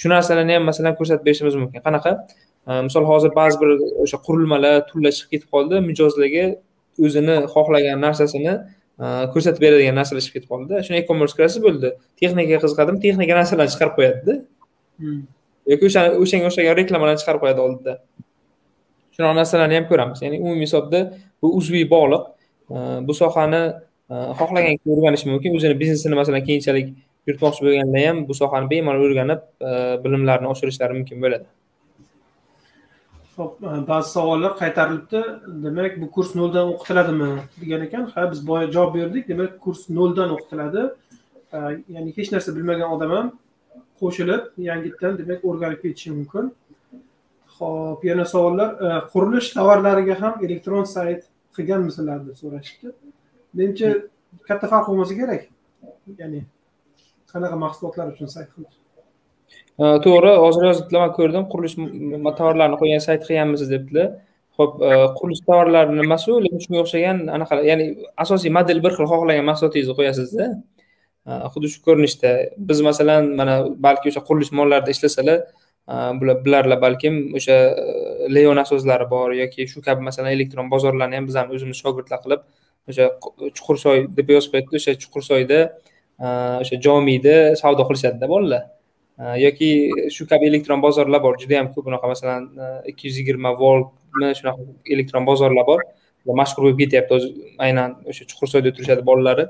shu 0.00 0.06
narsalarni 0.14 0.52
ham 0.58 0.64
masalan 0.70 0.94
ko'rsatib 0.98 1.24
berishimiz 1.28 1.54
mumkin. 1.62 1.80
Qanaqa 1.86 2.10
misol 2.66 3.04
hozir 3.04 3.30
ba'zi 3.36 3.60
bir 3.60 3.70
o'sha 4.04 4.18
qurilmalar 4.26 4.84
turlar 4.88 5.12
chiqib 5.16 5.30
ketib 5.34 5.48
qoldi 5.54 5.80
mijozlarga 5.88 6.44
o'zini 7.04 7.36
xohlagan 7.54 8.00
narsasini 8.06 8.54
ko'rsatib 9.32 9.62
beradigan 9.64 9.96
narsalar 10.00 10.22
chiqib 10.24 10.40
ketib 10.40 10.50
qoldida. 10.52 10.82
Shuni 10.86 10.98
e 11.00 11.06
commerce 11.08 11.36
kirasiz 11.36 11.62
bo'ldi. 11.66 11.92
Texnikaga 12.20 12.58
qiziqadimi 12.64 12.98
texnika 13.04 13.36
narsalarni 13.40 13.72
chiqarib 13.74 13.94
qo'yadida. 13.98 14.34
Hmm. 15.00 15.20
yoki 15.72 15.86
o'sha 15.88 16.02
o'shanga 16.22 16.50
o'xshagan 16.50 16.76
reklamalarni 16.80 17.20
chiqarib 17.22 17.40
qo'yadi 17.44 17.60
oldida. 17.66 17.92
Shunaqa 19.14 19.34
narsalarni 19.40 19.78
ham 19.78 19.86
ko'ramiz. 19.92 20.18
Ya'ni 20.24 20.40
umumiy 20.44 20.66
hisobda 20.68 21.00
bu 21.42 21.52
uzviy 21.60 21.86
bog'liq. 21.94 22.26
Bu 23.06 23.16
sohani 23.20 23.62
xohlagan 24.40 24.74
kishi 24.80 24.92
o'rganishi 24.96 25.30
mumkin. 25.32 25.56
O'zini 25.56 25.78
biznesini 25.82 26.20
masalan 26.20 26.44
keyinchalik 26.48 26.92
yuritmoqchi 27.26 27.66
bo'lganda 27.66 28.04
ham 28.06 28.22
bu 28.28 28.36
sohani 28.40 28.70
bemalol 28.72 29.06
o'rganib 29.08 29.40
bilimlarini 30.04 30.48
oshirishlari 30.52 30.98
mumkin 30.98 31.24
bo'ladi 31.24 31.46
ho'p 33.40 33.64
e, 33.64 33.88
ba'zi 33.88 34.10
savollar 34.16 34.52
qaytarilibdi. 34.62 35.20
Demak 35.64 36.00
bu 36.02 36.10
kurs 36.16 36.34
noldan 36.40 36.72
o'qitiladimi 36.72 37.30
degan 37.60 37.82
ekan. 37.86 38.04
Ha 38.14 38.30
biz 38.32 38.40
boya 38.48 38.66
javob 38.76 38.94
berdik. 38.94 39.28
Demak 39.32 39.60
kurs 39.64 39.82
noldan 39.98 40.30
o'qitiladi. 40.36 40.82
E, 41.56 41.58
ya'ni 41.94 42.16
hech 42.16 42.32
narsa 42.34 42.56
bilmagan 42.56 42.96
odam 42.96 43.10
ham 43.16 43.26
qo'shilib 44.00 44.42
yangitdan 44.68 45.18
demak 45.20 45.44
o'rganib 45.48 45.80
ketishi 45.84 46.10
mumkin. 46.18 46.52
Ho'p 47.56 48.04
yana 48.10 48.24
savollar. 48.34 48.70
E, 48.86 48.88
qurilish 49.12 49.48
tovarlariga 49.56 50.16
ham 50.22 50.34
elektron 50.46 50.84
sayt 50.96 51.22
qilganmisizlar 51.56 52.18
deb 52.26 52.36
so'rashibdi. 52.42 52.88
Menimcha 53.56 53.88
katta 54.48 54.66
farq 54.72 54.86
bo'lmasa 54.90 55.14
kerak. 55.20 55.42
Ya'ni 56.22 56.44
qanaqa 57.32 57.56
mahsulotlar 57.64 58.06
uchun 58.14 58.28
sayt 58.36 58.50
qilish? 58.54 58.79
Э, 59.80 59.96
to'g'ri 60.04 60.32
hozir 60.44 60.66
yozibdilar 60.68 61.00
man 61.06 61.12
ko'rdim 61.16 61.44
qurilish 61.52 61.76
tovarlarini 62.38 62.76
qo'ygan 62.80 63.02
sayt 63.06 63.22
qilganmiz 63.28 63.62
debdilar. 63.70 64.08
Ho'p 64.60 64.72
e, 64.84 64.88
qurilish 65.18 65.40
tovarlari 65.46 65.94
nimasi 65.96 66.32
u? 66.32 66.40
Lekin 66.44 66.60
shunga 66.64 66.80
o'xshagan 66.82 67.20
anaqa 67.36 67.56
ya'ni 67.64 67.86
asosiy 68.24 68.52
model 68.56 68.82
bir 68.84 68.92
xil 68.96 69.06
xohlagan 69.12 69.46
mahsulotingizni 69.50 69.94
qo'yasizda. 70.00 70.48
E, 71.28 71.38
xuddi 71.54 71.70
shu 71.74 71.80
ko'rinishda 71.86 72.32
biz 72.70 72.82
masalan 72.88 73.30
mana 73.38 73.54
balki 73.86 74.12
o'sha 74.12 74.22
qurilish 74.26 74.50
mollarida 74.58 74.92
ishlasalar 74.96 75.38
e, 75.92 75.94
bular 76.20 76.36
bilarlar 76.48 76.80
balkim 76.84 77.16
o'sha 77.40 77.56
leo 78.36 78.52
asoslari 78.64 79.06
bor 79.14 79.32
yoki 79.42 79.68
shu 79.72 79.80
kabi 79.86 80.04
masalan 80.08 80.34
elektron 80.36 80.68
bozorlarni 80.74 81.20
ham 81.20 81.30
biz 81.30 81.38
ham 81.40 81.54
o'zimiz 81.56 81.80
shogirdlar 81.84 82.20
qilib 82.26 82.44
o'sha 82.90 83.08
chuqursoy 83.56 84.04
deb 84.18 84.34
yozib 84.36 84.52
qo'yadida 84.58 84.82
o'sha 84.82 84.94
chuqursoyda 85.06 85.62
o'sha 86.64 86.82
jomiyda 86.88 87.38
savdo 87.62 87.88
qilishadida 87.88 88.30
bolalar 88.34 88.62
yoki 89.44 89.70
shu 90.14 90.26
kabi 90.26 90.46
elektron 90.50 90.80
bozorlar 90.82 91.20
bor 91.22 91.34
juda 91.42 91.54
yam 91.58 91.72
ko'p 91.74 91.86
unaqa 91.90 92.06
masalan 92.12 92.42
ikki 92.90 93.08
yuz 93.08 93.16
yigirma 93.20 93.50
voltmi 93.62 94.30
shunaqa 94.38 94.60
elektron 94.94 95.26
bozorlar 95.26 95.66
bor. 95.66 95.80
Mashhur 96.40 96.62
bo'lib 96.64 96.78
ketyapti 96.82 97.12
o'zi 97.16 97.28
aynan 97.66 97.90
o'sha 98.10 98.24
chuqursoyda 98.30 98.70
turishadi 98.76 99.02
bolalari. 99.10 99.44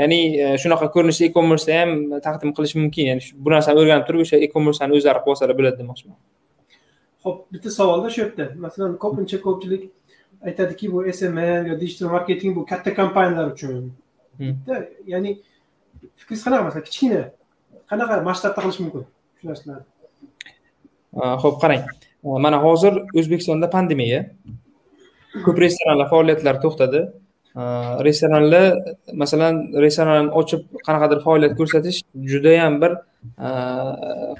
Ya'ni 0.00 0.20
shunaqa 0.62 0.86
ko'rinishda 0.94 1.24
e 1.28 1.32
commerce 1.32 1.72
ham 1.78 1.90
taqdim 2.26 2.50
qilish 2.56 2.74
mumkin 2.80 3.04
ya'ni 3.10 3.22
bu 3.44 3.52
narsani 3.54 3.82
o'rganib 3.82 4.06
turib 4.08 4.20
o'sha 4.24 4.36
e 4.46 4.48
commerceni 4.54 4.96
o'zlari 4.98 5.20
qilib 5.22 5.34
olsalar 5.34 5.56
bo'ladi 5.58 5.76
demoqchiman. 5.82 6.16
Ho'p 7.24 7.38
bitta 7.52 7.70
savolda 7.78 8.08
shu 8.14 8.20
yerda. 8.22 8.46
Masalan 8.66 8.96
ko'pincha 9.04 9.38
ko'pchilik 9.46 9.82
aytadiki 10.48 10.92
bu 10.94 11.04
smm 11.18 11.38
yo 11.68 11.74
digital 11.82 12.08
marketing 12.16 12.56
bu 12.56 12.64
katta 12.72 12.94
kompaniyalar 13.00 13.52
uchun. 13.54 13.92
Ya'ni 15.12 15.30
fikringiz 16.20 16.42
qanaqa 16.46 16.62
masalan 16.68 16.84
kichkina 16.88 17.22
qanaqa 17.90 18.22
masshtabda 18.28 18.60
qilish 18.64 18.80
mumkin? 18.84 19.02
Shu 19.38 19.44
narsalarni 19.50 19.84
ho'p 21.42 21.56
qarang. 21.62 21.84
Mana 22.44 22.58
hozir 22.66 22.92
o'zbekistonda 23.18 23.70
pandemiya. 23.76 24.20
Ko'p 25.44 25.56
restoranlar 25.64 26.08
faoliyatlari 26.12 26.58
to'xtadi. 26.64 27.00
Restoranlar 28.06 28.64
masalan 29.22 29.54
restoran 29.84 30.26
ochib 30.40 30.60
qanaqadir 30.86 31.18
faoliyat 31.26 31.52
ko'rsatish 31.60 31.98
judayam 32.32 32.80
bir 32.82 32.92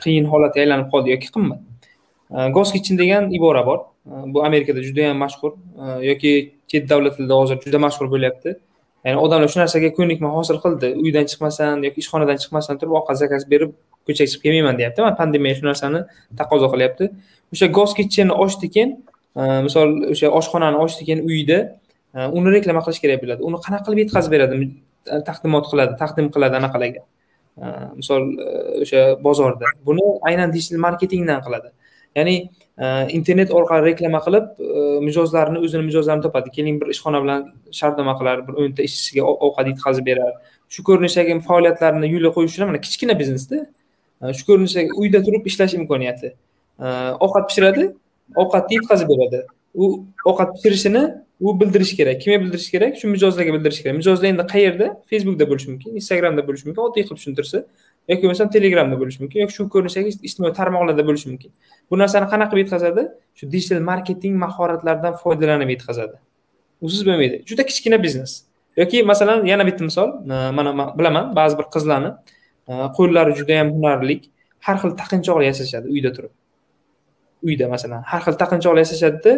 qiyin 0.03 0.26
holatga 0.32 0.59
aylanib 0.64 0.88
qoldi 0.92 1.14
yoki 1.14 1.28
qimmat. 1.36 1.61
Gos 2.57 2.72
kitchen 2.74 2.97
degan 3.03 3.32
ibora 3.38 3.62
bor. 3.68 3.78
Bu 4.32 4.44
amerikada 4.49 4.80
judayam 4.88 5.16
mashhur. 5.24 5.53
Yoki 6.11 6.32
chet 6.70 6.84
davlatlarda 6.90 7.34
hozir 7.40 7.57
juda 7.66 7.78
mashhur 7.86 8.07
bo'lyapti. 8.14 8.51
Ya'ni 9.07 9.18
odamlar 9.24 9.48
shu 9.52 9.61
narsaga 9.62 9.90
ko'nikma 9.98 10.28
hosil 10.36 10.59
qildi 10.64 10.88
uydan 11.04 11.28
chiqmasdan 11.30 11.84
yoki 11.86 12.02
ishxonadan 12.02 12.40
chiqmasdan 12.42 12.80
turib 12.80 12.94
ovqat 13.00 13.16
zakaz 13.22 13.42
berib 13.52 13.74
ko'chaga 14.07 14.28
chiqib 14.30 14.42
kelmayman 14.46 14.78
deyapti. 14.80 15.02
Mana 15.04 15.16
pandemiya 15.20 15.59
shu 15.59 15.64
narsani 15.70 16.00
taqozo 16.40 16.70
qilyapti. 16.72 17.04
O'sha 17.54 17.66
gos 17.78 17.94
kitchenni 17.98 18.34
ochdi 18.44 18.70
keyin 18.74 18.90
e, 19.40 19.42
misol 19.66 19.88
o'sha 20.14 20.32
oshxonani 20.38 20.78
ochdi 20.84 21.02
keyin 21.09 21.22
uyda 21.30 21.59
e, 22.16 22.18
uni 22.38 22.54
reklama 22.57 22.82
qilish 22.86 23.00
kerak 23.04 23.22
bo'ladi. 23.22 23.46
Uni 23.48 23.62
qanaqa 23.66 23.86
qilib 23.86 24.02
yetkazib 24.04 24.36
beradi? 24.36 24.54
Taqdimot 25.28 25.70
qiladi 25.72 25.98
taqdim 26.02 26.26
qiladi 26.34 26.61
anaqalarga. 26.61 27.02
E, 27.62 27.64
misol 28.00 28.22
o'sha 28.82 29.02
bozorda. 29.26 29.74
Buni 29.88 30.07
aynan 30.30 30.54
digital 30.57 30.82
marketingdan 30.86 31.42
qiladi. 31.46 31.76
Ya'ni 32.16 32.36
e, 32.78 32.86
internet 33.18 33.52
orqali 33.58 33.90
reklama 33.90 34.20
qilib 34.26 34.46
e, 34.60 34.84
mijozlarni 35.08 35.62
o'zini 35.64 35.84
mijozlarini 35.88 36.24
topadi. 36.26 36.52
Keling 36.56 36.80
bir 36.82 36.92
ishxona 36.94 37.22
bilan 37.24 37.50
shartnoma 37.80 38.16
qilar 38.20 38.44
bir 38.48 38.62
o'nta 38.62 38.86
ishchisiga 38.88 39.26
ovqat 39.48 39.72
yetkazib 39.72 40.08
berar. 40.10 40.32
Shu 40.74 40.86
ko'rinishdagi 40.88 41.38
faoliyatlarni 41.50 42.10
yo'lga 42.14 42.32
qo'yish 42.36 42.56
uchun 42.56 42.72
mana 42.72 42.80
kichkina 42.86 43.18
biznesda 43.20 43.62
e, 44.22 44.32
shu 44.38 44.48
ko'rinishdagi 44.50 44.98
uyda 45.02 45.22
turib 45.28 45.46
ishlash 45.52 45.76
imkoniyati. 45.80 46.34
Ovqat 47.26 47.44
pishiradi 47.50 47.86
ovqatni 48.42 48.80
yetkazib 48.80 49.08
beradi. 49.12 49.44
U 49.74 49.84
ovqat 50.30 50.56
pishirishini 50.56 51.04
u 51.40 51.60
bildirishi 51.60 51.96
kerak. 51.96 52.20
Kimga 52.20 52.40
bildirishi 52.44 52.70
kerak? 52.70 52.96
Shu 53.00 53.08
mijozlarga 53.08 53.52
bildirishi 53.56 53.82
kerak. 53.82 53.96
Mijozlar 54.00 54.28
endi 54.32 54.44
qayerda? 54.52 54.86
Facebookda 55.10 55.48
bo'lishi 55.50 55.70
mumkin 55.72 55.98
instagramda 56.00 56.44
bo'lishi 56.48 56.68
mumkin 56.68 56.82
oddiy 56.88 57.04
qilib 57.06 57.20
tushuntirsa 57.20 57.62
yoki 58.11 58.22
bo'lmasam 58.22 58.48
telegramda 58.54 58.96
bo'lishi 59.00 59.18
mumkin 59.22 59.38
yoki 59.44 59.54
shu 59.59 59.66
ko'rinishdagi 59.74 60.12
ijtimoiy 60.28 60.52
tarmoqlarda 60.61 61.04
bo'lishi 61.09 61.26
mumkin. 61.32 61.50
Bu 61.90 61.98
narsani 62.02 62.26
qanaqa 62.32 62.50
qilib 62.52 62.64
yetkazadi? 62.64 63.02
Shu 63.38 63.44
digital 63.54 63.80
marketing 63.90 64.34
mahoratlaridan 64.44 65.14
foydalanib 65.22 65.72
yetkazadi. 65.74 66.16
Usiz 66.86 67.02
bo'lmaydi 67.09 67.42
juda 67.48 67.62
kichkina 67.70 67.98
biznes. 68.07 68.32
Yoki 68.80 69.02
masalan 69.11 69.44
yana 69.52 69.64
bitta 69.68 69.84
misol. 69.90 70.09
Mana 70.59 70.72
man 70.78 70.88
bilaman 70.98 71.34
ba'zi 71.38 71.59
bir 71.59 71.66
qizlarni 71.74 72.11
e, 72.70 72.72
qo'llari 72.98 73.32
juda 73.38 73.52
yam 73.61 73.68
hunarli 73.76 74.16
har 74.66 74.76
xil 74.82 74.92
taqinchoqlar 75.02 75.44
yasashadi 75.50 75.86
uyda 75.94 76.11
turib. 76.16 76.32
Uyda 77.48 77.66
masalan 77.74 78.02
har 78.11 78.22
xil 78.26 78.36
taqinchoqlar 78.42 78.80
yasashadida 78.84 79.32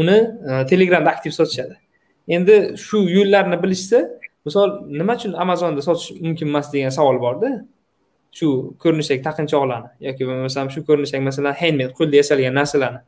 uni 0.00 0.18
e, 0.48 0.52
telegramda 0.70 1.10
aktiv 1.14 1.32
sotishadi. 1.38 1.74
Endi 2.36 2.54
shu 2.86 2.98
yo'llarni 3.16 3.56
bilishsa 3.64 3.98
misol 4.46 4.68
nima 5.00 5.16
uchun 5.18 5.32
amazonda 5.44 5.82
sotish 5.88 6.08
mumkin 6.26 6.46
emas 6.52 6.66
degan 6.74 6.92
savol 6.98 7.18
borda. 7.26 7.50
Shu 8.38 8.48
ko'rinishdagi 8.82 9.22
taqinchoqlarni 9.28 9.90
yoki 10.08 10.22
bo'lmasam 10.28 10.70
shu 10.74 10.80
ko'rinishdagi 10.88 11.24
masalan 11.30 11.54
handmade 11.60 11.92
qo'lda 11.98 12.16
yasalgan 12.22 12.54
narsalarni. 12.60 13.00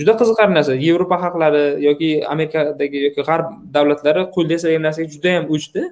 Juda 0.00 0.12
qiziqarli 0.20 0.54
narsa. 0.58 0.72
Yevropa 0.86 1.16
xalqlari 1.24 1.64
yoki 1.88 2.10
amerikadagi 2.34 2.98
yoki 3.06 3.20
g'arb 3.28 3.48
davlatlari 3.74 4.22
qo'lda 4.34 4.52
yasalgan 4.58 4.82
narsaga 4.88 5.08
judayam 5.14 5.44
o'chdi 5.54 5.82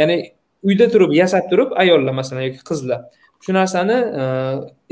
ya'ni 0.00 0.16
uyda 0.68 0.86
turib 0.94 1.10
yasab 1.20 1.48
turib 1.50 1.70
ayollar 1.82 2.14
masalan 2.20 2.42
yoki 2.48 2.60
qizlar. 2.70 3.00
Shu 3.44 3.54
narsani 3.58 3.96
e, 4.20 4.24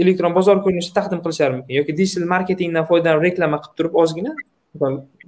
elektron 0.02 0.32
bozor 0.38 0.62
ko'rinishida 0.64 0.94
taqdim 1.00 1.20
qilishlari 1.24 1.52
mumkin. 1.58 1.74
Yoki 1.80 1.92
digital 2.00 2.24
marketingdan 2.34 2.86
foydalanib 2.90 3.26
reklama 3.28 3.58
qilib 3.62 3.76
turib 3.78 4.00
ozgina 4.02 4.32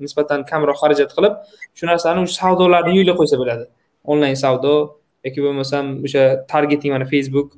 nisbatan 0.04 0.46
kamroq 0.50 0.78
xarajat 0.82 1.10
qilib 1.16 1.34
shu 1.78 1.84
narsani 1.90 2.24
savdolarni 2.40 2.92
yo'lga 2.98 3.14
qo'ysa 3.20 3.36
bo'ladi. 3.42 3.64
Onlayn 4.12 4.38
savdo 4.44 4.74
yoki 5.26 5.40
bo'lmasam 5.46 5.84
o'sha 6.06 6.22
targeting 6.52 6.92
mana 6.94 7.06
facebook 7.14 7.48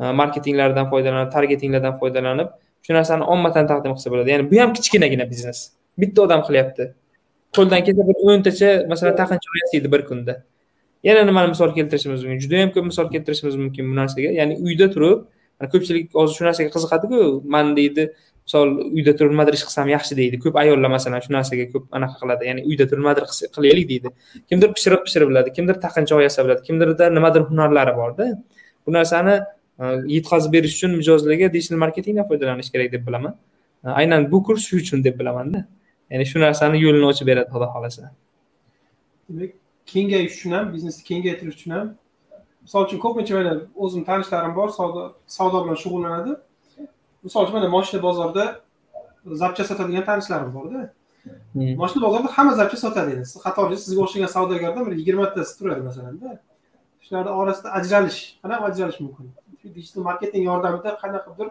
Э, 0.00 0.12
marketinglardan 0.20 0.86
foydalanib 0.90 1.32
targetinglardan 1.32 1.98
foydalanib 2.00 2.52
shu 2.86 2.94
narsani 2.96 3.26
ommadan 3.34 3.66
taqdim 3.70 3.92
qilsa 3.96 4.12
bo'ladi. 4.12 4.30
Ya'ni 4.32 4.44
bu 4.50 4.60
ham 4.62 4.70
kichkinagina 4.76 5.26
biznes. 5.32 5.58
Bitta 6.00 6.22
odam 6.22 6.40
qilyapti. 6.46 6.86
Qo'ldan 7.56 7.84
kelsa 7.86 8.06
bir 8.08 8.16
o'ntacha 8.28 8.70
masalan 8.92 9.18
taqinchoq 9.20 9.58
yasaydi 9.62 9.92
bir 9.94 10.06
kunda. 10.10 10.34
Yana 11.08 11.26
nimani 11.28 11.52
misol 11.52 11.74
keltirishimiz 11.76 12.24
mumkin? 12.24 12.40
Juda 12.44 12.62
yam 12.62 12.72
ko'p 12.76 12.88
misol 12.92 13.10
keltirishimiz 13.14 13.60
mumkin 13.62 13.90
bu 13.90 14.00
narsaga. 14.00 14.32
Ya'ni 14.40 14.56
uyda 14.66 14.88
turib 14.94 15.28
ko'pchilik 15.74 16.16
hozir 16.18 16.34
shu 16.38 16.48
narsaga 16.48 16.70
qiziqadiku 16.76 17.20
man 17.54 17.76
deydi 17.78 18.08
misol 18.46 18.68
uyda 18.96 19.12
turib 19.18 19.36
nimadir 19.36 19.60
ish 19.60 19.68
qilsam 19.68 19.94
yaxshi 19.96 20.20
deydi. 20.22 20.42
Ko'p 20.44 20.56
ayollar 20.64 20.96
masalan 20.96 21.20
shu 21.28 21.36
narsaga 21.38 21.70
ko'p 21.76 21.84
anaqa 21.98 22.16
qiladi. 22.22 22.42
Ya'ni 22.50 22.68
uyda 22.70 22.88
turib 22.88 23.04
nimadir 23.04 23.24
qilaylik 23.56 23.86
deydi. 23.92 24.16
Kimdir 24.48 24.68
pishirib 24.76 25.04
pishirib 25.06 25.28
biladi 25.32 25.56
kimdir 25.56 25.76
taqinchoq 25.86 26.20
yasab 26.28 26.48
biladi 26.48 26.62
kimdirda 26.68 27.14
nimadir 27.18 27.42
hunarlari 27.50 27.98
borda. 28.02 28.34
Bu 28.86 28.92
narsani 28.98 29.40
yetkazib 30.14 30.52
berish 30.52 30.74
uchun 30.76 30.96
mijozlarga 31.00 31.52
digital 31.52 31.76
marketingdan 31.84 32.28
foydalanish 32.28 32.70
kerak 32.72 32.92
deb 32.92 33.06
bilaman. 33.06 33.34
Aynan 33.84 34.32
bu 34.32 34.42
kurs 34.42 34.62
shu 34.68 34.76
uchun 34.76 35.04
deb 35.04 35.18
bilamanda 35.20 35.66
ya'ni 36.10 36.26
shu 36.26 36.40
narsani 36.40 36.82
yo'lini 36.84 37.06
ochib 37.12 37.26
beradi 37.30 37.48
xudo 37.54 37.66
xohlasa. 37.74 38.10
Demak 39.28 39.52
kengayish 39.92 40.34
uchun 40.36 40.52
ham 40.56 40.72
biznesni 40.74 41.02
kengaytirish 41.10 41.56
uchun 41.58 41.70
ham 41.76 41.86
misol 42.64 42.84
uchun 42.86 42.98
ko'pincha 43.04 43.34
mana 43.38 43.52
o'zimni 43.82 44.04
tanishlarim 44.10 44.54
bor 44.60 44.68
savdo 44.78 45.02
savdo 45.26 45.64
bilan 45.64 45.78
shug'ullanadi. 45.82 46.32
Misol 47.24 47.42
uchun 47.44 47.54
mana 47.58 47.68
moshina 47.76 48.02
bozorida 48.08 48.44
zapcha 49.42 49.64
sotadigan 49.70 50.04
tanishlarim 50.10 50.54
borda 50.54 50.92
moshina 51.54 52.02
bozorida 52.06 52.28
hamma 52.36 52.52
zapcha 52.60 52.76
sotadi 52.84 53.10
endi 53.16 53.26
qatorda 53.46 53.76
sizga 53.84 54.00
o'xshagan 54.04 54.30
savdogardan 54.36 54.82
bir 54.86 54.94
yigirmatasi 55.00 55.52
turadi 55.58 55.82
masalanda 55.88 56.28
shularni 57.04 57.32
orasida 57.40 57.68
ajralish 57.78 58.20
qanaqa 58.42 58.64
ajralish 58.70 59.00
mumkin 59.04 59.26
shu 59.60 59.68
digital 59.76 60.02
marketing 60.08 60.44
yordamida 60.50 60.90
qanaqadir 61.02 61.48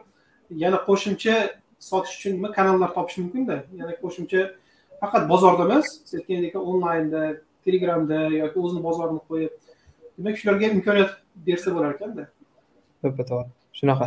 yana 0.63 0.77
qo'shimcha 0.87 1.35
sotish 1.89 2.15
uchun 2.17 2.31
nima 2.37 2.49
kanallar 2.57 2.89
topish 2.97 3.17
mumkinda 3.21 3.55
yana 3.79 3.93
qo'shimcha 4.03 4.41
faqat 5.01 5.23
bozorda 5.31 5.63
emas 5.69 5.87
siz 6.05 6.13
aytgandek 6.19 6.55
onlaynda 6.71 7.21
telegramda 7.65 8.19
yoki 8.41 8.57
o'zini 8.65 8.81
bozorini 8.87 9.21
qo'yib 9.29 9.51
demak 10.17 10.35
shularga 10.41 10.65
imkoniyat 10.75 11.11
bersa 11.47 11.69
bo'lar 11.75 11.89
ekanda 11.95 12.23
to'ppa 13.03 13.23
to'g'ri. 13.29 13.49
Shunaqa. 13.79 14.05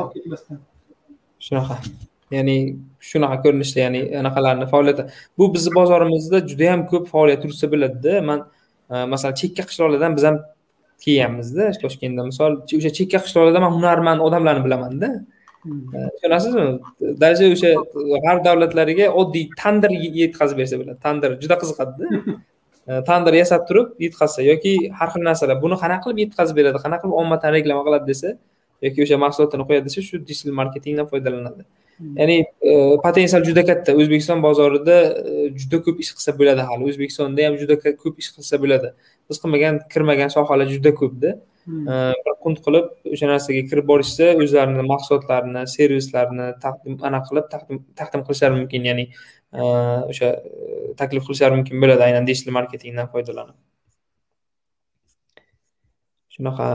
Shunaqa. 1.46 1.76
Ya'ni 2.36 2.56
shunaqa 3.10 3.36
ko'rinishda 3.44 3.80
ya'ni 3.86 4.00
anaqalarni 4.20 4.66
faoliyati 4.72 5.02
bu 5.38 5.44
bizni 5.54 5.72
bozorimizda 5.78 6.38
juda 6.50 6.64
yam 6.70 6.82
ko'p 6.92 7.04
faoliyat 7.12 7.44
yuritsa 7.44 7.66
bo'ladida 7.74 8.12
man 8.28 8.40
masalan 9.12 9.34
chekka 9.40 9.62
qishloqlardan 9.68 10.16
biz 10.18 10.24
ham 10.28 10.36
kelganmizda 11.04 11.64
toshkentda 11.84 12.22
misol 12.30 12.52
o'sha 12.78 12.90
chekka 12.98 13.18
qishloqlarda 13.24 13.60
man 13.64 13.72
hunarmand 13.78 14.20
odamlarni 14.26 14.62
bilamanda. 14.66 15.08
Tushunasizmi? 16.14 16.64
Даже 17.24 17.44
o'sha 17.54 17.70
g'arb 18.24 18.40
davlatlariga 18.48 19.06
oddiy 19.20 19.44
tandir 19.60 19.90
yetkazib 20.22 20.56
bersa 20.62 20.80
bo'ladi. 20.80 20.98
Tandir 21.06 21.30
juda 21.42 21.56
qiziqadida. 21.62 22.06
Tandir 23.08 23.34
yasab 23.42 23.68
turib 23.68 23.88
yetkazsa 24.04 24.40
yoki 24.50 24.72
har 24.98 25.08
xil 25.12 25.22
narsalar 25.28 25.56
buni 25.64 25.76
qanaqa 25.82 26.02
qilib 26.04 26.24
yetkazib 26.24 26.56
beradi 26.60 26.78
qanaqa 26.84 27.02
qilib 27.04 27.20
ommadan 27.22 27.50
reklama 27.56 27.82
qiladi 27.86 28.06
desa 28.12 28.28
yoki 28.86 28.98
o'sha 29.04 29.16
mahsulotini 29.24 29.64
qo'yadi 29.68 29.84
desa 29.88 30.00
shu 30.08 30.16
digital 30.30 30.52
marketingdan 30.60 31.06
foydalanadi 31.12 31.62
ya'ni 32.18 32.36
potensial 33.04 33.42
juda 33.48 33.62
katta. 33.70 33.94
O'zbekiston 34.00 34.42
bozorida 34.46 34.96
juda 35.60 35.78
ko'p 35.86 36.02
ish 36.04 36.12
qilsa 36.16 36.34
bo'ladi 36.40 36.62
hali. 36.68 36.82
O'zbekistonda 36.90 37.46
ham 37.46 37.56
juda 37.62 37.78
ko'p 38.02 38.14
ish 38.22 38.30
qilsa 38.36 38.60
bo'ladi. 38.62 38.92
Biz 39.28 39.36
qilmagan 39.42 39.80
kirmagan 39.92 40.30
sohalar 40.36 40.68
juda 40.74 40.92
ko'pda. 41.00 41.32
Bir 42.24 42.34
qunt 42.44 42.58
qilib 42.64 42.86
o'sha 43.14 43.26
narsaga 43.30 43.62
kirib 43.70 43.86
borishsa 43.90 44.32
o'zlarini 44.42 44.82
mahsulotlarini 44.92 45.62
servislarini 45.76 46.48
taqdim 46.64 46.94
anaqa 47.08 47.28
qilib 47.30 47.46
taqdim 47.54 47.78
taqdim 48.00 48.24
qilishlari 48.26 48.54
mumkin. 48.60 48.88
Ya'ni 48.90 49.04
o'sha 50.10 50.28
taklif 51.00 51.22
qilishlari 51.28 51.54
mumkin 51.58 51.76
bo'ladi. 51.82 52.02
Aynan 52.08 52.26
digital 52.30 52.52
marketingdan 52.58 53.06
foydalanib. 53.14 53.56
Shunaqa. 56.34 56.66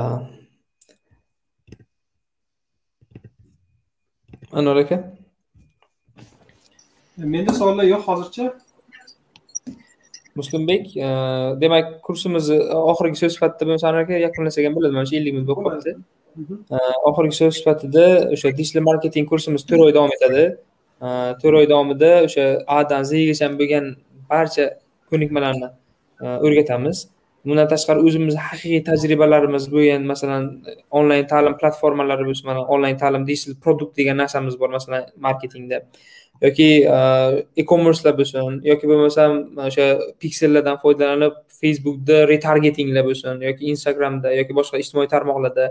Anvar 4.58 4.78
aka 4.86 4.98
menda 7.18 7.54
savollar 7.54 7.86
yo'q 7.94 8.04
hozircha. 8.10 8.46
Muslimbek 10.36 10.94
demak 11.62 11.86
kursimizni 12.06 12.58
oxirgi 12.92 13.18
so'z 13.22 13.34
sifatida 13.36 13.64
bo'lmasa 13.66 13.88
anvar 13.90 14.06
aka 14.06 14.22
yakunlasak 14.28 14.66
ham 14.66 14.78
bo'ladi. 14.78 14.94
Mana 14.98 15.10
shu 15.10 15.16
ellik 15.20 15.34
minut 15.36 15.48
bo'lib 15.50 15.66
qolibdi 15.68 15.94
oxirgi 17.10 17.36
so'z 17.42 17.54
sifatida 17.60 18.06
o'sha 18.34 18.54
digital 18.60 18.84
marketing 18.90 19.26
kursimiz 19.32 19.66
to'rt 19.70 19.84
oy 19.88 19.94
davom 19.98 20.12
etadi. 20.18 20.44
To'rt 21.42 21.56
oy 21.60 21.68
davomida 21.74 22.12
o'sha 22.28 22.46
adan 22.80 23.04
zgacha 23.10 23.48
bo'lgan 23.62 23.86
barcha 24.32 24.66
ko'nikmalarni 25.10 25.70
o'rgatamiz. 26.46 26.98
Bundan 27.48 27.68
tashqari 27.72 28.00
o'zimizni 28.08 28.42
haqiqiy 28.50 28.82
tajribalarimiz 28.90 29.66
bo'lgan 29.74 30.02
masalan 30.12 30.44
onlayn 31.00 31.26
ta'lim 31.32 31.54
platformalari 31.62 32.24
bo'lsin 32.30 32.46
mana 32.50 32.62
onlayn 32.74 32.98
ta'lim 33.04 33.24
digital 33.30 33.56
produkt 33.64 33.94
degan 34.00 34.18
narsamiz 34.22 34.56
bor 34.62 34.70
masalan 34.78 35.04
marketingda 35.28 35.78
yoki 36.46 36.70
e 37.60 37.66
commercelar 37.72 38.14
bo'lsin 38.20 38.60
yoki 38.72 38.90
bo'lmasam 38.92 39.32
o'sha 39.68 39.88
piksellardan 40.22 40.78
foydalanib 40.84 41.40
facebookda 41.62 42.18
retargetinglar 42.32 43.04
bo'lsin 43.10 43.42
yoki 43.48 43.72
instagramda 43.74 44.34
yoki 44.40 44.54
boshqa 44.60 44.82
ijtimoiy 44.84 45.10
tarmoqlarda 45.16 45.66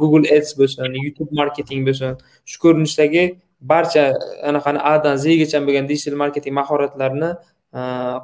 google 0.00 0.26
ads 0.36 0.52
bo'lsin 0.60 1.00
youtube 1.04 1.32
marketing 1.40 1.80
bo'lsin 1.88 2.20
shu 2.50 2.60
ko'rinishdagi 2.64 3.24
barcha 3.62 4.04
e, 4.10 4.46
anaqani 4.50 4.80
adan 4.94 5.16
zgacha 5.24 5.58
bo'lgan 5.66 5.88
digital 5.90 6.16
marketing 6.22 6.54
mahoratlarini 6.60 7.30
e, 7.78 7.80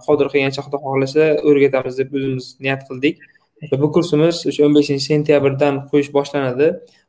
qodir 0.07 0.26
qilgancha 0.32 0.64
xudo 0.66 0.78
xohlasa 0.84 1.24
o'rgatamiz 1.49 2.01
deb 2.01 2.14
o'zimiz 2.18 2.47
niyat 2.64 2.82
qildik. 2.89 3.16
Bu 3.62 3.90
kursimiz 3.92 4.44
o'sha 4.46 4.66
o'n 4.66 4.74
beshinchi 4.76 5.04
sentyabrdan 5.04 5.80
qo'yish 5.90 6.11
boshlanadi. 6.14 6.68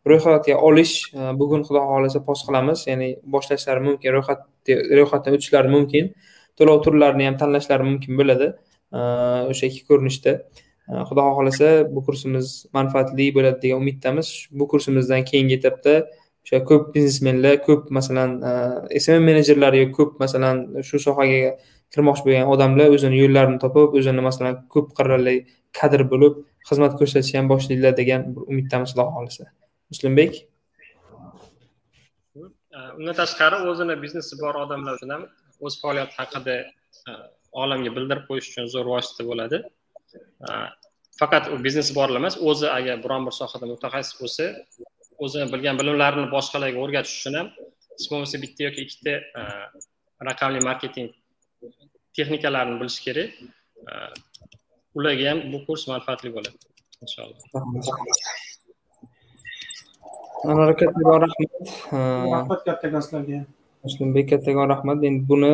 Ro'yxatga 0.09 0.55
olish 0.69 0.93
e, 1.13 1.19
bugun 1.39 1.61
xudo 1.67 1.81
xohlasa 1.89 2.23
post 2.25 2.47
qilamiz. 2.47 2.85
Ya'ni 2.89 3.09
boshlashlari 3.33 3.83
mumkin 3.87 4.15
ro'yxat 4.15 4.41
ro'yxatdan 4.99 5.37
o'tishlari 5.37 5.69
mumkin. 5.75 6.09
To'lov 6.57 6.81
turlarini 6.85 7.27
ham 7.29 7.37
tanlashlari 7.41 7.85
mumkin 7.89 8.17
bo'ladi 8.19 8.47
e, 8.49 8.99
o'sha 9.51 9.69
ikki 9.69 9.83
ko'rinishda. 9.89 10.33
E, 10.89 10.91
xudo 11.09 11.27
xohlasa 11.37 11.69
bu 11.93 12.05
kursimiz 12.07 12.47
manfaatli 12.77 13.29
bo'ladi 13.37 13.61
degan 13.67 13.83
umiddamiz. 13.83 14.33
Bu 14.51 14.67
kursimizdan 14.73 15.27
keyingi 15.29 15.59
etapda 15.61 15.95
o'sha 16.45 16.63
ko'p 16.69 16.93
biznesmenlar 16.95 17.61
ko'p 17.67 17.91
masalan 17.97 18.39
smm 19.03 19.21
menejerlari 19.29 19.83
yoki 19.83 19.95
ko'p 19.99 20.11
masalan 20.23 20.65
shu 20.87 20.97
sohaga 21.05 21.53
kirmoqchi 21.93 22.25
bo'lgan 22.25 22.51
odamlar 22.53 22.93
o'zini 22.95 23.17
yo'llarini 23.23 23.59
topib 23.63 23.97
o'zini 23.99 24.21
masalan 24.29 24.55
ko'p 24.73 24.87
qirrali 24.97 25.37
kadr 25.77 26.01
bo'lib 26.11 26.33
xizmat 26.69 26.93
ko'rsatishni 26.99 27.37
ham 27.39 27.49
boshlaydilar 27.53 27.93
degan 28.01 28.21
bir 28.35 28.41
umiddamiz 28.51 28.93
xudo 28.93 29.05
xohlasa 29.15 29.45
muslimbek? 29.91 30.33
Э, 32.79 32.79
undan 32.97 33.15
tashqari 33.21 33.57
o'zini 33.69 33.95
biznesi 34.03 34.37
bor 34.41 34.55
odamlar 34.63 34.97
uchun 34.99 35.13
ham 35.15 35.23
o'z 35.65 35.73
faoliyati 35.81 36.15
haqida 36.19 36.55
э, 37.09 37.13
olamga 37.63 37.91
bildirib 37.97 38.25
qo'yish 38.29 38.47
uchun 38.51 38.69
zo'r 38.75 38.87
vosita 38.93 39.25
bo'ladi. 39.29 39.57
Э, 40.47 40.53
faqat 41.19 41.49
u 41.53 41.55
biznesi 41.65 41.95
borlar 41.99 42.21
emas 42.23 42.35
o'zi 42.49 42.67
agar 42.77 42.97
biron 43.05 43.25
bir 43.27 43.35
sohada 43.41 43.65
mutaxassis 43.73 44.15
bo'lsa 44.21 44.45
o'zini 45.25 45.47
bilgan 45.53 45.79
bilimlarini 45.81 46.27
boshqalarga 46.35 46.79
o'rgatish 46.85 47.15
uchun 47.19 47.39
ham 47.39 47.47
hech 47.95 48.07
bo'lmasa 48.11 48.41
bitta 48.43 48.67
yoki 48.67 48.85
ikkita 48.85 49.13
raqamli 50.29 50.61
marketing 50.69 51.09
texnikalarini 52.15 52.77
bilish 52.81 52.99
kerak. 53.05 53.29
Ularga 54.97 55.25
ham 55.31 55.39
bu 55.51 55.57
kurs 55.65 55.83
manfaatli 55.91 56.29
bo'ladi 56.35 56.57
inshaalloh. 57.03 57.39
Anvar 60.49 60.67
aka 60.73 60.85
kattakon 60.85 61.19
rahmat 61.25 61.51
rahmat 62.33 62.61
kattakon 62.67 63.01
sizlarga. 63.05 63.39
Muslimbek 63.85 64.29
kattakon 64.31 64.67
rahmat. 64.73 65.03
Endi 65.09 65.21
buni 65.31 65.53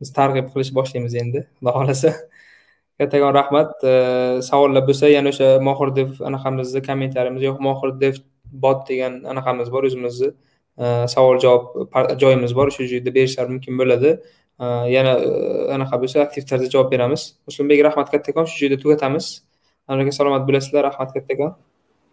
biz 0.00 0.10
targ'ib 0.18 0.46
qilishni 0.52 0.74
boshlaymiz 0.78 1.14
endi 1.22 1.40
xudo 1.56 1.70
xohlasa. 1.76 2.10
Kattakon 2.98 3.32
rahmat. 3.40 3.70
Savollar 4.48 4.82
bo'lsa 4.88 5.10
yana 5.16 5.28
o'sha 5.34 5.48
mohir 5.68 5.90
dev 5.98 6.10
anaqamizda 6.28 6.80
kommentariyamiz 6.88 7.42
yo'q. 7.48 7.58
Mohir 7.68 7.90
dev 8.04 8.14
bot 8.64 8.80
degan 8.90 9.12
anaqamiz 9.32 9.68
bor 9.74 9.82
o'zimizni 9.88 10.30
savol 11.14 11.36
javob 11.44 11.64
joyimiz 12.22 12.52
bor. 12.58 12.68
Shu 12.74 12.82
yerda 12.94 13.10
berishlari 13.18 13.50
mumkin 13.54 13.74
bo'ladi 13.80 14.10
Э, 14.60 14.88
yana 14.90 15.12
э, 15.18 15.74
anaqa 15.74 15.98
bo'lsa 16.02 16.22
aktiv 16.26 16.44
tarzda 16.48 16.68
javob 16.74 16.90
beramiz. 16.92 17.22
Muslimbek 17.48 17.84
rahmat 17.88 18.10
kattakon 18.14 18.46
shu 18.50 18.58
joyda 18.62 18.80
tugatamiz. 18.82 19.26
Hammaga 19.88 20.08
aka 20.08 20.18
salomat 20.18 20.44
bo'lasizlar. 20.48 20.84
Rahmat 20.90 21.14
kattakon. 21.16 21.56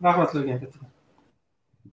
Rahmat 0.08 0.36
ulkan 0.36 0.60
kattakon. 0.64 0.99